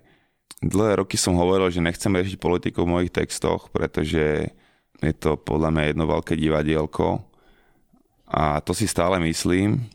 dlhé 0.61 1.01
roky 1.01 1.16
som 1.16 1.38
hovoril, 1.38 1.73
že 1.73 1.81
nechcem 1.81 2.12
riešiť 2.12 2.37
politiku 2.37 2.85
v 2.85 2.92
mojich 2.99 3.14
textoch, 3.14 3.73
pretože 3.73 4.53
je 4.99 5.12
to 5.16 5.38
podľa 5.38 5.71
mňa 5.73 5.85
jedno 5.94 6.05
veľké 6.05 6.35
divadielko. 6.37 7.23
A 8.29 8.61
to 8.61 8.77
si 8.77 8.85
stále 8.85 9.16
myslím. 9.25 9.88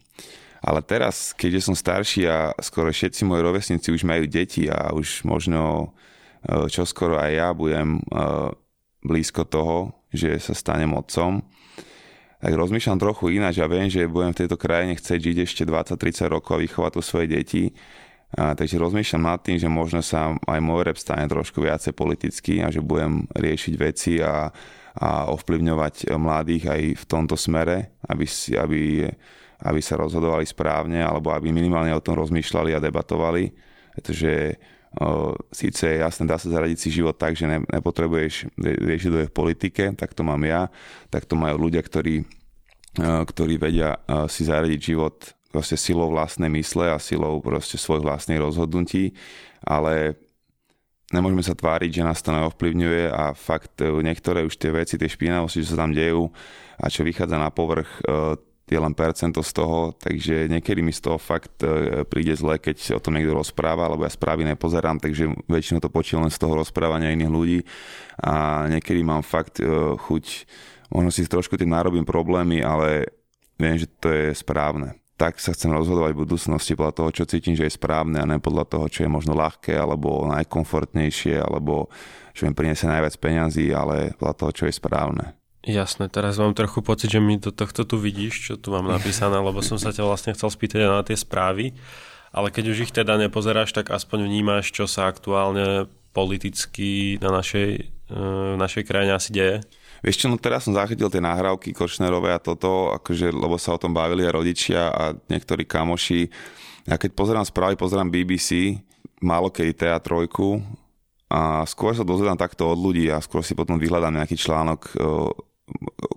Ale 0.63 0.79
teraz, 0.79 1.35
keďže 1.35 1.69
som 1.69 1.75
starší 1.75 2.23
a 2.25 2.55
skoro 2.63 2.87
všetci 2.87 3.27
moji 3.27 3.41
rovesníci 3.43 3.91
už 3.91 4.07
majú 4.07 4.23
deti 4.31 4.71
a 4.71 4.95
už 4.95 5.27
možno 5.27 5.91
e, 6.39 6.71
čoskoro 6.71 7.19
aj 7.19 7.31
ja 7.35 7.49
budem 7.51 7.99
e, 7.99 8.01
blízko 9.03 9.43
toho, 9.43 9.91
že 10.07 10.39
sa 10.39 10.55
stanem 10.55 10.95
otcom, 10.95 11.43
tak 12.43 12.59
rozmýšľam 12.59 12.99
trochu 12.99 13.39
ináč 13.39 13.63
a 13.63 13.71
viem, 13.71 13.87
že 13.87 14.03
budem 14.03 14.35
v 14.35 14.43
tejto 14.43 14.59
krajine 14.59 14.99
chcieť 14.99 15.19
žiť 15.31 15.37
ešte 15.47 15.63
20-30 15.63 16.27
rokov 16.27 16.59
a 16.59 16.63
vychovať 16.67 16.91
tu 16.91 16.99
svoje 16.99 17.31
deti. 17.31 17.71
A, 18.35 18.51
takže 18.51 18.75
rozmýšľam 18.83 19.23
nad 19.23 19.39
tým, 19.39 19.55
že 19.55 19.71
možno 19.71 20.03
sa 20.03 20.35
aj 20.35 20.59
môj 20.59 20.91
rep 20.91 20.99
stane 20.99 21.23
trošku 21.31 21.63
viacej 21.63 21.95
politický 21.95 22.59
a 22.59 22.67
že 22.67 22.83
budem 22.83 23.31
riešiť 23.31 23.73
veci 23.79 24.19
a, 24.19 24.51
a 24.99 25.09
ovplyvňovať 25.31 26.11
mladých 26.19 26.63
aj 26.67 26.81
v 26.99 27.05
tomto 27.07 27.39
smere, 27.39 27.95
aby, 28.11 28.27
aby, 28.59 28.81
aby 29.63 29.79
sa 29.79 29.95
rozhodovali 29.95 30.43
správne 30.43 30.99
alebo 30.99 31.31
aby 31.31 31.47
minimálne 31.47 31.95
o 31.95 32.03
tom 32.03 32.19
rozmýšľali 32.19 32.75
a 32.75 32.83
debatovali. 32.83 33.55
Pretože 33.95 34.59
je 35.89 36.01
jasné, 36.01 36.29
dá 36.29 36.37
sa 36.37 36.53
zaradiť 36.53 36.77
si 36.77 36.89
život 36.93 37.17
tak, 37.17 37.33
že 37.33 37.49
ne, 37.49 37.65
nepotrebuješ 37.65 38.53
riešiť 38.61 39.09
do 39.09 39.19
v 39.25 39.33
politike, 39.33 39.83
tak 39.97 40.13
to 40.13 40.21
mám 40.21 40.41
ja, 40.45 40.69
tak 41.09 41.25
to 41.25 41.33
majú 41.33 41.65
ľudia, 41.69 41.81
ktorí, 41.81 42.21
o, 43.01 43.25
ktorí 43.25 43.57
vedia 43.57 43.97
o, 44.05 44.29
si 44.29 44.45
zaradiť 44.45 44.79
život 44.79 45.33
proste 45.53 45.77
silou 45.77 46.09
vlastnej 46.09 46.49
mysle 46.49 46.89
a 46.89 46.97
silou 46.97 47.37
proste 47.41 47.77
svojich 47.77 48.05
vlastných 48.05 48.41
rozhodnutí, 48.41 49.13
ale 49.61 50.17
nemôžeme 51.13 51.45
sa 51.45 51.53
tváriť, 51.53 52.01
že 52.01 52.07
nás 52.07 52.21
to 52.25 52.33
neovplyvňuje 52.33 53.13
a 53.13 53.37
fakt 53.37 53.77
e, 53.81 53.89
niektoré 54.01 54.41
už 54.45 54.57
tie 54.57 54.73
veci, 54.73 54.97
tie 54.97 55.05
špinavosti, 55.05 55.61
čo 55.61 55.77
sa 55.77 55.85
tam 55.85 55.93
dejú 55.93 56.33
a 56.81 56.85
čo 56.89 57.05
vychádza 57.05 57.37
na 57.37 57.53
povrch, 57.53 58.01
e, 58.01 58.37
je 58.73 58.81
len 58.81 58.97
percento 58.97 59.45
z 59.45 59.51
toho, 59.53 59.93
takže 59.93 60.49
niekedy 60.49 60.81
mi 60.81 60.89
z 60.89 61.05
toho 61.05 61.21
fakt 61.21 61.61
e, 61.61 62.01
príde 62.09 62.33
zle, 62.33 62.57
keď 62.57 62.97
o 62.97 63.03
tom 63.03 63.13
niekto 63.13 63.37
rozpráva, 63.37 63.85
alebo 63.85 64.01
ja 64.03 64.11
správy 64.11 64.41
nepozerám, 64.49 64.97
takže 64.97 65.29
väčšinou 65.45 65.77
to 65.77 65.93
počujem 65.93 66.25
len 66.25 66.33
z 66.33 66.41
toho 66.41 66.57
rozprávania 66.57 67.13
iných 67.13 67.31
ľudí 67.31 67.59
a 68.17 68.65
niekedy 68.73 69.05
mám 69.05 69.21
fakt 69.21 69.61
chuť, 69.61 70.25
možno 70.89 71.09
si 71.13 71.29
trošku 71.29 71.57
tým 71.57 71.73
nárobím 71.73 72.05
problémy, 72.05 72.65
ale 72.65 73.13
viem, 73.61 73.77
že 73.77 73.89
to 74.01 74.09
je 74.09 74.33
správne 74.33 74.97
tak 75.13 75.37
sa 75.37 75.53
chcem 75.53 75.69
rozhodovať 75.69 76.11
v 76.17 76.21
budúcnosti 76.25 76.73
podľa 76.73 76.93
toho, 76.99 77.09
čo 77.13 77.29
cítim, 77.29 77.53
že 77.53 77.69
je 77.69 77.77
správne 77.77 78.17
a 78.19 78.27
ne 78.27 78.41
podľa 78.41 78.65
toho, 78.65 78.85
čo 78.89 79.05
je 79.05 79.09
možno 79.13 79.37
ľahké 79.37 79.71
alebo 79.71 80.25
najkomfortnejšie 80.27 81.37
alebo 81.37 81.87
čo 82.33 82.49
mi 82.49 82.51
priniesie 82.51 82.89
najviac 82.89 83.15
peňazí, 83.21 83.69
ale 83.71 84.17
podľa 84.17 84.35
toho, 84.35 84.51
čo 84.51 84.63
je 84.65 84.73
správne. 84.73 85.37
Jasné, 85.63 86.11
teraz 86.11 86.35
mám 86.35 86.51
trochu 86.51 86.83
pocit, 86.83 87.07
že 87.07 87.23
mi 87.23 87.39
do 87.39 87.47
tohto 87.47 87.87
tu 87.87 87.95
vidíš, 87.95 88.51
čo 88.51 88.53
tu 88.59 88.75
mám 88.75 88.83
napísané, 88.83 89.39
lebo 89.39 89.63
som 89.63 89.79
sa 89.79 89.95
ťa 89.95 90.03
vlastne 90.03 90.35
chcel 90.35 90.51
spýtať 90.51 90.91
na 90.91 91.07
tie 91.07 91.15
správy, 91.15 91.71
ale 92.35 92.51
keď 92.51 92.63
už 92.67 92.77
ich 92.83 92.91
teda 92.91 93.15
nepozeráš, 93.15 93.71
tak 93.71 93.87
aspoň 93.87 94.27
vnímaš, 94.27 94.75
čo 94.75 94.91
sa 94.91 95.07
aktuálne 95.07 95.87
politicky 96.11 97.15
na 97.23 97.31
našej, 97.39 97.69
eh, 97.79 98.53
v 98.53 98.59
našej 98.59 98.83
krajine 98.83 99.15
asi 99.15 99.31
deje. 99.31 99.63
Vieš 100.03 100.19
čo, 100.19 100.27
no 100.27 100.35
teraz 100.35 100.67
som 100.67 100.75
zachytil 100.75 101.07
tie 101.07 101.23
nahrávky 101.23 101.71
Kočnerové 101.71 102.35
a 102.35 102.43
toto, 102.43 102.91
akože, 102.99 103.31
lebo 103.31 103.55
sa 103.55 103.71
o 103.71 103.79
tom 103.79 103.95
bavili 103.95 104.27
rodičia 104.27 104.91
a 104.91 105.15
niektorí 105.31 105.63
kamoši. 105.63 106.27
Ja 106.91 106.99
keď 106.99 107.15
pozerám 107.15 107.47
správy, 107.47 107.79
pozerám 107.79 108.11
BBC, 108.11 108.83
málo 109.23 109.47
kedy 109.47 109.79
TA3 109.79 110.27
a 111.31 111.63
skôr 111.63 111.95
sa 111.95 112.03
dozvedám 112.03 112.35
takto 112.35 112.67
od 112.67 112.75
ľudí 112.83 113.07
a 113.07 113.23
skôr 113.23 113.47
si 113.47 113.55
potom 113.55 113.79
vyhľadám 113.79 114.19
nejaký 114.19 114.35
článok 114.35 114.91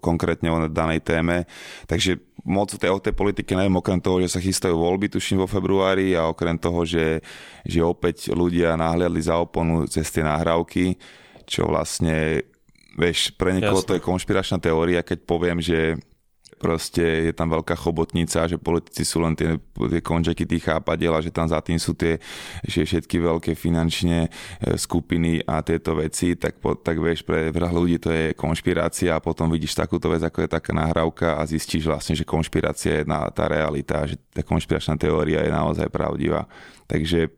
konkrétne 0.01 0.49
o 0.51 0.59
danej 0.69 1.03
téme. 1.03 1.47
Takže 1.87 2.19
moc 2.47 2.71
tej, 2.71 2.91
o 2.91 3.03
tej 3.03 3.15
politike 3.15 3.59
neviem, 3.59 3.75
okrem 3.75 3.99
toho, 3.99 4.23
že 4.23 4.33
sa 4.33 4.41
chystajú 4.41 4.75
voľby, 4.79 5.11
tuším, 5.11 5.43
vo 5.43 5.49
februári 5.51 6.15
a 6.15 6.31
okrem 6.31 6.57
toho, 6.57 6.87
že, 6.87 7.21
že 7.67 7.83
opäť 7.83 8.31
ľudia 8.31 8.79
nahliadli 8.79 9.21
za 9.21 9.37
oponu 9.43 9.85
cez 9.91 10.07
tie 10.15 10.23
nahrávky, 10.23 10.95
čo 11.47 11.67
vlastne 11.67 12.47
Vieš, 12.97 13.37
pre 13.37 13.53
niekoho 13.53 13.85
Jasne. 13.85 13.89
to 13.93 13.97
je 14.01 14.09
konšpiračná 14.09 14.57
teória, 14.57 15.05
keď 15.05 15.29
poviem, 15.29 15.61
že 15.61 16.01
proste 16.57 17.29
je 17.29 17.33
tam 17.37 17.53
veľká 17.53 17.77
chobotnica, 17.77 18.49
že 18.49 18.57
politici 18.57 19.05
sú 19.05 19.21
len 19.21 19.37
tie, 19.37 19.61
tie 19.61 20.01
končeky 20.01 20.49
tých 20.49 20.65
chápadiel 20.65 21.13
a 21.13 21.21
že 21.21 21.29
tam 21.29 21.45
za 21.45 21.61
tým 21.61 21.77
sú 21.77 21.93
tie 21.93 22.17
že 22.65 22.89
všetky 22.89 23.21
veľké 23.21 23.53
finančné 23.53 24.27
e, 24.27 24.31
skupiny 24.81 25.45
a 25.45 25.61
tieto 25.61 25.93
veci, 25.97 26.33
tak, 26.35 26.57
po, 26.59 26.75
tak 26.75 26.97
vieš, 26.97 27.23
pre 27.29 27.53
veľa 27.53 27.71
ľudí 27.71 28.01
to 28.01 28.09
je 28.09 28.33
konšpirácia 28.33 29.13
a 29.13 29.23
potom 29.23 29.53
vidíš 29.53 29.77
takúto 29.77 30.09
vec, 30.09 30.25
ako 30.25 30.45
je 30.45 30.51
taká 30.51 30.73
nahrávka 30.73 31.37
a 31.37 31.45
zistíš 31.45 31.87
vlastne, 31.87 32.17
že 32.17 32.25
konšpirácia 32.25 33.01
je 33.01 33.05
na, 33.05 33.29
tá 33.29 33.47
realita, 33.47 34.09
že 34.09 34.17
tá 34.33 34.41
konšpiračná 34.41 34.97
teória 34.97 35.45
je 35.45 35.53
naozaj 35.53 35.93
pravdivá. 35.93 36.49
Takže 36.89 37.29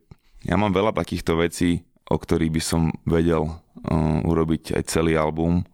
ja 0.47 0.55
mám 0.55 0.71
veľa 0.71 0.95
takýchto 0.95 1.43
vecí, 1.43 1.83
o 2.07 2.17
ktorých 2.17 2.55
by 2.55 2.63
som 2.63 2.83
vedel 3.05 3.45
uh, 3.45 4.21
urobiť 4.25 4.79
aj 4.79 4.83
celý 4.89 5.19
album 5.19 5.67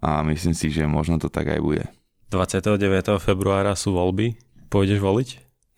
a 0.00 0.24
myslím 0.26 0.54
si, 0.54 0.72
že 0.72 0.86
možno 0.88 1.20
to 1.20 1.28
tak 1.30 1.50
aj 1.50 1.60
bude. 1.60 1.84
29. 2.28 3.16
februára 3.20 3.72
sú 3.72 3.96
voľby. 3.96 4.36
Pôjdeš 4.68 5.00
voliť? 5.00 5.28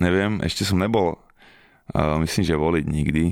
Neviem, 0.03 0.43
ešte 0.43 0.67
som 0.67 0.83
nebol, 0.83 1.15
uh, 1.95 2.19
myslím, 2.19 2.43
že 2.43 2.59
voliť 2.59 2.85
nikdy. 2.91 3.25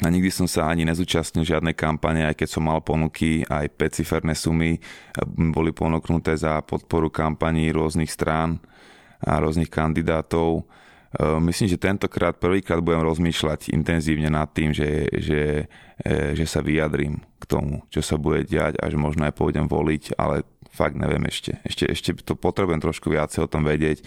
A 0.00 0.08
nikdy 0.08 0.32
som 0.32 0.48
sa 0.48 0.72
ani 0.72 0.88
nezúčastnil 0.88 1.44
žiadnej 1.44 1.76
kampane, 1.76 2.24
aj 2.24 2.40
keď 2.40 2.48
som 2.48 2.64
mal 2.64 2.80
ponuky, 2.80 3.44
aj 3.44 3.68
5 3.76 4.32
sumy 4.32 4.80
boli 5.52 5.76
ponúknuté 5.76 6.32
za 6.40 6.56
podporu 6.64 7.12
kampaní 7.12 7.68
rôznych 7.68 8.08
strán 8.08 8.64
a 9.20 9.36
rôznych 9.36 9.68
kandidátov 9.68 10.64
Ehm, 11.10 11.42
myslím, 11.50 11.66
že 11.66 11.82
tentokrát 11.82 12.38
prvýkrát 12.38 12.78
budem 12.78 13.02
rozmýšľať 13.02 13.74
intenzívne 13.74 14.30
nad 14.30 14.46
tým, 14.54 14.70
že, 14.70 15.10
že, 15.18 15.66
e, 15.98 16.38
že 16.38 16.46
sa 16.46 16.62
vyjadrím 16.62 17.18
k 17.42 17.44
tomu, 17.50 17.82
čo 17.90 17.98
sa 17.98 18.14
bude 18.14 18.46
diať 18.46 18.78
a 18.78 18.86
že 18.86 18.94
možno 18.94 19.26
aj 19.26 19.34
pôjdem 19.34 19.66
voliť, 19.66 20.14
ale 20.14 20.46
fakt 20.70 20.96
neviem 20.96 21.22
ešte. 21.26 21.58
Ešte, 21.66 21.84
ešte 21.90 22.10
to 22.22 22.34
potrebujem 22.38 22.80
trošku 22.80 23.10
viacej 23.10 23.46
o 23.46 23.50
tom 23.50 23.66
vedieť. 23.66 24.02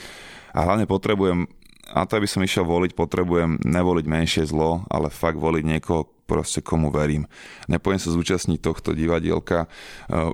A 0.55 0.65
hlavne 0.65 0.87
potrebujem, 0.89 1.45
a 1.91 2.07
to 2.07 2.17
aby 2.17 2.27
som 2.29 2.41
išiel 2.41 2.65
voliť, 2.65 2.95
potrebujem 2.95 3.61
nevoliť 3.61 4.05
menšie 4.07 4.43
zlo, 4.47 4.87
ale 4.87 5.13
fakt 5.13 5.37
voliť 5.37 5.63
niekoho, 5.65 6.07
proste 6.23 6.63
komu 6.63 6.87
verím. 6.87 7.27
Nepôjdem 7.67 7.99
sa 7.99 8.15
zúčastniť 8.15 8.63
tohto 8.63 8.95
divadielka 8.95 9.67
ehm, 10.07 10.31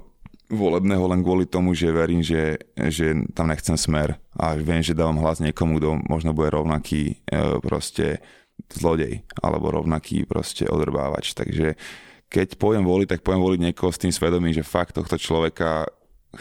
volebného 0.49 1.05
len 1.05 1.21
kvôli 1.21 1.45
tomu, 1.45 1.77
že 1.77 1.93
verím, 1.93 2.25
že, 2.25 2.57
že 2.73 3.13
tam 3.37 3.53
nechcem 3.53 3.77
smer 3.77 4.17
a 4.33 4.57
viem, 4.57 4.81
že 4.81 4.97
dávam 4.97 5.21
hlas 5.21 5.37
niekomu, 5.37 5.77
kto 5.77 6.01
možno 6.09 6.33
bude 6.33 6.49
rovnaký 6.49 7.21
e, 7.29 7.61
proste 7.61 8.21
zlodej 8.73 9.21
alebo 9.39 9.69
rovnaký 9.69 10.25
proste 10.25 10.65
odrbávač. 10.65 11.37
Takže 11.37 11.77
keď 12.33 12.57
poviem 12.57 12.85
voliť, 12.85 13.07
tak 13.17 13.21
poviem 13.21 13.45
voliť 13.45 13.59
niekoho 13.61 13.93
s 13.93 14.01
tým 14.01 14.13
svedomím, 14.13 14.53
že 14.53 14.65
fakt 14.65 14.97
tohto 14.97 15.21
človeka 15.21 15.85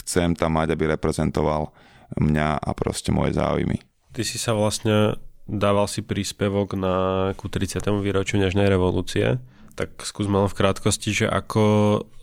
chcem 0.03 0.37
tam 0.37 0.59
mať, 0.59 0.75
aby 0.75 0.93
reprezentoval 0.95 1.73
mňa 2.17 2.61
a 2.61 2.71
proste 2.73 3.13
moje 3.13 3.37
záujmy. 3.37 3.81
Ty 4.13 4.23
si 4.25 4.41
sa 4.41 4.57
vlastne 4.57 5.17
dával 5.49 5.89
si 5.89 6.05
príspevok 6.05 6.77
na 6.77 6.95
ku 7.37 7.49
30. 7.49 7.81
výročiu 8.01 8.41
Nežnej 8.41 8.69
revolúcie 8.69 9.41
tak 9.79 9.95
skúsme 10.03 10.43
len 10.43 10.51
v 10.51 10.59
krátkosti, 10.59 11.15
že 11.15 11.27
ako 11.31 11.63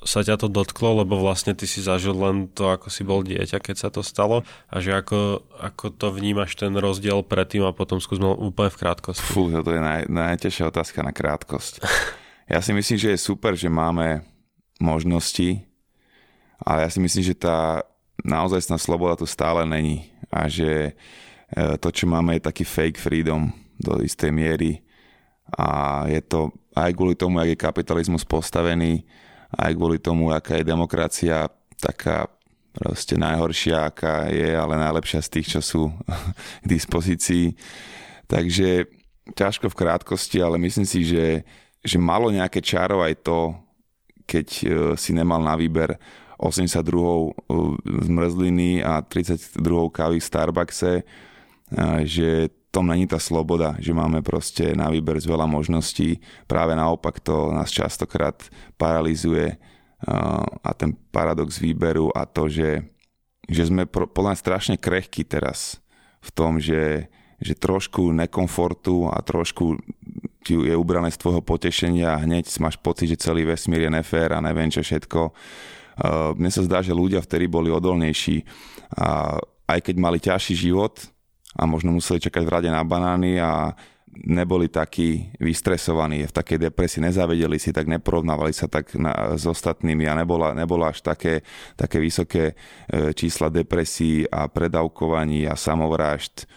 sa 0.03 0.28
ťa 0.28 0.43
to 0.43 0.47
dotklo, 0.51 0.99
lebo 0.99 1.16
vlastne 1.16 1.55
ty 1.55 1.63
si 1.63 1.80
zažil 1.80 2.11
len 2.11 2.51
to, 2.51 2.68
ako 2.68 2.91
si 2.91 3.07
bol 3.07 3.24
dieťa, 3.24 3.63
keď 3.63 3.76
sa 3.80 3.88
to 3.88 4.03
stalo 4.03 4.43
a 4.68 4.76
že 4.84 4.91
ako, 4.91 5.39
ako 5.55 5.95
to 5.95 6.11
vnímaš 6.11 6.59
ten 6.59 6.76
rozdiel 6.76 7.24
predtým 7.24 7.63
a 7.63 7.72
potom 7.72 8.03
skúsme 8.03 8.28
úplne 8.28 8.68
v 8.68 8.80
krátkosti. 8.84 9.24
Fú, 9.24 9.47
to 9.47 9.72
je 9.72 9.80
naj, 9.80 10.11
najtežšia 10.11 10.68
otázka 10.68 10.99
na 10.99 11.16
krátkosť. 11.16 11.80
Ja 12.45 12.61
si 12.61 12.78
myslím, 12.78 12.99
že 13.01 13.16
je 13.16 13.18
super, 13.18 13.57
že 13.57 13.74
máme 13.74 14.22
možnosti, 14.78 15.66
ale 16.62 16.88
ja 16.88 16.89
si 16.89 16.99
myslím, 17.03 17.24
že 17.26 17.36
tá 17.36 17.84
naozaj 18.24 18.64
sloboda 18.80 19.20
tu 19.20 19.28
stále 19.28 19.68
není 19.68 20.08
a 20.32 20.47
že 20.47 20.93
e, 21.51 21.76
to, 21.78 21.91
čo 21.91 22.08
máme, 22.08 22.38
je 22.39 22.47
taký 22.47 22.64
fake 22.64 22.99
freedom 22.99 23.51
do 23.76 23.99
istej 23.99 24.32
miery 24.32 24.82
a 25.51 26.03
je 26.08 26.22
to 26.26 26.49
aj 26.76 26.91
kvôli 26.95 27.16
tomu, 27.16 27.39
jak 27.43 27.56
je 27.56 27.64
kapitalizmus 27.64 28.24
postavený, 28.28 29.06
aj 29.56 29.72
kvôli 29.76 29.99
tomu, 30.01 30.32
aká 30.32 30.60
je 30.60 30.68
demokracia 30.68 31.47
taká 31.80 32.28
proste 32.76 33.16
najhoršia, 33.16 33.88
aká 33.88 34.28
je, 34.28 34.51
ale 34.51 34.76
najlepšia 34.76 35.24
z 35.24 35.32
tých, 35.32 35.47
čo 35.56 35.62
sú 35.64 35.84
k 36.64 36.66
dispozícii. 36.68 37.56
Takže 38.28 38.89
ťažko 39.32 39.72
v 39.72 39.80
krátkosti, 39.80 40.43
ale 40.43 40.60
myslím 40.60 40.84
si, 40.84 41.08
že, 41.08 41.47
že 41.80 41.97
malo 41.97 42.28
nejaké 42.30 42.60
čaro 42.60 42.99
aj 42.99 43.24
to, 43.24 43.56
keď 44.26 44.47
e, 44.49 44.64
si 44.99 45.16
nemal 45.16 45.39
na 45.39 45.56
výber 45.56 45.95
82 46.38 47.36
zmrzliny 47.83 48.83
a 48.83 49.01
32 49.01 49.61
kávy 49.91 50.19
v 50.19 50.27
Starbuckse, 50.27 50.93
že 52.03 52.49
tom 52.75 52.91
není 52.91 53.07
tá 53.07 53.15
sloboda, 53.15 53.79
že 53.79 53.95
máme 53.95 54.19
proste 54.19 54.75
na 54.75 54.91
výber 54.91 55.15
z 55.15 55.31
veľa 55.31 55.47
možností. 55.47 56.19
Práve 56.43 56.75
naopak 56.75 57.23
to 57.23 57.55
nás 57.55 57.71
častokrát 57.71 58.36
paralizuje 58.75 59.55
a 60.59 60.71
ten 60.75 60.91
paradox 61.15 61.55
výberu 61.55 62.11
a 62.11 62.27
to, 62.27 62.51
že, 62.51 62.83
že 63.47 63.71
sme 63.71 63.88
podľa 63.88 64.36
mňa 64.36 64.43
strašne 64.43 64.75
krehkí 64.75 65.23
teraz 65.23 65.79
v 66.19 66.29
tom, 66.36 66.59
že, 66.59 67.07
že 67.39 67.55
trošku 67.55 68.11
nekomfortu 68.11 69.07
a 69.07 69.23
trošku 69.23 69.79
ti 70.43 70.59
je 70.59 70.75
ubrané 70.75 71.15
z 71.15 71.17
tvojho 71.23 71.39
potešenia 71.39 72.11
a 72.11 72.21
hneď 72.27 72.51
máš 72.59 72.75
pocit, 72.75 73.07
že 73.07 73.23
celý 73.23 73.47
vesmír 73.47 73.88
je 73.88 73.95
nefér 73.95 74.36
a 74.36 74.43
neviem 74.43 74.67
čo 74.67 74.83
všetko. 74.83 75.31
Mne 76.36 76.52
sa 76.52 76.62
zdá, 76.66 76.84
že 76.84 76.91
ľudia 76.91 77.24
vtedy 77.24 77.48
boli 77.48 77.72
odolnejší 77.72 78.43
a 79.00 79.39
aj 79.66 79.80
keď 79.82 79.96
mali 79.98 80.20
ťažší 80.22 80.56
život, 80.70 81.16
a 81.56 81.64
možno 81.64 81.96
museli 81.96 82.20
čakať 82.20 82.43
v 82.43 82.52
rade 82.52 82.70
na 82.70 82.84
banány 82.84 83.39
a 83.39 83.72
neboli 84.16 84.72
takí 84.72 85.32
vystresovaní, 85.39 86.24
v 86.24 86.36
takej 86.36 86.72
depresii, 86.72 87.04
nezavedeli 87.04 87.60
si, 87.60 87.76
tak 87.76 87.91
neporovnávali 87.91 88.56
sa 88.56 88.72
tak 88.72 88.96
na, 88.96 89.36
s 89.36 89.43
ostatnými 89.43 90.08
a 90.08 90.16
nebola, 90.16 90.56
nebola 90.56 90.96
až 90.96 91.04
také, 91.04 91.43
také 91.76 92.00
vysoké 92.00 92.56
e, 92.88 93.12
čísla 93.12 93.52
depresí 93.52 94.24
a 94.32 94.48
predávkovaní 94.48 95.48
a 95.52 95.60
samovrážd 95.60 96.48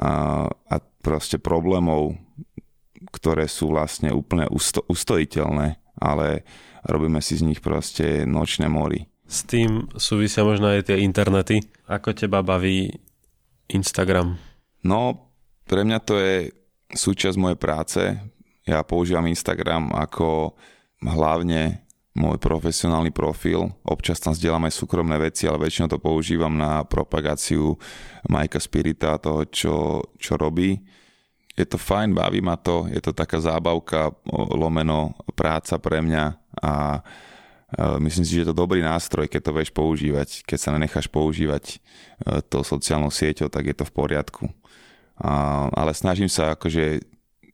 a, 0.00 0.44
a 0.48 0.76
proste 1.04 1.36
problémov, 1.36 2.16
ktoré 3.12 3.52
sú 3.52 3.76
vlastne 3.76 4.08
úplne 4.08 4.48
usto, 4.48 4.80
ustojiteľné, 4.88 5.76
ale 6.00 6.40
robíme 6.84 7.20
si 7.24 7.36
z 7.36 7.46
nich 7.46 7.60
proste 7.64 8.28
nočné 8.28 8.68
mori. 8.68 9.08
S 9.24 9.42
tým 9.48 9.88
súvisia 9.96 10.44
možno 10.44 10.68
aj 10.68 10.92
tie 10.92 11.00
internety. 11.00 11.64
Ako 11.88 12.12
teba 12.12 12.44
baví 12.44 12.92
Instagram? 13.72 14.36
No, 14.84 15.32
pre 15.64 15.80
mňa 15.82 15.98
to 16.04 16.20
je 16.20 16.52
súčasť 16.92 17.36
mojej 17.40 17.58
práce. 17.58 18.00
Ja 18.68 18.84
používam 18.84 19.24
Instagram 19.28 19.92
ako 19.96 20.56
hlavne 21.00 21.84
môj 22.14 22.38
profesionálny 22.38 23.10
profil. 23.10 23.74
Občas 23.82 24.22
tam 24.22 24.36
zdieľam 24.36 24.70
aj 24.70 24.78
súkromné 24.78 25.18
veci, 25.18 25.50
ale 25.50 25.66
väčšinou 25.66 25.90
to 25.90 25.98
používam 25.98 26.54
na 26.54 26.86
propagáciu 26.86 27.74
Majka 28.30 28.62
Spirita 28.62 29.18
a 29.18 29.20
toho, 29.20 29.42
čo, 29.50 29.74
čo 30.16 30.38
robí. 30.38 30.78
Je 31.54 31.66
to 31.66 31.78
fajn, 31.78 32.14
baví 32.14 32.42
ma 32.42 32.58
to, 32.58 32.86
je 32.90 32.98
to 33.02 33.14
taká 33.14 33.38
zábavka, 33.42 34.14
lomeno 34.54 35.14
práca 35.34 35.78
pre 35.78 36.02
mňa 36.02 36.43
a 36.62 37.00
myslím 37.98 38.24
si, 38.24 38.38
že 38.38 38.42
je 38.46 38.48
to 38.50 38.56
dobrý 38.56 38.80
nástroj, 38.82 39.26
keď 39.26 39.50
to 39.50 39.56
vieš 39.56 39.70
používať. 39.74 40.46
Keď 40.46 40.58
sa 40.58 40.70
nenecháš 40.74 41.10
používať 41.10 41.64
e, 41.74 41.76
to 42.46 42.62
sociálnou 42.62 43.10
sieťou, 43.10 43.50
tak 43.50 43.66
je 43.66 43.74
to 43.74 43.84
v 43.88 43.94
poriadku. 43.94 44.44
A, 45.18 45.66
ale 45.74 45.90
snažím 45.94 46.30
sa 46.30 46.54
akože 46.54 47.02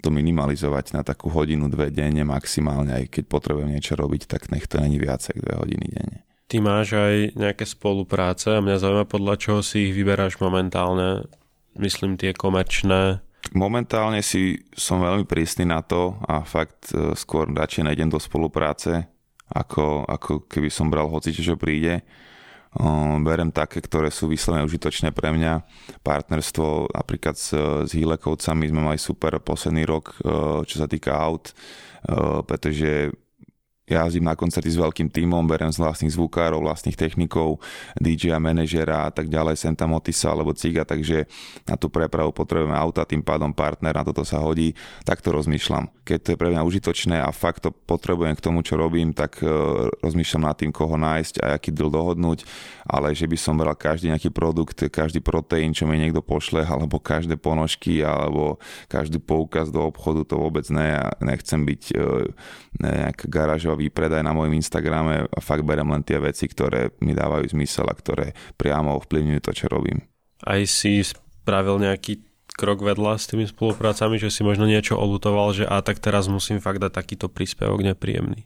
to 0.01 0.09
minimalizovať 0.09 0.96
na 0.96 1.05
takú 1.05 1.28
hodinu, 1.28 1.68
dve 1.68 1.92
denne 1.92 2.24
maximálne, 2.24 3.05
aj 3.05 3.20
keď 3.20 3.24
potrebujem 3.28 3.68
niečo 3.68 4.01
robiť, 4.01 4.24
tak 4.28 4.48
nech 4.48 4.64
to 4.64 4.80
není 4.80 4.96
viac 4.96 5.20
ako 5.28 5.40
dve 5.44 5.55
hodiny 5.61 5.86
denne. 5.92 6.18
Ty 6.51 6.57
máš 6.64 6.96
aj 6.96 7.36
nejaké 7.36 7.62
spolupráce 7.68 8.51
a 8.51 8.64
mňa 8.64 8.76
zaujíma, 8.80 9.07
podľa 9.07 9.34
čoho 9.38 9.61
si 9.62 9.88
ich 9.88 9.94
vyberáš 9.94 10.40
momentálne, 10.42 11.28
myslím 11.78 12.18
tie 12.18 12.34
komerčné. 12.34 13.22
Momentálne 13.57 14.20
si 14.22 14.62
som 14.76 15.03
veľmi 15.03 15.24
prísny 15.24 15.66
na 15.66 15.80
to 15.82 16.16
a 16.28 16.45
fakt 16.45 16.93
e, 16.93 17.16
skôr 17.16 17.51
radšej 17.51 17.88
nejdem 17.88 18.12
do 18.12 18.20
spolupráce, 18.20 19.09
ako, 19.51 20.07
ako 20.07 20.47
keby 20.47 20.70
som 20.70 20.93
bral 20.93 21.11
hoci, 21.11 21.34
čo 21.34 21.59
príde 21.59 22.07
berem 23.20 23.51
také, 23.51 23.82
ktoré 23.82 24.14
sú 24.14 24.30
vyslovene 24.30 24.62
užitočné 24.62 25.11
pre 25.11 25.34
mňa. 25.34 25.66
Partnerstvo 26.07 26.95
napríklad 26.95 27.34
s, 27.34 27.51
s 27.86 27.91
Hílekovcami 27.91 28.70
sme 28.70 28.80
mali 28.86 28.99
super 28.99 29.43
posledný 29.43 29.82
rok, 29.82 30.14
čo 30.70 30.76
sa 30.78 30.86
týka 30.86 31.18
aut, 31.18 31.51
pretože 32.47 33.11
jazdím 33.91 34.24
na 34.30 34.38
koncerty 34.38 34.70
s 34.70 34.78
veľkým 34.78 35.11
tímom, 35.11 35.43
berem 35.51 35.74
z 35.74 35.82
vlastných 35.82 36.14
zvukárov, 36.14 36.62
vlastných 36.62 36.95
technikov, 36.95 37.59
DJ 37.99 38.36
a 38.36 38.38
manažera 38.38 39.07
a 39.07 39.11
tak 39.11 39.26
ďalej, 39.26 39.59
Santa 39.59 39.91
Motisa 39.91 40.30
alebo 40.30 40.55
Ciga, 40.55 40.86
takže 40.86 41.26
na 41.66 41.74
tú 41.74 41.91
prepravu 41.91 42.30
potrebujeme 42.30 42.74
auta, 42.74 43.03
tým 43.03 43.20
pádom 43.26 43.51
partner, 43.51 43.91
na 43.91 44.07
toto 44.07 44.22
sa 44.22 44.38
hodí, 44.38 44.78
tak 45.03 45.18
to 45.18 45.34
rozmýšľam. 45.34 45.91
Keď 46.07 46.18
to 46.22 46.28
je 46.34 46.41
pre 46.41 46.49
mňa 46.55 46.62
užitočné 46.62 47.16
a 47.18 47.30
fakt 47.34 47.66
to 47.66 47.74
potrebujem 47.74 48.38
k 48.38 48.45
tomu, 48.45 48.62
čo 48.62 48.78
robím, 48.78 49.11
tak 49.11 49.43
uh, 49.43 49.91
rozmýšľam 50.05 50.43
nad 50.47 50.57
tým, 50.57 50.70
koho 50.70 50.95
nájsť 50.95 51.43
a 51.43 51.59
aký 51.59 51.74
deal 51.74 51.91
dohodnúť, 51.91 52.47
ale 52.86 53.11
že 53.14 53.26
by 53.26 53.36
som 53.38 53.59
bral 53.59 53.74
každý 53.74 54.14
nejaký 54.14 54.30
produkt, 54.30 54.86
každý 54.91 55.18
proteín, 55.18 55.74
čo 55.74 55.88
mi 55.91 55.99
niekto 55.99 56.22
pošle, 56.22 56.62
alebo 56.62 57.03
každé 57.03 57.34
ponožky, 57.41 58.03
alebo 58.07 58.62
každý 58.86 59.18
poukaz 59.18 59.72
do 59.72 59.82
obchodu, 59.82 60.22
to 60.22 60.36
vôbec 60.38 60.66
ne. 60.70 60.86
Ja 60.91 61.07
nechcem 61.22 61.62
byť 61.62 61.82
uh, 61.95 62.28
nejaká 62.78 63.26
garážová 63.26 63.80
výpredaj 63.81 64.20
na 64.20 64.37
mojom 64.37 64.53
Instagrame 64.53 65.24
a 65.24 65.39
fakt 65.41 65.64
berem 65.64 65.89
len 65.89 66.05
tie 66.05 66.20
veci, 66.20 66.45
ktoré 66.45 66.93
mi 67.01 67.16
dávajú 67.16 67.57
zmysel 67.57 67.89
a 67.89 67.95
ktoré 67.97 68.37
priamo 68.61 68.95
ovplyvňujú 69.01 69.41
to, 69.41 69.53
čo 69.57 69.66
robím. 69.72 70.05
Aj 70.45 70.61
si 70.68 71.01
spravil 71.01 71.81
nejaký 71.81 72.20
krok 72.61 72.85
vedľa 72.85 73.16
s 73.16 73.33
tými 73.33 73.49
spoluprácami, 73.49 74.20
že 74.20 74.28
si 74.28 74.45
možno 74.45 74.68
niečo 74.68 75.01
olutoval, 75.01 75.57
že 75.57 75.64
a 75.64 75.81
tak 75.81 75.97
teraz 75.97 76.28
musím 76.28 76.61
fakt 76.61 76.85
dať 76.85 76.93
takýto 76.93 77.33
príspevok 77.33 77.81
nepríjemný. 77.81 78.45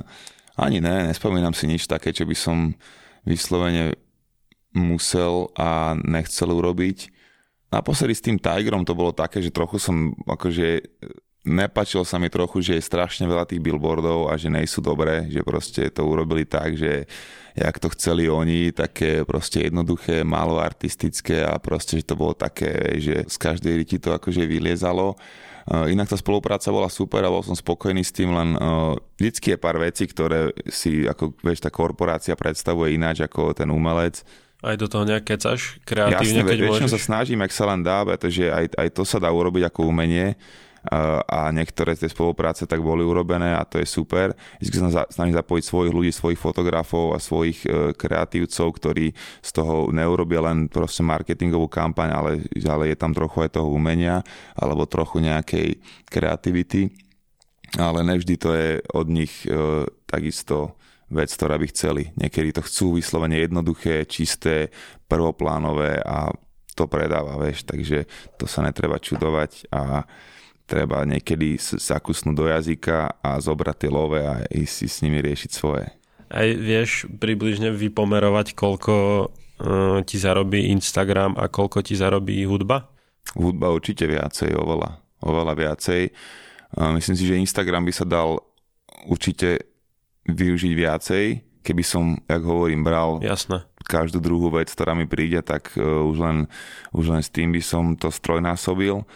Ani 0.62 0.78
ne, 0.78 1.10
nespomínam 1.10 1.54
si 1.54 1.66
nič 1.66 1.90
také, 1.90 2.14
čo 2.14 2.22
by 2.22 2.36
som 2.38 2.74
vyslovene 3.26 3.98
musel 4.74 5.50
a 5.58 5.98
nechcel 5.98 6.54
urobiť. 6.54 7.10
Naposledy 7.68 8.14
s 8.14 8.24
tým 8.24 8.38
Tigerom 8.40 8.86
to 8.86 8.96
bolo 8.96 9.12
také, 9.12 9.42
že 9.42 9.54
trochu 9.54 9.82
som 9.82 10.16
akože 10.24 10.82
nepačilo 11.48 12.04
sa 12.04 12.20
mi 12.20 12.28
trochu, 12.28 12.60
že 12.60 12.72
je 12.76 12.84
strašne 12.84 13.24
veľa 13.24 13.48
tých 13.48 13.64
billboardov 13.64 14.28
a 14.28 14.36
že 14.36 14.52
nejsú 14.52 14.84
dobré, 14.84 15.26
že 15.32 15.40
proste 15.40 15.88
to 15.88 16.04
urobili 16.04 16.44
tak, 16.44 16.76
že 16.76 17.08
jak 17.58 17.76
to 17.80 17.88
chceli 17.96 18.30
oni, 18.30 18.70
také 18.70 19.26
proste 19.26 19.66
jednoduché, 19.66 20.22
málo 20.22 20.62
artistické 20.62 21.42
a 21.42 21.58
proste, 21.58 21.98
že 21.98 22.06
to 22.06 22.14
bolo 22.14 22.36
také, 22.36 23.00
že 23.02 23.26
z 23.26 23.36
každej 23.40 23.72
riti 23.82 23.96
to 23.98 24.14
akože 24.14 24.46
vyliezalo. 24.46 25.18
Inak 25.68 26.08
tá 26.08 26.16
spolupráca 26.16 26.72
bola 26.72 26.88
super 26.88 27.20
a 27.20 27.32
bol 27.32 27.44
som 27.44 27.52
spokojný 27.52 28.00
s 28.00 28.08
tým, 28.08 28.32
len 28.32 28.56
uh, 28.56 28.96
vždycky 29.20 29.52
je 29.52 29.58
pár 29.60 29.76
vecí, 29.76 30.08
ktoré 30.08 30.48
si, 30.64 31.04
ako 31.04 31.36
vieš, 31.44 31.60
tá 31.60 31.68
korporácia 31.68 32.32
predstavuje 32.32 32.96
ináč 32.96 33.20
ako 33.20 33.52
ten 33.52 33.68
umelec. 33.68 34.24
Aj 34.64 34.74
do 34.80 34.88
toho 34.88 35.04
nejak 35.04 35.28
kecaš 35.28 35.76
kreatívne, 35.84 36.40
Jasne, 36.40 36.48
keď 36.48 36.58
môžeš? 36.72 36.90
sa 36.96 37.00
snažím, 37.04 37.44
ak 37.44 37.52
sa 37.52 37.68
len 37.68 37.84
dá, 37.84 38.00
pretože 38.00 38.48
aj, 38.48 38.80
aj 38.80 38.88
to 38.96 39.04
sa 39.04 39.20
dá 39.20 39.28
urobiť 39.28 39.68
ako 39.68 39.92
umenie 39.92 40.40
a 41.28 41.50
niektoré 41.50 41.98
tie 41.98 42.06
spolupráce 42.06 42.64
tak 42.64 42.78
boli 42.80 43.02
urobené 43.02 43.52
a 43.52 43.66
to 43.66 43.82
je 43.82 43.86
super. 43.86 44.32
Vždy 44.62 44.76
sa 44.88 45.04
snažím 45.10 45.34
zapojiť 45.36 45.64
svojich 45.66 45.92
ľudí, 45.92 46.10
svojich 46.14 46.40
fotografov 46.40 47.12
a 47.12 47.18
svojich 47.18 47.66
e, 47.66 47.92
kreatívcov, 47.98 48.66
ktorí 48.78 49.12
z 49.42 49.50
toho 49.50 49.90
neurobia 49.90 50.40
len 50.40 50.70
proste 50.70 51.02
marketingovú 51.02 51.66
kampaň, 51.66 52.08
ale, 52.14 52.32
ale 52.64 52.94
je 52.94 52.96
tam 52.96 53.12
trochu 53.12 53.44
aj 53.44 53.58
toho 53.58 53.68
umenia 53.68 54.22
alebo 54.54 54.86
trochu 54.88 55.18
nejakej 55.18 55.82
kreativity. 56.06 56.94
Ale 57.76 58.00
nevždy 58.00 58.34
to 58.40 58.50
je 58.54 58.80
od 58.96 59.06
nich 59.12 59.44
e, 59.44 59.84
takisto 60.08 60.78
vec, 61.12 61.28
ktorá 61.32 61.60
by 61.60 61.66
chceli. 61.68 62.14
Niekedy 62.16 62.56
to 62.56 62.62
chcú 62.64 62.96
vyslovene 62.96 63.40
jednoduché, 63.40 64.08
čisté, 64.08 64.72
prvoplánové 65.08 66.00
a 66.00 66.32
to 66.78 66.86
predáva, 66.86 67.34
vieš, 67.42 67.66
takže 67.66 68.06
to 68.38 68.46
sa 68.46 68.62
netreba 68.62 69.02
čudovať 69.02 69.66
a 69.74 70.06
treba 70.68 71.08
niekedy 71.08 71.56
zakusnúť 71.56 72.36
do 72.36 72.44
jazyka 72.44 73.24
a 73.24 73.40
zobrať 73.40 73.76
tie 73.80 73.90
love 73.90 74.20
a 74.20 74.44
ísť 74.52 74.74
si 74.84 74.86
s 74.86 75.00
nimi 75.00 75.24
riešiť 75.24 75.50
svoje. 75.50 75.88
Aj 76.28 76.44
vieš 76.44 77.08
približne 77.08 77.72
vypomerovať, 77.72 78.52
koľko 78.52 78.94
uh, 79.24 80.04
ti 80.04 80.20
zarobí 80.20 80.68
Instagram 80.68 81.40
a 81.40 81.48
koľko 81.48 81.80
ti 81.80 81.96
zarobí 81.96 82.44
hudba? 82.44 82.84
Hudba 83.32 83.72
určite 83.72 84.04
viacej, 84.04 84.52
oveľa, 84.52 85.00
oveľa 85.24 85.54
viacej. 85.56 86.12
Uh, 86.76 86.92
myslím 87.00 87.16
si, 87.16 87.24
že 87.24 87.40
Instagram 87.40 87.88
by 87.88 87.92
sa 87.96 88.04
dal 88.04 88.36
určite 89.08 89.72
využiť 90.28 90.72
viacej, 90.76 91.24
keby 91.64 91.80
som, 91.80 92.20
jak 92.28 92.44
hovorím, 92.44 92.84
bral 92.84 93.24
Jasné. 93.24 93.64
každú 93.88 94.20
druhú 94.20 94.52
vec, 94.52 94.68
ktorá 94.68 94.92
mi 94.92 95.08
príde, 95.08 95.40
tak 95.40 95.72
uh, 95.80 96.04
už, 96.04 96.16
len, 96.20 96.38
už 96.92 97.08
len 97.08 97.24
s 97.24 97.32
tým 97.32 97.56
by 97.56 97.64
som 97.64 97.96
to 97.96 98.12
strojnásobil 98.12 99.08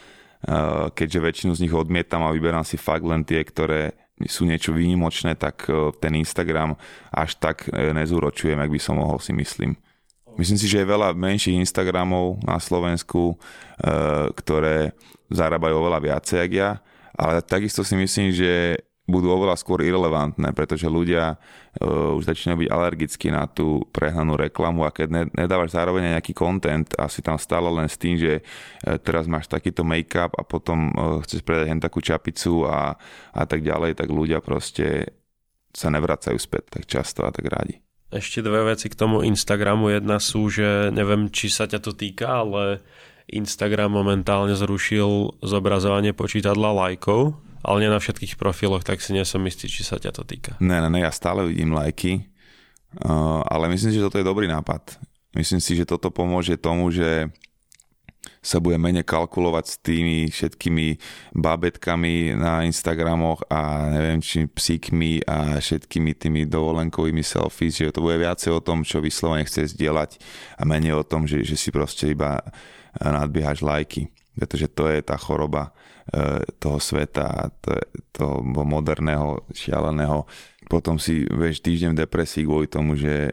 keďže 0.92 1.18
väčšinu 1.22 1.52
z 1.54 1.62
nich 1.66 1.74
odmietam 1.74 2.26
a 2.26 2.34
vyberám 2.34 2.66
si 2.66 2.74
fakt 2.74 3.06
len 3.06 3.22
tie, 3.22 3.46
ktoré 3.46 3.94
sú 4.26 4.46
niečo 4.46 4.74
výnimočné, 4.74 5.34
tak 5.38 5.66
eh, 5.70 5.90
ten 5.98 6.12
Instagram 6.18 6.78
až 7.10 7.38
tak 7.38 7.66
eh, 7.70 7.90
nezúročujem, 7.94 8.58
ak 8.58 8.70
by 8.70 8.80
som 8.82 8.98
mohol 8.98 9.18
si 9.18 9.34
myslím. 9.34 9.78
Myslím 10.32 10.56
si, 10.56 10.64
že 10.64 10.80
je 10.80 10.88
veľa 10.88 11.12
menších 11.12 11.60
Instagramov 11.60 12.40
na 12.40 12.56
Slovensku, 12.56 13.36
ktoré 14.32 14.96
zarábajú 15.28 15.76
oveľa 15.76 16.00
viacej, 16.00 16.40
jak 16.40 16.52
ja, 16.56 16.70
ale 17.12 17.44
takisto 17.44 17.84
si 17.84 17.92
myslím, 18.00 18.32
že 18.32 18.80
budú 19.02 19.34
oveľa 19.34 19.58
skôr 19.58 19.82
irrelevantné, 19.82 20.54
pretože 20.54 20.86
ľudia 20.86 21.34
uh, 21.34 22.14
už 22.14 22.22
začínajú 22.22 22.66
byť 22.66 22.70
alergickí 22.70 23.28
na 23.34 23.50
tú 23.50 23.82
prehnanú 23.90 24.38
reklamu 24.38 24.86
a 24.86 24.94
keď 24.94 25.08
ne, 25.10 25.22
nedávaš 25.34 25.74
zároveň 25.74 26.14
nejaký 26.14 26.30
content 26.30 26.86
a 26.94 27.10
si 27.10 27.18
tam 27.18 27.34
stále 27.34 27.66
len 27.66 27.90
s 27.90 27.98
tým, 27.98 28.14
že 28.14 28.40
uh, 28.40 28.96
teraz 29.02 29.26
máš 29.26 29.50
takýto 29.50 29.82
make-up 29.82 30.38
a 30.38 30.46
potom 30.46 30.94
uh, 30.94 31.18
chceš 31.26 31.42
predať 31.42 31.66
hen 31.74 31.82
takú 31.82 31.98
čapicu 31.98 32.62
a, 32.70 32.94
a 33.34 33.42
tak 33.42 33.66
ďalej, 33.66 33.98
tak 33.98 34.06
ľudia 34.06 34.38
proste 34.38 35.18
sa 35.74 35.90
nevracajú 35.90 36.38
späť 36.38 36.78
tak 36.78 36.84
často 36.86 37.26
a 37.26 37.34
tak 37.34 37.50
rádi. 37.50 37.82
Ešte 38.12 38.44
dve 38.44 38.76
veci 38.76 38.92
k 38.92 38.98
tomu 38.98 39.24
Instagramu. 39.24 39.88
Jedna 39.88 40.20
sú, 40.20 40.52
že 40.52 40.92
neviem, 40.92 41.32
či 41.32 41.48
sa 41.48 41.64
ťa 41.64 41.80
to 41.80 41.96
týka, 41.96 42.44
ale 42.44 42.84
Instagram 43.32 43.88
momentálne 43.88 44.52
zrušil 44.52 45.40
zobrazovanie 45.40 46.12
počítadla 46.12 46.76
lajkov 46.76 47.40
ale 47.62 47.86
nie 47.86 47.90
na 47.90 48.02
všetkých 48.02 48.38
profiloch, 48.38 48.82
tak 48.82 48.98
si 49.00 49.14
nie 49.14 49.22
som 49.22 49.42
istý, 49.46 49.70
či 49.70 49.86
sa 49.86 49.98
ťa 49.98 50.10
to 50.10 50.22
týka. 50.26 50.58
Ne, 50.58 50.82
ne, 50.82 50.88
ne, 50.90 51.00
ja 51.02 51.14
stále 51.14 51.46
vidím 51.46 51.74
lajky, 51.74 52.26
uh, 53.02 53.42
ale 53.46 53.70
myslím 53.70 53.90
si, 53.94 53.98
že 53.98 54.06
toto 54.06 54.18
je 54.18 54.26
dobrý 54.26 54.50
nápad. 54.50 54.98
Myslím 55.32 55.64
si, 55.64 55.72
že 55.78 55.88
toto 55.88 56.12
pomôže 56.12 56.60
tomu, 56.60 56.92
že 56.92 57.32
sa 58.42 58.58
bude 58.58 58.74
menej 58.78 59.06
kalkulovať 59.06 59.64
s 59.66 59.76
tými 59.82 60.26
všetkými 60.30 60.86
babetkami 61.34 62.34
na 62.34 62.66
Instagramoch 62.66 63.46
a 63.46 63.86
neviem, 63.90 64.18
či 64.18 64.50
psíkmi 64.50 65.22
a 65.26 65.62
všetkými 65.62 66.10
tými 66.18 66.42
dovolenkovými 66.50 67.22
selfies, 67.22 67.78
že 67.78 67.94
to 67.94 68.02
bude 68.02 68.18
viacej 68.18 68.50
o 68.50 68.62
tom, 68.62 68.82
čo 68.82 68.98
vyslovene 68.98 69.46
chce 69.46 69.74
zdieľať 69.74 70.18
a 70.58 70.62
menej 70.66 70.98
o 70.98 71.06
tom, 71.06 71.26
že, 71.26 71.46
že 71.46 71.54
si 71.54 71.70
proste 71.70 72.10
iba 72.10 72.42
nadbiehaš 72.98 73.62
lajky. 73.62 74.10
Pretože 74.32 74.66
to 74.72 74.88
je 74.88 75.04
tá 75.04 75.20
choroba 75.20 75.76
e, 76.08 76.40
toho 76.56 76.80
sveta, 76.80 77.52
toho 78.12 78.40
moderného, 78.44 79.44
šialeného. 79.52 80.24
Potom 80.66 80.96
si 80.96 81.28
vieš 81.28 81.60
týždeň 81.60 81.92
v 81.92 82.00
depresii 82.08 82.48
kvôli 82.48 82.66
tomu, 82.70 82.96
že 82.96 83.28
e, 83.28 83.32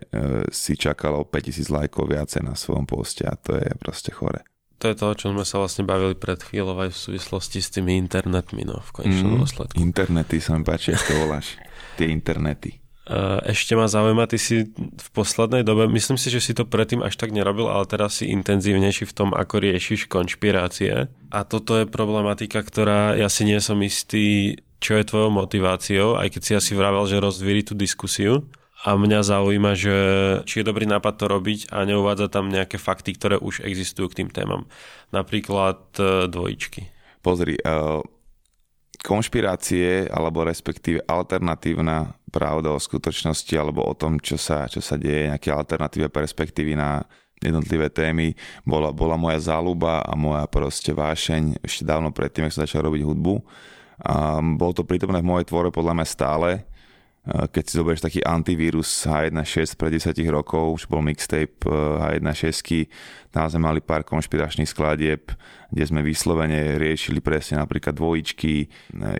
si 0.51 0.75
čakalo 0.75 1.23
5000 1.23 1.71
lajkov 1.71 2.11
viacej 2.11 2.43
na 2.43 2.53
svojom 2.53 2.83
poste 2.83 3.23
a 3.23 3.39
to 3.39 3.55
je 3.55 3.69
proste 3.79 4.11
chore 4.11 4.43
to 4.79 4.87
je 4.87 4.95
to, 4.95 5.11
o 5.11 5.15
čom 5.15 5.35
sme 5.35 5.43
sa 5.43 5.59
vlastne 5.59 5.83
bavili 5.83 6.15
pred 6.15 6.39
chvíľou 6.39 6.87
aj 6.87 6.95
v 6.95 6.97
súvislosti 6.97 7.59
s 7.59 7.67
tými 7.75 7.99
internetmi, 7.99 8.63
no, 8.63 8.79
v 8.79 8.91
konečnom 8.95 9.35
mm, 9.35 9.39
dôsledku. 9.43 9.75
Internety 9.75 10.39
sa 10.39 10.55
mi 10.55 10.63
páči, 10.63 10.95
ako 10.95 11.03
to 11.03 11.15
voláš. 11.19 11.47
Tie 11.99 12.07
internety. 12.07 12.79
Ešte 13.41 13.73
ma 13.73 13.89
zaujíma, 13.89 14.29
ty 14.29 14.37
si 14.37 14.69
v 14.77 15.07
poslednej 15.17 15.65
dobe, 15.65 15.89
myslím 15.89 16.21
si, 16.21 16.29
že 16.29 16.37
si 16.37 16.53
to 16.53 16.69
predtým 16.69 17.01
až 17.01 17.17
tak 17.17 17.33
nerobil, 17.33 17.65
ale 17.65 17.89
teraz 17.89 18.21
si 18.21 18.29
intenzívnejší 18.29 19.09
v 19.09 19.15
tom, 19.17 19.29
ako 19.33 19.65
riešiš 19.65 20.05
konšpirácie. 20.05 21.09
A 21.33 21.39
toto 21.41 21.73
je 21.81 21.89
problematika, 21.89 22.61
ktorá 22.61 23.17
ja 23.17 23.25
si 23.25 23.49
nie 23.49 23.57
som 23.57 23.81
istý, 23.81 24.61
čo 24.77 24.93
je 24.93 25.09
tvojou 25.09 25.33
motiváciou, 25.33 26.21
aj 26.21 26.37
keď 26.37 26.41
si 26.45 26.53
asi 26.53 26.71
vravel, 26.77 27.03
že 27.09 27.17
rozdvíri 27.17 27.65
tú 27.65 27.73
diskusiu 27.73 28.45
a 28.85 28.95
mňa 28.95 29.19
zaujíma, 29.25 29.71
že 29.75 29.95
či 30.47 30.61
je 30.61 30.69
dobrý 30.69 30.87
nápad 30.87 31.13
to 31.19 31.25
robiť 31.27 31.73
a 31.73 31.83
neuvádza 31.83 32.31
tam 32.31 32.47
nejaké 32.47 32.79
fakty, 32.79 33.17
ktoré 33.17 33.35
už 33.35 33.65
existujú 33.65 34.07
k 34.07 34.23
tým 34.23 34.29
témam. 34.31 34.71
Napríklad 35.11 35.97
e, 35.99 36.31
dvojičky. 36.31 36.87
Pozri, 37.19 37.59
uh, 37.59 37.99
konšpirácie 38.99 40.11
alebo 40.11 40.43
respektíve 40.43 41.03
alternatívna 41.07 42.19
pravda 42.29 42.75
o 42.75 42.79
skutočnosti 42.79 43.53
alebo 43.57 43.83
o 43.83 43.93
tom, 43.95 44.19
čo 44.21 44.37
sa, 44.37 44.69
čo 44.69 44.83
sa 44.83 44.99
deje, 44.99 45.31
nejaké 45.31 45.49
alternatívne 45.49 46.11
perspektívy 46.11 46.77
na 46.77 47.03
jednotlivé 47.39 47.87
témy 47.89 48.35
bola, 48.67 48.91
bola 48.91 49.15
moja 49.15 49.39
záľuba 49.39 50.03
a 50.03 50.13
moja 50.13 50.43
proste 50.51 50.91
vášeň 50.91 51.63
ešte 51.63 51.87
dávno 51.87 52.11
predtým, 52.11 52.45
ako 52.45 52.53
som 52.53 52.63
začal 52.67 52.85
robiť 52.85 53.03
hudbu. 53.07 53.35
A 53.99 54.39
bolo 54.39 54.71
to 54.71 54.87
prítomné 54.87 55.19
v 55.19 55.27
mojej 55.27 55.47
tvore 55.47 55.71
podľa 55.71 55.93
mňa 55.95 56.07
stále 56.07 56.49
keď 57.29 57.63
si 57.63 57.73
zoberieš 57.77 58.01
taký 58.01 58.19
antivírus 58.25 58.89
H1.6 59.05 59.77
pred 59.77 59.93
10 60.01 60.17
rokov, 60.33 60.81
už 60.81 60.83
bol 60.89 61.05
mixtape 61.05 61.61
H1.6, 61.61 62.89
tam 63.29 63.45
sme 63.45 63.61
mali 63.69 63.79
pár 63.85 64.01
konšpiračných 64.01 64.65
skladieb, 64.65 65.29
kde 65.69 65.83
sme 65.85 66.01
vyslovene 66.01 66.81
riešili 66.81 67.21
presne 67.21 67.61
napríklad 67.61 67.93
dvojičky, 67.93 68.53
e, 68.65 68.67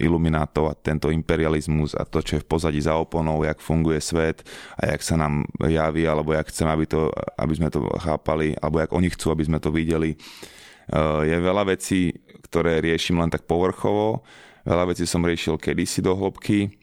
iluminátov 0.01 0.73
a 0.73 0.73
tento 0.73 1.13
imperializmus 1.13 1.93
a 1.93 2.01
to, 2.09 2.25
čo 2.25 2.41
je 2.41 2.43
v 2.43 2.49
pozadí 2.49 2.81
za 2.81 2.97
oponou, 2.97 3.45
jak 3.45 3.61
funguje 3.61 4.01
svet 4.01 4.41
a 4.81 4.89
jak 4.89 5.05
sa 5.05 5.13
nám 5.13 5.45
javí, 5.61 6.09
alebo 6.09 6.33
jak 6.33 6.49
chceme, 6.49 6.73
aby, 6.73 6.89
to, 6.89 7.13
aby 7.37 7.53
sme 7.53 7.69
to 7.69 7.85
chápali, 8.01 8.57
alebo 8.57 8.81
jak 8.81 8.89
oni 8.89 9.13
chcú, 9.13 9.29
aby 9.29 9.45
sme 9.45 9.61
to 9.61 9.69
videli. 9.69 10.17
E, 10.17 10.97
je 11.29 11.37
veľa 11.37 11.69
vecí, 11.69 12.17
ktoré 12.49 12.81
riešim 12.81 13.21
len 13.21 13.29
tak 13.29 13.45
povrchovo, 13.45 14.25
veľa 14.65 14.89
vecí 14.89 15.05
som 15.05 15.21
riešil 15.21 15.61
kedysi 15.61 16.01
do 16.01 16.17
hĺbky, 16.17 16.78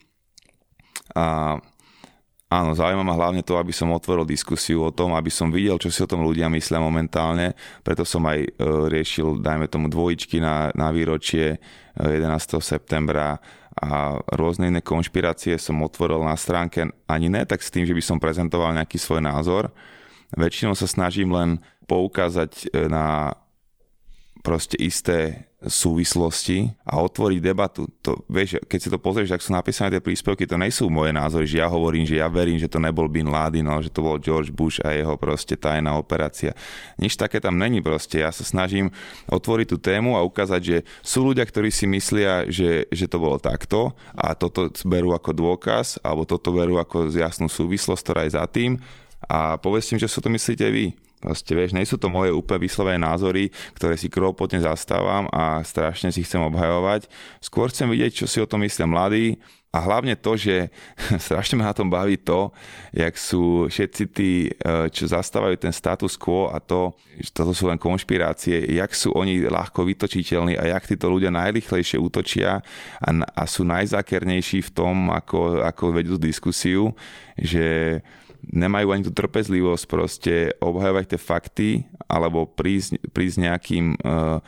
a 1.15 1.57
áno, 2.51 2.71
zaujíma 2.73 3.03
ma 3.03 3.15
hlavne 3.15 3.43
to, 3.43 3.59
aby 3.59 3.75
som 3.75 3.93
otvoril 3.93 4.27
diskusiu 4.27 4.87
o 4.87 4.95
tom, 4.95 5.15
aby 5.15 5.31
som 5.31 5.51
videl, 5.51 5.79
čo 5.79 5.91
si 5.91 6.01
o 6.03 6.11
tom 6.11 6.23
ľudia 6.23 6.47
myslia 6.51 6.79
momentálne. 6.79 7.59
Preto 7.83 8.07
som 8.07 8.23
aj 8.27 8.39
e, 8.43 8.49
riešil, 8.91 9.43
dajme 9.43 9.67
tomu, 9.67 9.91
dvojičky 9.91 10.39
na, 10.39 10.71
na 10.75 10.91
výročie 10.95 11.59
11. 11.99 12.23
E, 12.23 12.59
septembra 12.63 13.39
a 13.77 14.17
rôzne 14.33 14.73
iné 14.73 14.81
konšpirácie 14.81 15.61
som 15.61 15.85
otvoril 15.85 16.25
na 16.25 16.33
stránke 16.33 16.89
ani 17.05 17.29
ne 17.29 17.45
tak 17.45 17.61
s 17.61 17.69
tým, 17.69 17.85
že 17.85 17.93
by 17.93 18.01
som 18.01 18.17
prezentoval 18.17 18.73
nejaký 18.73 18.97
svoj 18.97 19.21
názor. 19.21 19.69
Väčšinou 20.33 20.73
sa 20.73 20.89
snažím 20.89 21.35
len 21.35 21.61
poukázať 21.85 22.73
e, 22.73 22.89
na 22.89 23.37
proste 24.47 24.79
isté 24.79 25.51
súvislosti 25.67 26.71
a 26.87 27.03
otvoriť 27.03 27.39
debatu. 27.43 27.91
To, 28.03 28.23
vieš, 28.31 28.63
keď 28.67 28.79
si 28.79 28.89
to 28.89 28.99
pozrieš, 28.99 29.35
ak 29.35 29.45
sú 29.45 29.51
napísané 29.53 29.99
tie 29.99 30.03
príspevky, 30.03 30.47
to 30.47 30.57
nie 30.57 30.71
sú 30.73 30.89
moje 30.89 31.13
názory, 31.13 31.47
že 31.47 31.61
ja 31.63 31.69
hovorím, 31.69 32.07
že 32.07 32.19
ja 32.19 32.31
verím, 32.31 32.57
že 32.57 32.71
to 32.71 32.81
nebol 32.81 33.07
Bin 33.11 33.29
Laden, 33.29 33.69
ale 33.69 33.87
že 33.87 33.93
to 33.93 34.03
bol 34.03 34.17
George 34.17 34.55
Bush 34.55 34.79
a 34.83 34.95
jeho 34.95 35.19
proste 35.19 35.59
tajná 35.59 35.95
operácia. 35.99 36.55
Nič 36.97 37.19
také 37.19 37.43
tam 37.43 37.59
není 37.59 37.85
proste. 37.85 38.23
Ja 38.23 38.31
sa 38.33 38.43
snažím 38.47 38.95
otvoriť 39.29 39.67
tú 39.75 39.79
tému 39.79 40.15
a 40.17 40.25
ukázať, 40.25 40.61
že 40.63 40.77
sú 41.05 41.27
ľudia, 41.27 41.45
ktorí 41.45 41.69
si 41.69 41.85
myslia, 41.91 42.47
že, 42.49 42.87
že 42.89 43.07
to 43.07 43.21
bolo 43.21 43.37
takto 43.37 43.93
a 44.17 44.33
toto 44.33 44.73
berú 44.87 45.13
ako 45.13 45.31
dôkaz 45.37 46.01
alebo 46.01 46.25
toto 46.25 46.55
berú 46.55 46.81
ako 46.81 47.11
jasnú 47.13 47.51
súvislosť, 47.51 48.03
ktorá 48.03 48.21
je 48.25 48.35
za 48.35 48.45
tým 48.47 48.79
a 49.27 49.59
povedzte 49.59 49.97
mi, 49.97 50.03
že 50.03 50.11
sa 50.11 50.23
to 50.23 50.31
myslíte 50.31 50.67
vy. 50.71 51.06
Proste, 51.27 51.59
vieš, 51.59 51.75
nie 51.75 51.83
sú 51.83 51.99
to 51.99 52.07
moje 52.07 52.31
úplne 52.31 52.63
vyslovené 52.63 53.03
názory, 53.03 53.51
ktoré 53.75 53.99
si 53.99 54.07
krvopotne 54.07 54.63
zastávam 54.63 55.27
a 55.35 55.59
strašne 55.67 56.15
si 56.15 56.23
chcem 56.23 56.39
obhajovať. 56.39 57.11
Skôr 57.43 57.75
chcem 57.75 57.91
vidieť, 57.91 58.23
čo 58.23 58.27
si 58.31 58.39
o 58.39 58.47
tom 58.47 58.63
myslia 58.63 58.87
mladí 58.87 59.35
a 59.75 59.83
hlavne 59.83 60.15
to, 60.15 60.39
že 60.39 60.71
strašne 61.27 61.59
ma 61.59 61.67
na 61.67 61.75
tom 61.75 61.91
baví 61.91 62.15
to, 62.23 62.55
jak 62.95 63.19
sú 63.19 63.67
všetci 63.67 64.03
tí, 64.15 64.55
e, 64.55 64.87
čo 64.95 65.11
zastávajú 65.11 65.59
ten 65.59 65.75
status 65.75 66.15
quo 66.15 66.47
a 66.47 66.63
to, 66.63 66.95
že 67.19 67.35
toto 67.35 67.51
sú 67.51 67.67
len 67.67 67.77
konšpirácie, 67.77 68.71
jak 68.71 68.95
sú 68.95 69.11
oni 69.19 69.51
ľahko 69.51 69.83
vytočiteľní 69.83 70.55
a 70.55 70.79
jak 70.79 70.95
títo 70.95 71.11
ľudia 71.11 71.35
najrychlejšie 71.35 71.99
útočia 71.99 72.63
a, 73.03 73.11
a 73.19 73.43
sú 73.51 73.67
najzákernejší 73.67 74.63
v 74.63 74.71
tom, 74.71 75.11
ako, 75.11 75.59
ako 75.67 75.91
vedú 75.91 76.15
diskusiu, 76.23 76.95
že 77.35 77.99
nemajú 78.53 78.95
ani 78.95 79.03
tú 79.07 79.13
trpezlivosť 79.13 79.85
proste 79.91 80.35
obhajovať 80.63 81.05
tie 81.15 81.21
fakty 81.21 81.69
alebo 82.07 82.47
prísť, 82.47 83.03
prísť 83.11 83.37
nejakým 83.43 83.87
uh, 83.99 84.39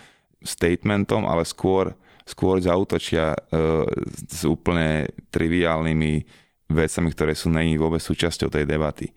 statementom, 0.43 1.27
ale 1.27 1.43
skôr, 1.43 1.91
skôr 2.23 2.63
zautočia 2.63 3.35
uh, 3.35 3.85
s 4.31 4.47
úplne 4.47 5.11
triviálnymi 5.35 6.23
vecami, 6.71 7.09
ktoré 7.11 7.33
sú 7.35 7.51
není 7.51 7.75
vôbec 7.75 7.99
súčasťou 7.99 8.53
tej 8.53 8.69
debaty. 8.69 9.11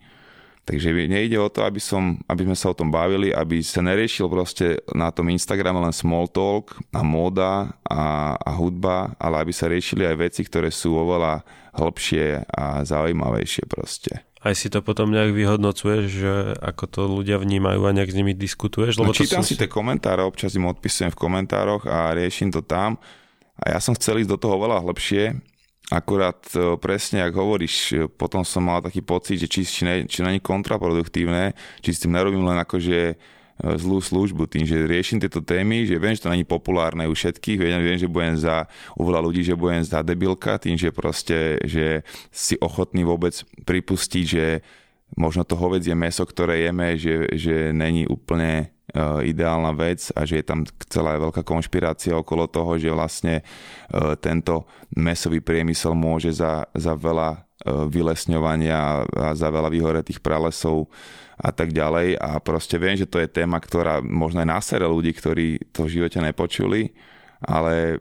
Takže 0.62 0.94
nejde 0.94 1.42
o 1.42 1.50
to, 1.50 1.66
aby, 1.66 1.82
som, 1.82 2.22
aby 2.30 2.46
sme 2.46 2.54
sa 2.54 2.70
o 2.70 2.78
tom 2.78 2.86
bavili, 2.86 3.34
aby 3.34 3.66
sa 3.66 3.82
neriešil 3.82 4.30
proste 4.30 4.78
na 4.94 5.10
tom 5.10 5.26
Instagrame 5.26 5.82
len 5.82 5.90
small 5.90 6.30
talk 6.30 6.78
a 6.94 7.02
móda 7.02 7.74
a, 7.82 8.38
a 8.38 8.50
hudba, 8.54 9.10
ale 9.18 9.42
aby 9.42 9.50
sa 9.50 9.66
riešili 9.66 10.06
aj 10.06 10.22
veci, 10.22 10.46
ktoré 10.46 10.70
sú 10.70 10.94
oveľa 10.94 11.42
hlbšie 11.74 12.46
a 12.46 12.86
zaujímavejšie 12.86 13.66
proste 13.66 14.22
aj 14.42 14.54
si 14.58 14.66
to 14.66 14.82
potom 14.82 15.14
nejak 15.14 15.30
vyhodnocuješ, 15.30 16.04
že 16.10 16.32
ako 16.58 16.84
to 16.90 17.02
ľudia 17.06 17.38
vnímajú 17.38 17.86
a 17.86 17.94
nejak 17.94 18.10
s 18.10 18.18
nimi 18.18 18.34
diskutuješ? 18.34 18.98
Lebo 18.98 19.14
no, 19.14 19.16
čítam 19.16 19.46
si 19.46 19.54
tie 19.54 19.70
komentáre, 19.70 20.26
občas 20.26 20.58
im 20.58 20.66
odpisujem 20.66 21.14
v 21.14 21.18
komentároch 21.18 21.86
a 21.86 22.10
riešim 22.10 22.50
to 22.50 22.58
tam. 22.58 22.98
A 23.62 23.74
ja 23.74 23.78
som 23.78 23.94
chcel 23.94 24.26
ísť 24.26 24.34
do 24.34 24.38
toho 24.42 24.58
veľa 24.58 24.82
hlbšie, 24.82 25.38
akurát 25.94 26.42
e, 26.58 26.74
presne, 26.82 27.22
ak 27.22 27.34
hovoríš, 27.38 27.74
e, 27.94 27.96
potom 28.10 28.42
som 28.42 28.66
mal 28.66 28.82
taký 28.82 29.04
pocit, 29.04 29.38
že 29.38 29.46
či, 29.46 29.62
či, 29.62 29.82
ne, 29.86 29.94
či 30.10 30.26
není 30.26 30.42
kontraproduktívne, 30.42 31.54
či 31.78 31.90
s 31.94 32.02
tým 32.02 32.16
nerobím 32.16 32.42
len 32.42 32.58
akože 32.58 33.14
zlú 33.62 34.02
službu 34.02 34.50
tým, 34.50 34.66
že 34.66 34.90
riešim 34.90 35.22
tieto 35.22 35.38
témy, 35.38 35.86
že 35.86 35.94
viem, 35.96 36.18
že 36.18 36.26
to 36.26 36.32
není 36.34 36.42
populárne 36.42 37.06
u 37.06 37.14
všetkých, 37.14 37.58
viem, 37.62 37.98
že 37.98 38.10
budem 38.10 38.34
za 38.34 38.66
u 38.98 39.06
veľa 39.06 39.22
ľudí, 39.22 39.46
že 39.46 39.54
budem 39.54 39.86
za 39.86 40.02
debilka, 40.02 40.58
tým, 40.58 40.74
že 40.74 40.90
proste, 40.90 41.62
že 41.62 42.02
si 42.34 42.58
ochotný 42.58 43.06
vôbec 43.06 43.38
pripustiť, 43.62 44.24
že 44.26 44.46
možno 45.14 45.46
to 45.46 45.54
hovedzie 45.54 45.94
meso, 45.94 46.24
ktoré 46.26 46.66
jeme, 46.66 46.96
že, 46.98 47.28
že 47.36 47.70
není 47.70 48.08
úplne 48.08 48.72
uh, 48.96 49.20
ideálna 49.22 49.72
vec 49.76 50.08
a 50.16 50.24
že 50.24 50.40
je 50.40 50.44
tam 50.44 50.64
celá 50.88 51.20
veľká 51.20 51.44
konšpirácia 51.44 52.16
okolo 52.16 52.48
toho, 52.48 52.80
že 52.80 52.90
vlastne 52.90 53.44
uh, 53.44 54.16
tento 54.18 54.66
mesový 54.96 55.38
priemysel 55.44 55.92
môže 55.92 56.32
za, 56.32 56.66
za 56.72 56.96
veľa 56.96 57.30
uh, 57.36 57.86
vylesňovania 57.86 59.06
a 59.06 59.30
za 59.36 59.48
veľa 59.52 59.68
vyhoretých 59.68 60.18
pralesov 60.24 60.88
a 61.42 61.50
tak 61.50 61.74
ďalej 61.74 62.22
a 62.22 62.38
proste 62.38 62.78
viem, 62.78 62.94
že 62.94 63.10
to 63.10 63.18
je 63.18 63.26
téma, 63.26 63.58
ktorá 63.58 63.98
možno 63.98 64.46
aj 64.46 64.48
násere 64.48 64.86
ľudí, 64.86 65.10
ktorí 65.10 65.74
to 65.74 65.90
v 65.90 65.98
živote 65.98 66.22
nepočuli, 66.22 66.94
ale 67.42 67.98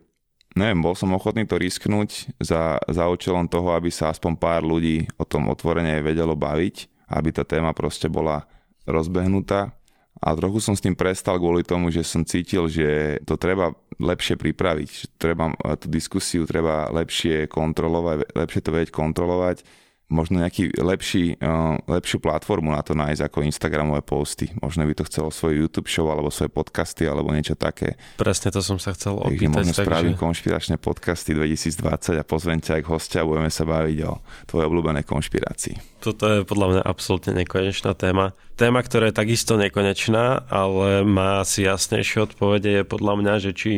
neviem, 0.54 0.78
bol 0.78 0.94
som 0.94 1.10
ochotný 1.18 1.50
to 1.50 1.58
risknúť 1.58 2.38
za, 2.38 2.78
za 2.86 3.04
účelom 3.10 3.50
toho, 3.50 3.74
aby 3.74 3.90
sa 3.90 4.14
aspoň 4.14 4.38
pár 4.38 4.62
ľudí 4.62 5.10
o 5.18 5.26
tom 5.26 5.50
otvorene 5.50 6.06
vedelo 6.06 6.38
baviť, 6.38 7.10
aby 7.10 7.30
tá 7.34 7.42
téma 7.42 7.74
proste 7.74 8.06
bola 8.06 8.46
rozbehnutá. 8.86 9.74
A 10.22 10.38
trochu 10.38 10.62
som 10.62 10.78
s 10.78 10.86
tým 10.86 10.94
prestal 10.94 11.42
kvôli 11.42 11.66
tomu, 11.66 11.90
že 11.90 12.06
som 12.06 12.22
cítil, 12.22 12.70
že 12.70 13.18
to 13.26 13.42
treba 13.42 13.74
lepšie 13.98 14.38
pripraviť, 14.38 14.88
že 14.88 15.06
treba 15.18 15.50
tú 15.82 15.90
diskusiu 15.90 16.46
treba 16.46 16.94
lepšie 16.94 17.50
kontrolovať, 17.50 18.38
lepšie 18.38 18.62
to 18.62 18.70
vedieť 18.70 18.92
kontrolovať 18.94 19.66
možno 20.12 20.44
nejaký 20.44 20.76
lepší, 20.76 21.40
uh, 21.40 21.80
lepšiu 21.88 22.20
platformu 22.20 22.76
na 22.76 22.84
to 22.84 22.92
nájsť 22.92 23.32
ako 23.32 23.48
Instagramové 23.48 24.04
posty. 24.04 24.52
Možno 24.60 24.84
by 24.84 24.94
to 24.94 25.08
chcelo 25.08 25.32
svoj 25.32 25.66
YouTube 25.66 25.88
show 25.88 26.06
alebo 26.12 26.28
svoje 26.28 26.52
podcasty 26.52 27.08
alebo 27.08 27.32
niečo 27.32 27.56
také. 27.56 27.96
Presne 28.20 28.52
to 28.52 28.60
som 28.60 28.76
sa 28.78 28.92
chcel 28.92 29.16
opýtať. 29.18 29.48
Takže 29.48 29.56
možno 29.56 29.74
takže... 29.74 29.88
spravím 29.88 30.16
konšpiračné 30.20 30.76
podcasty 30.78 31.32
2020 31.32 32.20
a 32.20 32.24
pozvem 32.28 32.60
ťa 32.60 32.84
ako 32.84 33.00
hostia 33.00 33.24
a 33.24 33.30
budeme 33.32 33.50
sa 33.50 33.64
baviť 33.64 33.98
o 34.06 34.14
tvojej 34.52 34.66
obľúbenej 34.68 35.06
konšpirácii. 35.08 36.04
Toto 36.04 36.28
je 36.28 36.44
podľa 36.44 36.68
mňa 36.76 36.82
absolútne 36.84 37.32
nekonečná 37.42 37.96
téma. 37.96 38.36
Téma, 38.60 38.84
ktorá 38.84 39.10
je 39.10 39.16
takisto 39.16 39.56
nekonečná, 39.56 40.52
ale 40.52 41.08
má 41.08 41.42
asi 41.42 41.64
jasnejšie 41.64 42.28
odpovede 42.28 42.82
je 42.82 42.84
podľa 42.84 43.14
mňa, 43.24 43.34
že 43.40 43.52
či 43.56 43.72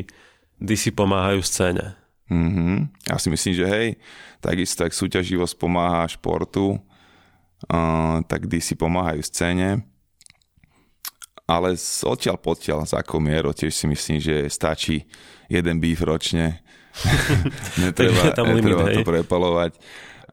DC 0.58 0.96
pomáhajú 0.98 1.46
scéne. 1.46 2.00
Mm-hmm. 2.32 3.12
Ja 3.12 3.20
si 3.20 3.28
myslím, 3.30 3.54
že 3.54 3.66
hej, 3.68 3.88
takisto 4.44 4.84
ak 4.84 4.91
súťaživosť 4.91 5.56
pomáha 5.56 6.04
športu, 6.12 6.76
tak 8.28 8.52
DC 8.52 8.76
pomáhajú 8.76 9.24
scéne. 9.24 9.88
Ale 11.44 11.76
odtiaľ 12.04 12.39
potiaľ, 12.39 12.88
za 12.88 13.04
akou 13.04 13.20
mierou, 13.20 13.52
tiež 13.56 13.72
si 13.72 13.86
myslím, 13.88 14.20
že 14.20 14.48
stačí 14.48 15.08
jeden 15.48 15.80
býv 15.80 16.04
ročne. 16.04 16.60
netreba 17.84 18.32
tam 18.32 18.52
netreba 18.52 18.86
limit, 18.88 18.96
to 18.96 19.02
hej. 19.04 19.08
prepalovať. 19.08 19.72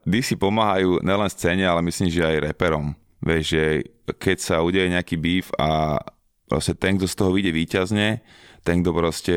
DC 0.07 0.39
pomáhajú 0.39 1.03
nelen 1.03 1.29
scéne, 1.31 1.67
ale 1.67 1.83
myslím, 1.83 2.09
že 2.09 2.23
aj 2.23 2.51
reperom. 2.51 2.95
Vieš, 3.21 3.43
že 3.53 3.63
keď 4.17 4.37
sa 4.39 4.55
udeje 4.65 4.87
nejaký 4.89 5.15
býv 5.19 5.45
a 5.61 5.99
proste 6.49 6.73
ten, 6.73 6.97
kto 6.97 7.05
z 7.05 7.15
toho 7.15 7.31
vyjde 7.35 7.51
výťazne, 7.53 8.07
ten, 8.65 8.75
kto 8.81 8.91
proste 8.95 9.35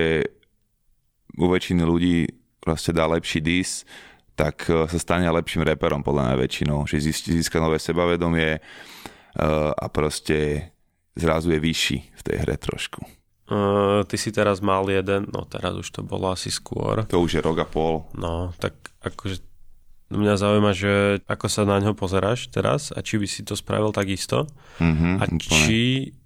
u 1.36 1.46
väčšiny 1.50 1.82
ľudí 1.84 2.16
proste 2.64 2.96
dá 2.96 3.04
lepší 3.10 3.44
dis, 3.44 3.84
tak 4.34 4.66
e, 4.66 4.86
sa 4.90 4.98
stane 4.98 5.26
lepším 5.30 5.62
reperom 5.62 6.02
podľa 6.02 6.30
mňa 6.30 6.36
väčšinou, 6.42 6.78
že 6.86 7.00
získa 7.02 7.62
nové 7.62 7.78
sebavedomie 7.78 8.58
e, 8.58 8.60
a 9.72 9.86
proste 9.90 10.70
zrazu 11.14 11.54
je 11.54 11.60
vyšší 11.62 11.98
v 12.10 12.22
tej 12.22 12.36
hre 12.42 12.58
trošku. 12.58 13.02
Uh, 13.44 14.00
ty 14.08 14.16
si 14.16 14.32
teraz 14.32 14.64
mal 14.64 14.88
jeden, 14.88 15.28
no 15.28 15.44
teraz 15.44 15.76
už 15.76 15.84
to 15.92 16.00
bolo 16.00 16.32
asi 16.32 16.48
skôr. 16.48 17.04
To 17.12 17.20
už 17.20 17.38
je 17.38 17.44
rok 17.44 17.60
a 17.60 17.68
pol. 17.68 18.08
No, 18.16 18.56
tak 18.56 18.72
akože 19.04 19.44
mňa 20.08 20.34
zaujíma, 20.40 20.72
že 20.72 21.20
ako 21.28 21.46
sa 21.52 21.68
na 21.68 21.76
ňo 21.76 21.92
pozeráš 21.92 22.48
teraz 22.48 22.88
a 22.88 23.04
či 23.04 23.20
by 23.20 23.28
si 23.28 23.44
to 23.44 23.52
spravil 23.52 23.92
takisto 23.92 24.48
mm-hmm, 24.80 25.20
a 25.20 25.24
či 25.36 26.08
E, 26.08 26.23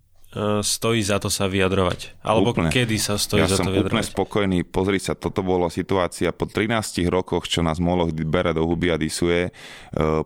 stojí 0.61 1.01
za 1.01 1.17
to 1.17 1.33
sa 1.33 1.49
vyjadrovať? 1.49 2.21
Alebo 2.21 2.53
úplne. 2.53 2.69
kedy 2.69 3.01
sa 3.01 3.17
stojí 3.17 3.41
ja 3.41 3.49
za 3.49 3.65
to 3.65 3.73
vyjadrovať? 3.73 3.81
Ja 3.81 3.81
som 3.81 3.89
úplne 3.89 4.05
spokojný. 4.05 4.59
Pozri 4.69 5.01
sa, 5.01 5.17
toto 5.17 5.41
bola 5.41 5.73
situácia 5.73 6.37
po 6.37 6.45
13 6.45 7.09
rokoch, 7.09 7.49
čo 7.49 7.65
nás 7.65 7.81
Moloch 7.81 8.13
bere 8.13 8.53
do 8.53 8.69
huby 8.69 8.93
a 8.93 9.01
disuje. 9.01 9.49
E, 9.49 9.51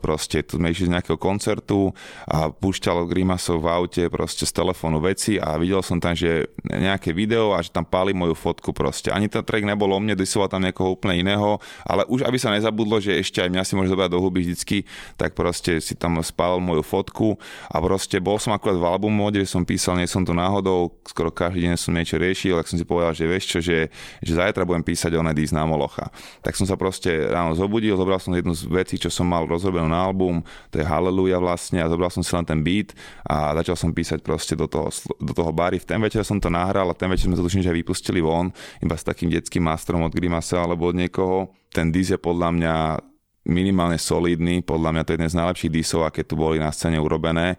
proste 0.02 0.42
tu 0.42 0.58
sme 0.58 0.74
išli 0.74 0.90
z 0.90 0.94
nejakého 0.98 1.14
koncertu 1.14 1.94
a 2.26 2.50
púšťalo 2.50 3.06
Grimasov 3.06 3.62
v 3.62 3.70
aute 3.70 4.02
proste 4.10 4.42
z 4.42 4.52
telefónu 4.52 4.98
veci 4.98 5.38
a 5.38 5.54
videl 5.54 5.80
som 5.86 6.02
tam, 6.02 6.18
že 6.18 6.50
nejaké 6.66 7.14
video 7.14 7.54
a 7.54 7.62
že 7.62 7.70
tam 7.70 7.86
páli 7.86 8.10
moju 8.10 8.34
fotku 8.34 8.74
proste. 8.74 9.14
Ani 9.14 9.30
ten 9.30 9.46
track 9.46 9.62
nebol 9.62 9.94
o 9.94 9.98
mne, 10.02 10.18
disoval 10.18 10.50
tam 10.50 10.66
niekoho 10.66 10.98
úplne 10.98 11.22
iného, 11.22 11.62
ale 11.86 12.02
už 12.10 12.26
aby 12.26 12.42
sa 12.42 12.50
nezabudlo, 12.50 12.98
že 12.98 13.16
ešte 13.22 13.38
aj 13.38 13.54
mňa 13.54 13.62
si 13.62 13.72
môže 13.78 13.94
zobrať 13.94 14.10
do 14.10 14.18
huby 14.18 14.42
vždycky, 14.42 14.82
tak 15.14 15.38
proste 15.38 15.78
si 15.78 15.94
tam 15.94 16.18
spálil 16.26 16.58
moju 16.58 16.82
fotku 16.82 17.38
a 17.70 17.78
proste 17.78 18.18
bol 18.18 18.42
som 18.42 18.50
akurát 18.50 18.74
v 18.74 18.88
albumu, 18.90 19.30
kde 19.30 19.46
som 19.46 19.62
písal, 19.62 20.01
nie 20.02 20.10
som 20.10 20.26
to 20.26 20.34
náhodou, 20.34 20.98
skoro 21.06 21.30
každý 21.30 21.70
deň 21.70 21.78
som 21.78 21.94
niečo 21.94 22.18
riešil, 22.18 22.58
tak 22.58 22.66
som 22.66 22.74
si 22.74 22.82
povedal, 22.82 23.14
že 23.14 23.30
vieš 23.30 23.44
čo, 23.46 23.58
že, 23.62 23.86
že 24.18 24.32
zajtra 24.34 24.66
budem 24.66 24.82
písať 24.82 25.14
o 25.14 25.22
Nedis 25.22 25.54
na 25.54 25.62
Molocha. 25.62 26.10
Tak 26.42 26.58
som 26.58 26.66
sa 26.66 26.74
proste 26.74 27.30
ráno 27.30 27.54
zobudil, 27.54 27.94
zobral 27.94 28.18
som 28.18 28.34
jednu 28.34 28.50
z 28.50 28.66
vecí, 28.66 28.98
čo 28.98 29.14
som 29.14 29.30
mal 29.30 29.46
rozrobenú 29.46 29.86
na 29.86 30.02
album, 30.02 30.42
to 30.74 30.82
je 30.82 30.84
Hallelujah 30.84 31.38
vlastne, 31.38 31.78
a 31.78 31.86
zobral 31.86 32.10
som 32.10 32.26
si 32.26 32.34
len 32.34 32.42
ten 32.42 32.58
beat 32.58 32.90
a 33.22 33.54
začal 33.62 33.78
som 33.78 33.94
písať 33.94 34.18
proste 34.26 34.58
do 34.58 34.66
toho, 34.66 34.90
do 35.22 35.32
toho 35.32 35.54
bary. 35.54 35.78
V 35.78 35.86
ten 35.86 36.02
večer 36.02 36.26
som 36.26 36.42
to 36.42 36.50
nahral 36.50 36.90
a 36.90 36.98
ten 36.98 37.06
večer 37.06 37.30
sme 37.30 37.38
to 37.38 37.46
že 37.46 37.70
aj 37.70 37.78
vypustili 37.78 38.18
von, 38.18 38.50
iba 38.82 38.98
s 38.98 39.06
takým 39.06 39.30
detským 39.30 39.62
masterom 39.62 40.02
od 40.02 40.10
Grimasa 40.10 40.58
alebo 40.58 40.90
od 40.90 40.98
niekoho. 40.98 41.54
Ten 41.70 41.94
dis 41.94 42.10
je 42.10 42.18
podľa 42.18 42.50
mňa 42.50 42.74
minimálne 43.46 43.98
solidný, 43.98 44.62
podľa 44.62 44.90
mňa 44.94 45.02
to 45.02 45.10
je 45.12 45.16
jeden 45.18 45.30
z 45.30 45.38
najlepších 45.38 45.74
disov, 45.74 46.06
aké 46.06 46.22
tu 46.22 46.38
boli 46.38 46.62
na 46.62 46.70
scéne 46.70 46.98
urobené 47.02 47.58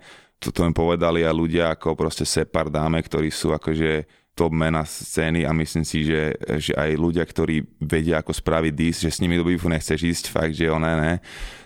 to 0.49 0.65
mi 0.65 0.73
povedali 0.75 1.23
aj 1.23 1.31
ľudia 1.31 1.65
ako 1.77 1.95
proste 1.95 2.27
Separ 2.27 2.67
dáme, 2.67 2.99
ktorí 2.99 3.31
sú 3.31 3.55
akože 3.55 4.23
top 4.33 4.49
mena 4.49 4.81
scény 4.81 5.45
a 5.45 5.53
myslím 5.53 5.85
si, 5.85 6.09
že, 6.09 6.33
že 6.57 6.73
aj 6.73 6.97
ľudia, 6.97 7.21
ktorí 7.21 7.77
vedia 7.77 8.17
ako 8.19 8.33
spraviť 8.33 8.73
dis, 8.73 8.97
že 8.97 9.13
s 9.13 9.21
nimi 9.21 9.37
do 9.37 9.45
bifu 9.45 9.69
nechceš 9.69 10.01
ísť, 10.01 10.25
fakt, 10.33 10.57
že 10.57 10.73
oné 10.73 10.91
ne. 10.97 11.13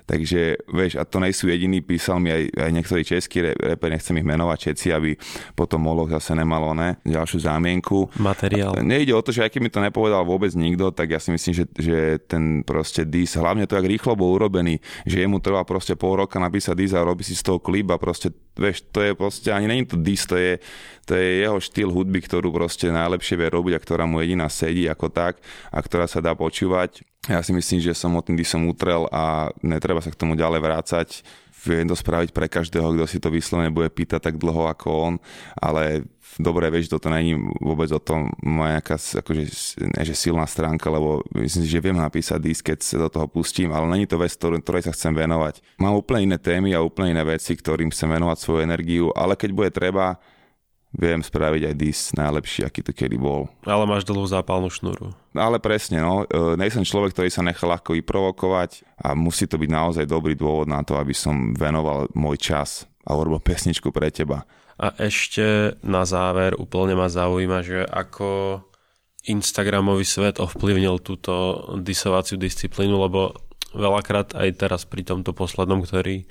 Takže, 0.08 0.64
vieš, 0.72 0.96
a 0.96 1.04
to 1.04 1.20
nejsú 1.20 1.52
jediní, 1.52 1.84
písal 1.84 2.24
mi 2.24 2.32
aj, 2.32 2.48
aj 2.56 2.72
niektorí 2.72 3.04
českí 3.04 3.44
reperi, 3.44 4.00
nechcem 4.00 4.16
ich 4.16 4.24
menovať 4.24 4.58
všetci, 4.64 4.88
aby 4.96 5.12
potom 5.52 5.84
Moloch 5.84 6.08
zase 6.08 6.32
nemalo 6.32 6.72
ne, 6.72 6.96
ďalšiu 7.04 7.44
zámienku. 7.44 8.16
Materiál. 8.16 8.72
Nejde 8.80 9.12
o 9.12 9.20
to, 9.20 9.36
že 9.36 9.44
aj 9.44 9.52
keby 9.52 9.68
mi 9.68 9.72
to 9.76 9.84
nepovedal 9.84 10.24
vôbec 10.24 10.56
nikto, 10.56 10.96
tak 10.96 11.12
ja 11.12 11.20
si 11.20 11.36
myslím, 11.36 11.52
že, 11.52 11.66
že 11.76 11.98
ten 12.24 12.64
proste 12.64 13.04
dis, 13.04 13.36
hlavne 13.36 13.68
to, 13.68 13.76
jak 13.76 13.84
rýchlo 13.84 14.16
bol 14.16 14.32
urobený, 14.32 14.80
že 15.04 15.28
jemu 15.28 15.44
trvá 15.44 15.68
proste 15.68 16.00
pol 16.00 16.24
roka 16.24 16.40
napísať 16.40 16.80
dis 16.80 16.96
a 16.96 17.04
robí 17.04 17.28
si 17.28 17.36
z 17.36 17.44
toho 17.44 17.60
klip 17.60 17.92
a 17.92 18.00
proste, 18.00 18.32
vieš, 18.56 18.88
to 18.96 19.04
je 19.04 19.12
proste, 19.12 19.52
ani 19.52 19.68
není 19.68 19.84
to 19.84 20.00
dis, 20.00 20.24
to 20.24 20.40
je, 20.40 20.56
to 21.04 21.20
je 21.20 21.44
jeho 21.44 21.60
štýl 21.60 21.92
hudby, 21.92 22.24
ktorú 22.24 22.48
proste 22.56 22.88
najlepšie 22.96 23.36
vie 23.36 23.52
robiť 23.52 23.74
a 23.76 23.84
ktorá 23.84 24.08
mu 24.08 24.24
jediná 24.24 24.48
sedí 24.48 24.88
ako 24.88 25.12
tak 25.12 25.44
a 25.68 25.84
ktorá 25.84 26.08
sa 26.08 26.24
dá 26.24 26.32
počúvať 26.32 27.04
ja 27.28 27.44
si 27.44 27.52
myslím, 27.52 27.80
že 27.84 27.92
som 27.92 28.16
o 28.16 28.22
tým 28.24 28.40
som 28.48 28.64
utrel 28.66 29.06
a 29.12 29.52
netreba 29.60 30.00
sa 30.00 30.12
k 30.12 30.20
tomu 30.20 30.40
ďalej 30.40 30.60
vrácať. 30.64 31.08
Viem 31.68 31.92
to 31.92 32.00
spraviť 32.00 32.32
pre 32.32 32.48
každého, 32.48 32.96
kto 32.96 33.06
si 33.10 33.20
to 33.20 33.28
vyslovene 33.28 33.74
bude 33.74 33.92
pýtať 33.92 34.32
tak 34.32 34.36
dlho 34.40 34.72
ako 34.72 34.88
on, 34.88 35.14
ale 35.60 36.08
dobre, 36.40 36.70
vieš, 36.72 36.88
toto 36.88 37.10
není 37.12 37.36
vôbec 37.60 37.90
o 37.92 38.00
tom 38.00 38.32
moja 38.40 38.80
nejaká 38.80 38.96
akože, 38.96 39.44
ne, 39.84 40.02
že 40.06 40.16
silná 40.16 40.46
stránka, 40.48 40.88
lebo 40.88 41.26
myslím 41.36 41.66
si, 41.66 41.74
že 41.74 41.84
viem 41.84 41.98
napísať 41.98 42.40
disk, 42.40 42.72
keď 42.72 42.80
sa 42.80 42.98
do 43.02 43.10
toho 43.12 43.28
pustím, 43.28 43.74
ale 43.74 43.90
není 43.90 44.06
to 44.08 44.22
vec, 44.22 44.32
ktorej 44.38 44.86
sa 44.86 44.94
chcem 44.94 45.12
venovať. 45.12 45.60
Mám 45.82 45.98
úplne 45.98 46.32
iné 46.32 46.38
témy 46.38 46.72
a 46.78 46.86
úplne 46.86 47.18
iné 47.18 47.24
veci, 47.26 47.58
ktorým 47.58 47.92
chcem 47.92 48.08
venovať 48.16 48.38
svoju 48.38 48.60
energiu, 48.64 49.06
ale 49.18 49.36
keď 49.36 49.50
bude 49.52 49.70
treba, 49.74 50.22
viem 50.96 51.20
spraviť 51.20 51.62
aj 51.72 51.76
dis 51.76 52.00
najlepší, 52.16 52.64
aký 52.64 52.82
to 52.82 52.96
kedy 52.96 53.20
bol. 53.20 53.52
Ale 53.68 53.84
máš 53.84 54.08
dlhú 54.08 54.24
zápalnú 54.24 54.72
šnúru. 54.72 55.12
Ale 55.36 55.60
presne, 55.60 56.00
no. 56.00 56.24
E, 56.24 56.56
nejsem 56.56 56.88
človek, 56.88 57.12
ktorý 57.12 57.30
sa 57.30 57.44
nechá 57.44 57.68
ľahko 57.68 57.94
vyprovokovať 58.00 58.88
a 59.04 59.12
musí 59.14 59.46
to 59.46 59.60
byť 59.60 59.70
naozaj 59.70 60.06
dobrý 60.08 60.34
dôvod 60.34 60.72
na 60.72 60.82
to, 60.82 60.96
aby 60.96 61.12
som 61.12 61.52
venoval 61.54 62.08
môj 62.16 62.40
čas 62.40 62.88
a 63.04 63.16
urobil 63.16 63.44
pesničku 63.44 63.92
pre 63.92 64.08
teba. 64.12 64.48
A 64.78 64.94
ešte 65.02 65.74
na 65.82 66.06
záver 66.06 66.54
úplne 66.54 66.94
ma 66.94 67.10
zaujíma, 67.10 67.66
že 67.66 67.82
ako 67.84 68.62
Instagramový 69.28 70.08
svet 70.08 70.40
ovplyvnil 70.40 71.04
túto 71.04 71.66
disovaciu 71.82 72.40
disciplínu, 72.40 72.96
lebo 72.96 73.36
veľakrát 73.76 74.38
aj 74.38 74.50
teraz 74.56 74.82
pri 74.88 75.04
tomto 75.04 75.36
poslednom, 75.36 75.84
ktorý 75.84 76.24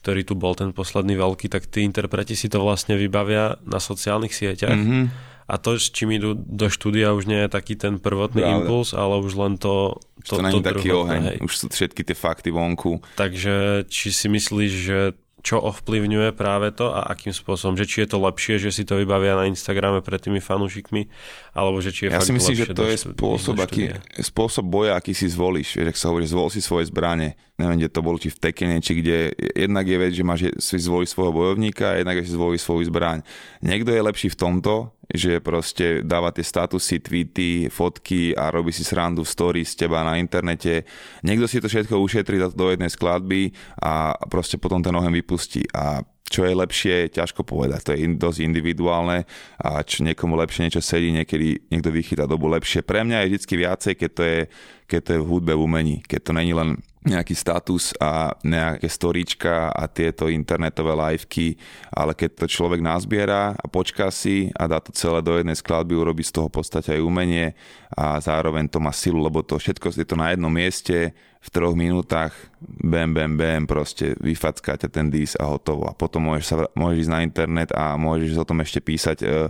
ktorý 0.00 0.24
tu 0.24 0.32
bol 0.32 0.56
ten 0.56 0.72
posledný 0.72 1.20
veľký, 1.20 1.52
tak 1.52 1.68
tí 1.68 1.84
interpreti 1.84 2.32
si 2.32 2.48
to 2.48 2.64
vlastne 2.64 2.96
vybavia 2.96 3.60
na 3.68 3.76
sociálnych 3.76 4.32
sieťach. 4.32 4.80
Mm-hmm. 4.80 5.04
A 5.50 5.58
to, 5.58 5.76
s 5.76 5.90
čím 5.90 6.14
idú 6.14 6.38
do 6.38 6.70
štúdia, 6.70 7.10
už 7.10 7.26
nie 7.26 7.42
je 7.44 7.50
taký 7.50 7.74
ten 7.74 7.98
prvotný 7.98 8.40
Práve. 8.40 8.54
impuls, 8.64 8.94
ale 8.94 9.18
už 9.18 9.34
len 9.34 9.58
to... 9.58 9.98
To, 10.30 10.38
to, 10.38 10.62
to 10.62 10.62
taký 10.62 10.94
oheň, 10.94 11.22
hej. 11.26 11.38
už 11.42 11.52
sú 11.52 11.66
všetky 11.66 12.06
tie 12.06 12.14
fakty 12.14 12.54
vonku. 12.54 13.02
Takže 13.18 13.84
či 13.90 14.14
si 14.14 14.30
myslíš, 14.30 14.72
že 14.72 14.98
čo 15.40 15.56
ovplyvňuje 15.58 16.36
práve 16.36 16.68
to 16.70 16.92
a 16.92 17.08
akým 17.08 17.32
spôsobom, 17.32 17.74
že 17.74 17.88
či 17.88 18.04
je 18.04 18.12
to 18.12 18.18
lepšie, 18.20 18.60
že 18.60 18.70
si 18.70 18.84
to 18.84 19.00
vybavia 19.00 19.36
na 19.36 19.48
Instagrame 19.48 20.04
pred 20.04 20.20
tými 20.20 20.38
fanúšikmi, 20.38 21.08
alebo 21.50 21.82
že 21.82 21.90
či 21.90 22.06
je 22.06 22.10
ja 22.14 22.22
fakt 22.22 22.30
si 22.30 22.34
myslím, 22.36 22.56
že 22.56 22.70
to 22.70 22.86
je 22.86 22.96
spôsob, 23.10 23.58
aký, 23.58 23.90
spôsob 24.22 24.64
boja, 24.66 24.94
aký 24.94 25.10
si 25.10 25.26
zvolíš. 25.26 25.74
Vieš, 25.74 25.90
ak 25.90 25.98
sa 25.98 26.08
hovorí, 26.14 26.26
zvol 26.26 26.48
si 26.48 26.62
svoje 26.62 26.86
zbranie. 26.88 27.34
Neviem, 27.58 27.84
kde 27.84 27.90
to 27.92 28.00
bolo, 28.00 28.16
či 28.16 28.32
v 28.32 28.38
Tekene, 28.40 28.78
či 28.80 29.02
kde. 29.02 29.34
Jednak 29.52 29.84
je 29.84 29.98
vec, 29.98 30.12
že 30.14 30.24
máš 30.24 30.48
si 30.56 30.78
zvoliť 30.78 31.08
svojho 31.10 31.34
bojovníka 31.34 31.92
a 31.92 31.98
jednak 32.00 32.22
je 32.22 32.30
si 32.30 32.32
zvoliť 32.32 32.60
svoju 32.62 32.82
zbraň. 32.88 33.20
Niekto 33.60 33.90
je 33.92 34.00
lepší 34.00 34.28
v 34.32 34.38
tomto, 34.38 34.94
že 35.10 35.42
proste 35.42 36.06
dáva 36.06 36.30
tie 36.30 36.46
statusy, 36.46 37.02
tweety, 37.02 37.66
fotky 37.66 38.30
a 38.32 38.54
robí 38.54 38.70
si 38.70 38.86
srandu 38.86 39.26
v 39.26 39.32
story 39.34 39.60
z 39.66 39.84
teba 39.84 40.06
na 40.06 40.16
internete. 40.16 40.86
Niekto 41.26 41.50
si 41.50 41.58
to 41.58 41.66
všetko 41.66 41.98
ušetrí 41.98 42.38
do 42.54 42.66
jednej 42.70 42.88
skladby 42.88 43.50
a 43.82 44.14
proste 44.30 44.56
potom 44.56 44.80
ten 44.80 44.94
oheň 44.94 45.10
vypustí. 45.20 45.66
A 45.74 46.00
čo 46.30 46.46
je 46.46 46.54
lepšie, 46.54 47.10
ťažko 47.10 47.42
povedať. 47.42 47.80
To 47.82 47.90
je 47.92 48.06
dosť 48.14 48.46
individuálne 48.46 49.26
a 49.58 49.82
čo 49.82 50.06
niekomu 50.06 50.38
lepšie 50.38 50.70
niečo 50.70 50.78
sedí, 50.78 51.10
niekedy 51.10 51.66
niekto 51.74 51.90
vychytá 51.90 52.30
dobu 52.30 52.46
lepšie. 52.46 52.86
Pre 52.86 53.02
mňa 53.02 53.26
je 53.26 53.34
vždy 53.34 53.54
viacej, 53.58 53.92
keď 53.98 54.10
to 54.14 54.22
je, 54.22 54.40
keď 54.86 55.00
to 55.02 55.10
je 55.18 55.20
v 55.20 55.26
hudbe, 55.26 55.52
v 55.58 55.64
umení. 55.66 55.96
Keď 56.06 56.20
to 56.22 56.32
není 56.32 56.54
len 56.54 56.78
nejaký 57.00 57.32
status 57.32 57.96
a 57.96 58.36
nejaké 58.44 58.84
storička 58.84 59.72
a 59.72 59.88
tieto 59.88 60.28
internetové 60.28 60.92
liveky, 60.92 61.56
ale 61.88 62.12
keď 62.12 62.44
to 62.44 62.46
človek 62.46 62.84
nazbiera 62.84 63.56
a 63.56 63.66
počká 63.66 64.12
si 64.12 64.52
a 64.52 64.68
dá 64.68 64.84
to 64.84 64.92
celé 64.92 65.24
do 65.24 65.32
jednej 65.32 65.56
skladby, 65.56 65.96
urobí 65.96 66.20
z 66.20 66.36
toho 66.36 66.52
v 66.52 66.60
podstate 66.60 66.94
aj 66.94 67.02
umenie 67.02 67.56
a 67.96 68.20
zároveň 68.20 68.68
to 68.68 68.78
má 68.84 68.92
silu, 68.92 69.18
lebo 69.18 69.40
to 69.40 69.56
všetko 69.56 69.96
je 69.96 70.04
to 70.04 70.14
na 70.14 70.36
jednom 70.36 70.52
mieste, 70.52 71.16
v 71.40 71.48
troch 71.48 71.72
minútach, 71.72 72.36
bam, 72.60 73.16
bam, 73.16 73.32
bam, 73.40 73.64
proste 73.64 74.12
vyfackáte 74.20 74.92
ten 74.92 75.08
dis 75.08 75.32
a 75.40 75.48
hotovo. 75.48 75.88
A 75.88 75.96
potom 75.96 76.28
môžeš, 76.28 76.44
sa, 76.44 76.56
môžeš 76.76 77.08
ísť 77.08 77.12
na 77.16 77.20
internet 77.24 77.70
a 77.72 77.96
môžeš 77.96 78.36
o 78.36 78.44
tom 78.44 78.60
ešte 78.60 78.84
písať 78.84 79.18
uh, 79.24 79.48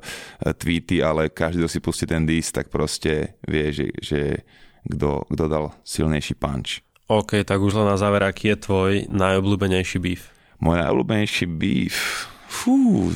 tweety, 0.55 1.03
ale 1.03 1.35
každý, 1.35 1.67
kto 1.67 1.71
si 1.71 1.81
pustí 1.83 2.07
ten 2.07 2.23
dis, 2.23 2.47
tak 2.55 2.71
proste 2.71 3.35
vie, 3.43 3.75
že, 3.75 3.91
že 3.99 4.47
kto, 4.87 5.27
kto 5.35 5.45
dal 5.51 5.75
silnejší 5.83 6.39
punch. 6.39 6.87
OK, 7.11 7.43
tak 7.43 7.59
už 7.59 7.75
len 7.83 7.91
na 7.91 7.99
záver, 7.99 8.23
aký 8.23 8.55
je 8.55 8.71
tvoj 8.71 8.93
najobľúbenejší 9.11 9.99
beef? 9.99 10.31
Môj 10.63 10.79
najobľúbenejší 10.79 11.47
beef? 11.51 12.31
Fú, 12.47 13.11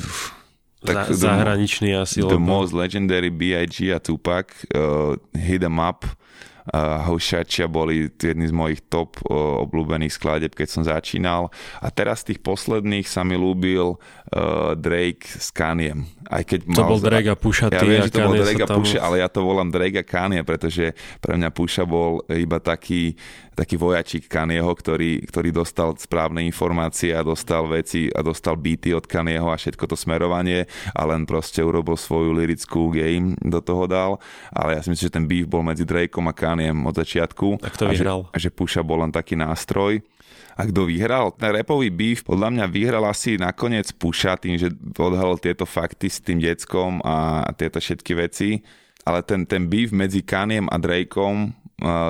tak 0.84 1.14
Za, 1.14 1.32
zahraničný 1.32 1.96
asi. 1.96 2.20
The 2.20 2.36
lebo... 2.36 2.42
most 2.42 2.76
legendary 2.76 3.30
B.I.G. 3.30 3.88
a 3.94 4.02
Tupac, 4.02 4.52
uh, 4.74 5.16
Hit 5.32 5.64
'em 5.64 5.78
Up, 5.80 6.04
Houšačia 6.72 7.68
boli 7.68 8.08
jedni 8.08 8.48
z 8.48 8.54
mojich 8.56 8.88
top 8.88 9.20
uh, 9.28 9.60
obľúbených 9.68 10.16
skladeb, 10.16 10.56
keď 10.56 10.68
som 10.68 10.80
začínal. 10.80 11.52
A 11.84 11.92
teraz 11.92 12.24
z 12.24 12.32
tých 12.32 12.40
posledných 12.40 13.04
sa 13.04 13.20
mi 13.20 13.36
ľúbil 13.36 14.00
uh, 14.00 14.72
Drake 14.72 15.28
s 15.28 15.52
Kaniem. 15.52 16.08
Aj 16.24 16.40
keď 16.40 16.64
to 16.64 16.88
mal 16.88 16.96
bol 16.96 17.02
Drake 17.04 17.28
a 17.28 17.36
Pusha 17.36 17.68
Ja 17.68 17.84
viem, 17.84 18.08
že 18.08 18.16
to 18.16 18.24
bol 18.24 18.40
Drake 18.40 18.64
a 18.64 18.68
Pusha, 18.72 18.98
ale 19.04 19.20
ja 19.20 19.28
to 19.28 19.44
volám 19.44 19.68
Drake 19.68 20.00
a 20.00 20.04
Kanye, 20.08 20.40
pretože 20.40 20.96
pre 21.20 21.36
mňa 21.36 21.52
Pusha 21.52 21.84
bol 21.84 22.24
iba 22.32 22.56
taký, 22.56 23.12
taký 23.54 23.78
vojačík 23.78 24.26
Kanyeho, 24.26 24.74
ktorý, 24.74 25.22
ktorý 25.24 25.54
dostal 25.54 25.94
správne 25.94 26.42
informácie 26.44 27.14
a 27.14 27.22
dostal 27.22 27.70
veci 27.70 28.10
a 28.10 28.20
dostal 28.20 28.58
beaty 28.58 28.92
od 28.92 29.06
Kanyeho 29.06 29.48
a 29.48 29.56
všetko 29.56 29.86
to 29.88 29.96
smerovanie 29.96 30.66
a 30.92 31.02
len 31.06 31.24
proste 31.24 31.62
urobil 31.62 31.94
svoju 31.94 32.34
lirickú 32.34 32.90
game, 32.90 33.38
do 33.40 33.62
toho 33.62 33.86
dal. 33.86 34.18
Ale 34.50 34.76
ja 34.76 34.80
si 34.82 34.90
myslím, 34.90 35.06
že 35.08 35.16
ten 35.16 35.26
beef 35.30 35.46
bol 35.46 35.62
medzi 35.62 35.86
Drakeom 35.86 36.26
a 36.28 36.34
Kaniem 36.34 36.82
od 36.84 36.94
začiatku. 36.98 37.62
Tak 37.62 37.78
to 37.78 37.86
vyhral. 37.88 38.28
A 38.34 38.38
že, 38.38 38.50
a 38.50 38.50
že 38.50 38.54
Pusha 38.54 38.82
bol 38.82 39.00
len 39.00 39.14
taký 39.14 39.38
nástroj. 39.38 40.02
A 40.54 40.62
kto 40.70 40.86
vyhral? 40.86 41.34
Ten 41.34 41.50
repový 41.50 41.90
beef 41.90 42.22
podľa 42.22 42.54
mňa 42.54 42.66
vyhral 42.70 43.02
asi 43.10 43.34
nakoniec 43.34 43.90
Puša 43.90 44.38
tým, 44.38 44.54
že 44.54 44.70
odhalil 44.94 45.38
tieto 45.42 45.66
fakty 45.66 46.06
s 46.06 46.22
tým 46.22 46.38
deckom 46.38 47.02
a 47.02 47.46
tieto 47.58 47.82
všetky 47.82 48.12
veci. 48.14 48.62
Ale 49.04 49.26
ten, 49.26 49.44
ten 49.44 49.66
beef 49.66 49.90
medzi 49.90 50.22
Kaniem 50.22 50.70
a 50.70 50.78
Drakeom 50.78 51.52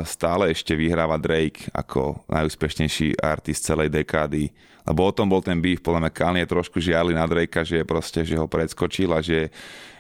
stále 0.07 0.55
ešte 0.55 0.79
vyhráva 0.79 1.19
Drake 1.19 1.67
ako 1.75 2.23
najúspešnejší 2.31 3.19
artist 3.19 3.67
celej 3.67 3.91
dekády 3.91 4.55
lebo 4.85 5.09
o 5.09 5.13
tom 5.17 5.33
bol 5.33 5.41
ten 5.41 5.57
beef, 5.65 5.81
podľa 5.81 6.09
mňa 6.09 6.13
Kanye 6.13 6.45
trošku 6.45 6.77
žiali 6.77 7.17
na 7.17 7.25
Drakea, 7.25 7.65
že 7.65 7.89
proste, 7.89 8.21
že 8.21 8.37
ho 8.37 8.45
predskočil 8.45 9.09
a 9.17 9.25
že, 9.25 9.49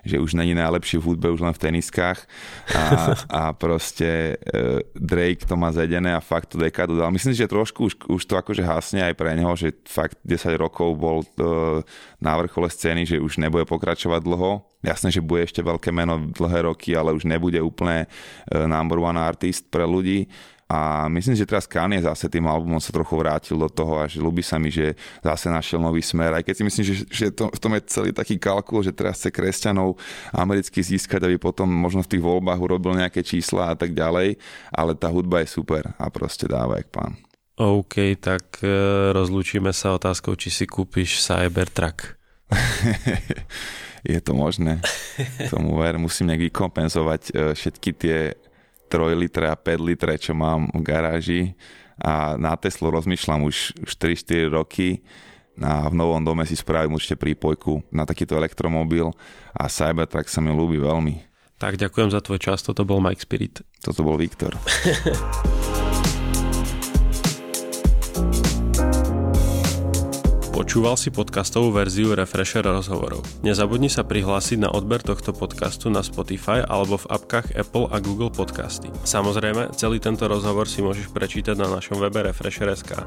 že 0.04 0.20
už 0.20 0.36
není 0.36 0.52
najlepší 0.52 1.00
v 1.00 1.08
hudbe, 1.08 1.32
už 1.32 1.40
len 1.40 1.56
v 1.56 1.62
teniskách 1.64 2.28
a, 2.68 3.16
a 3.32 3.42
proste 3.56 4.36
uh, 4.36 4.84
Drake 4.92 5.48
to 5.48 5.56
má 5.56 5.72
zedené 5.72 6.12
a 6.12 6.20
fakt 6.20 6.52
to 6.52 6.60
dekádu 6.60 7.00
dal. 7.00 7.08
Myslím 7.08 7.32
že 7.32 7.48
trošku 7.48 7.88
už, 7.88 7.94
už 8.12 8.22
to 8.28 8.36
akože 8.36 8.60
hasne 8.60 9.00
aj 9.00 9.16
pre 9.16 9.32
neho, 9.32 9.56
že 9.56 9.72
fakt 9.88 10.20
10 10.20 10.52
rokov 10.60 10.92
bol 11.00 11.24
uh, 11.40 11.80
na 12.20 12.36
vrchole 12.36 12.68
scény, 12.68 13.08
že 13.08 13.16
už 13.16 13.40
nebude 13.40 13.64
pokračovať 13.64 14.20
dlho. 14.20 14.68
Jasné, 14.84 15.08
že 15.08 15.24
bude 15.24 15.48
ešte 15.48 15.64
veľké 15.64 15.88
meno 15.96 16.28
dlhé 16.28 16.68
roky, 16.68 16.92
ale 16.92 17.16
už 17.16 17.24
nebude 17.24 17.56
úplne 17.56 18.04
uh, 18.04 18.68
number 18.68 19.00
one 19.00 19.16
artist 19.16 19.63
pre 19.70 19.88
ľudí 19.88 20.28
a 20.64 21.12
myslím, 21.12 21.36
že 21.36 21.44
teraz 21.44 21.68
Kanye 21.68 22.00
zase 22.00 22.24
tým 22.32 22.48
albumom 22.48 22.80
sa 22.80 22.88
trochu 22.88 23.20
vrátil 23.20 23.60
do 23.60 23.68
toho 23.68 24.00
a 24.00 24.08
že 24.08 24.16
ľúbi 24.16 24.40
sa 24.40 24.56
mi, 24.56 24.72
že 24.72 24.96
zase 25.20 25.52
našiel 25.52 25.76
nový 25.76 26.00
smer. 26.00 26.40
Aj 26.40 26.42
keď 26.42 26.54
si 26.56 26.62
myslím, 26.64 26.84
že, 26.88 26.94
že 27.04 27.26
to, 27.28 27.52
v 27.52 27.60
tom 27.60 27.76
je 27.76 27.82
celý 27.84 28.10
taký 28.16 28.40
kalkul, 28.40 28.80
že 28.80 28.96
teraz 28.96 29.20
chce 29.20 29.28
kresťanov 29.28 30.00
americky 30.32 30.80
získať, 30.80 31.28
aby 31.28 31.36
potom 31.36 31.68
možno 31.68 32.00
v 32.00 32.16
tých 32.16 32.24
voľbách 32.24 32.56
urobil 32.56 32.96
nejaké 32.96 33.20
čísla 33.20 33.70
a 33.70 33.76
tak 33.76 33.92
ďalej. 33.92 34.40
Ale 34.72 34.92
tá 34.96 35.12
hudba 35.12 35.44
je 35.44 35.52
super 35.52 35.92
a 36.00 36.08
proste 36.08 36.48
dáva 36.48 36.80
jak 36.80 36.88
pán. 36.88 37.12
OK, 37.54 38.18
tak 38.18 38.64
e, 38.64 38.74
rozlúčime 39.14 39.70
sa 39.70 39.94
otázkou, 39.94 40.34
či 40.34 40.50
si 40.50 40.64
kúpiš 40.66 41.22
Cybertruck. 41.22 42.18
je 44.02 44.18
to 44.18 44.32
možné. 44.34 44.82
Tomu 45.54 45.78
ver, 45.78 46.00
musím 46.02 46.34
nejak 46.34 46.50
vykompenzovať 46.50 47.22
e, 47.30 47.32
všetky 47.54 47.90
tie 47.94 48.18
3 48.88 49.14
litre 49.16 49.46
a 49.48 49.56
5 49.56 49.80
litre, 49.80 50.14
čo 50.18 50.32
mám 50.36 50.68
v 50.72 50.80
garáži 50.84 51.42
a 51.98 52.34
na 52.34 52.58
Teslu 52.58 52.90
rozmýšľam 52.90 53.46
už, 53.46 53.86
už 53.86 53.92
3-4 53.96 54.50
roky 54.50 55.02
a 55.62 55.86
v 55.86 55.94
novom 55.94 56.18
dome 56.18 56.42
si 56.42 56.58
spravím 56.58 56.98
určite 56.98 57.14
prípojku 57.14 57.86
na 57.94 58.02
takýto 58.02 58.34
elektromobil 58.34 59.14
a 59.54 59.70
Cybertruck 59.70 60.26
sa 60.26 60.42
mi 60.42 60.50
ľúbi 60.50 60.82
veľmi. 60.82 61.14
Tak 61.62 61.78
ďakujem 61.78 62.10
za 62.10 62.18
tvoj 62.18 62.42
čas, 62.42 62.66
toto 62.66 62.82
bol 62.82 62.98
Mike 62.98 63.22
Spirit. 63.22 63.62
Toto 63.78 64.02
bol 64.02 64.18
Viktor. 64.18 64.58
Počúval 70.54 70.94
si 70.94 71.10
podcastovú 71.10 71.74
verziu 71.74 72.14
Refresher 72.14 72.62
rozhovorov. 72.62 73.26
Nezabudni 73.42 73.90
sa 73.90 74.06
prihlásiť 74.06 74.62
na 74.62 74.70
odber 74.70 75.02
tohto 75.02 75.34
podcastu 75.34 75.90
na 75.90 75.98
Spotify 75.98 76.62
alebo 76.62 76.94
v 76.94 77.10
apkách 77.10 77.58
Apple 77.58 77.90
a 77.90 77.98
Google 77.98 78.30
Podcasty. 78.30 78.86
Samozrejme, 79.02 79.74
celý 79.74 79.98
tento 79.98 80.30
rozhovor 80.30 80.70
si 80.70 80.78
môžeš 80.78 81.10
prečítať 81.10 81.58
na 81.58 81.66
našom 81.66 81.98
webe 81.98 82.22
Refresher.sk. 82.22 83.02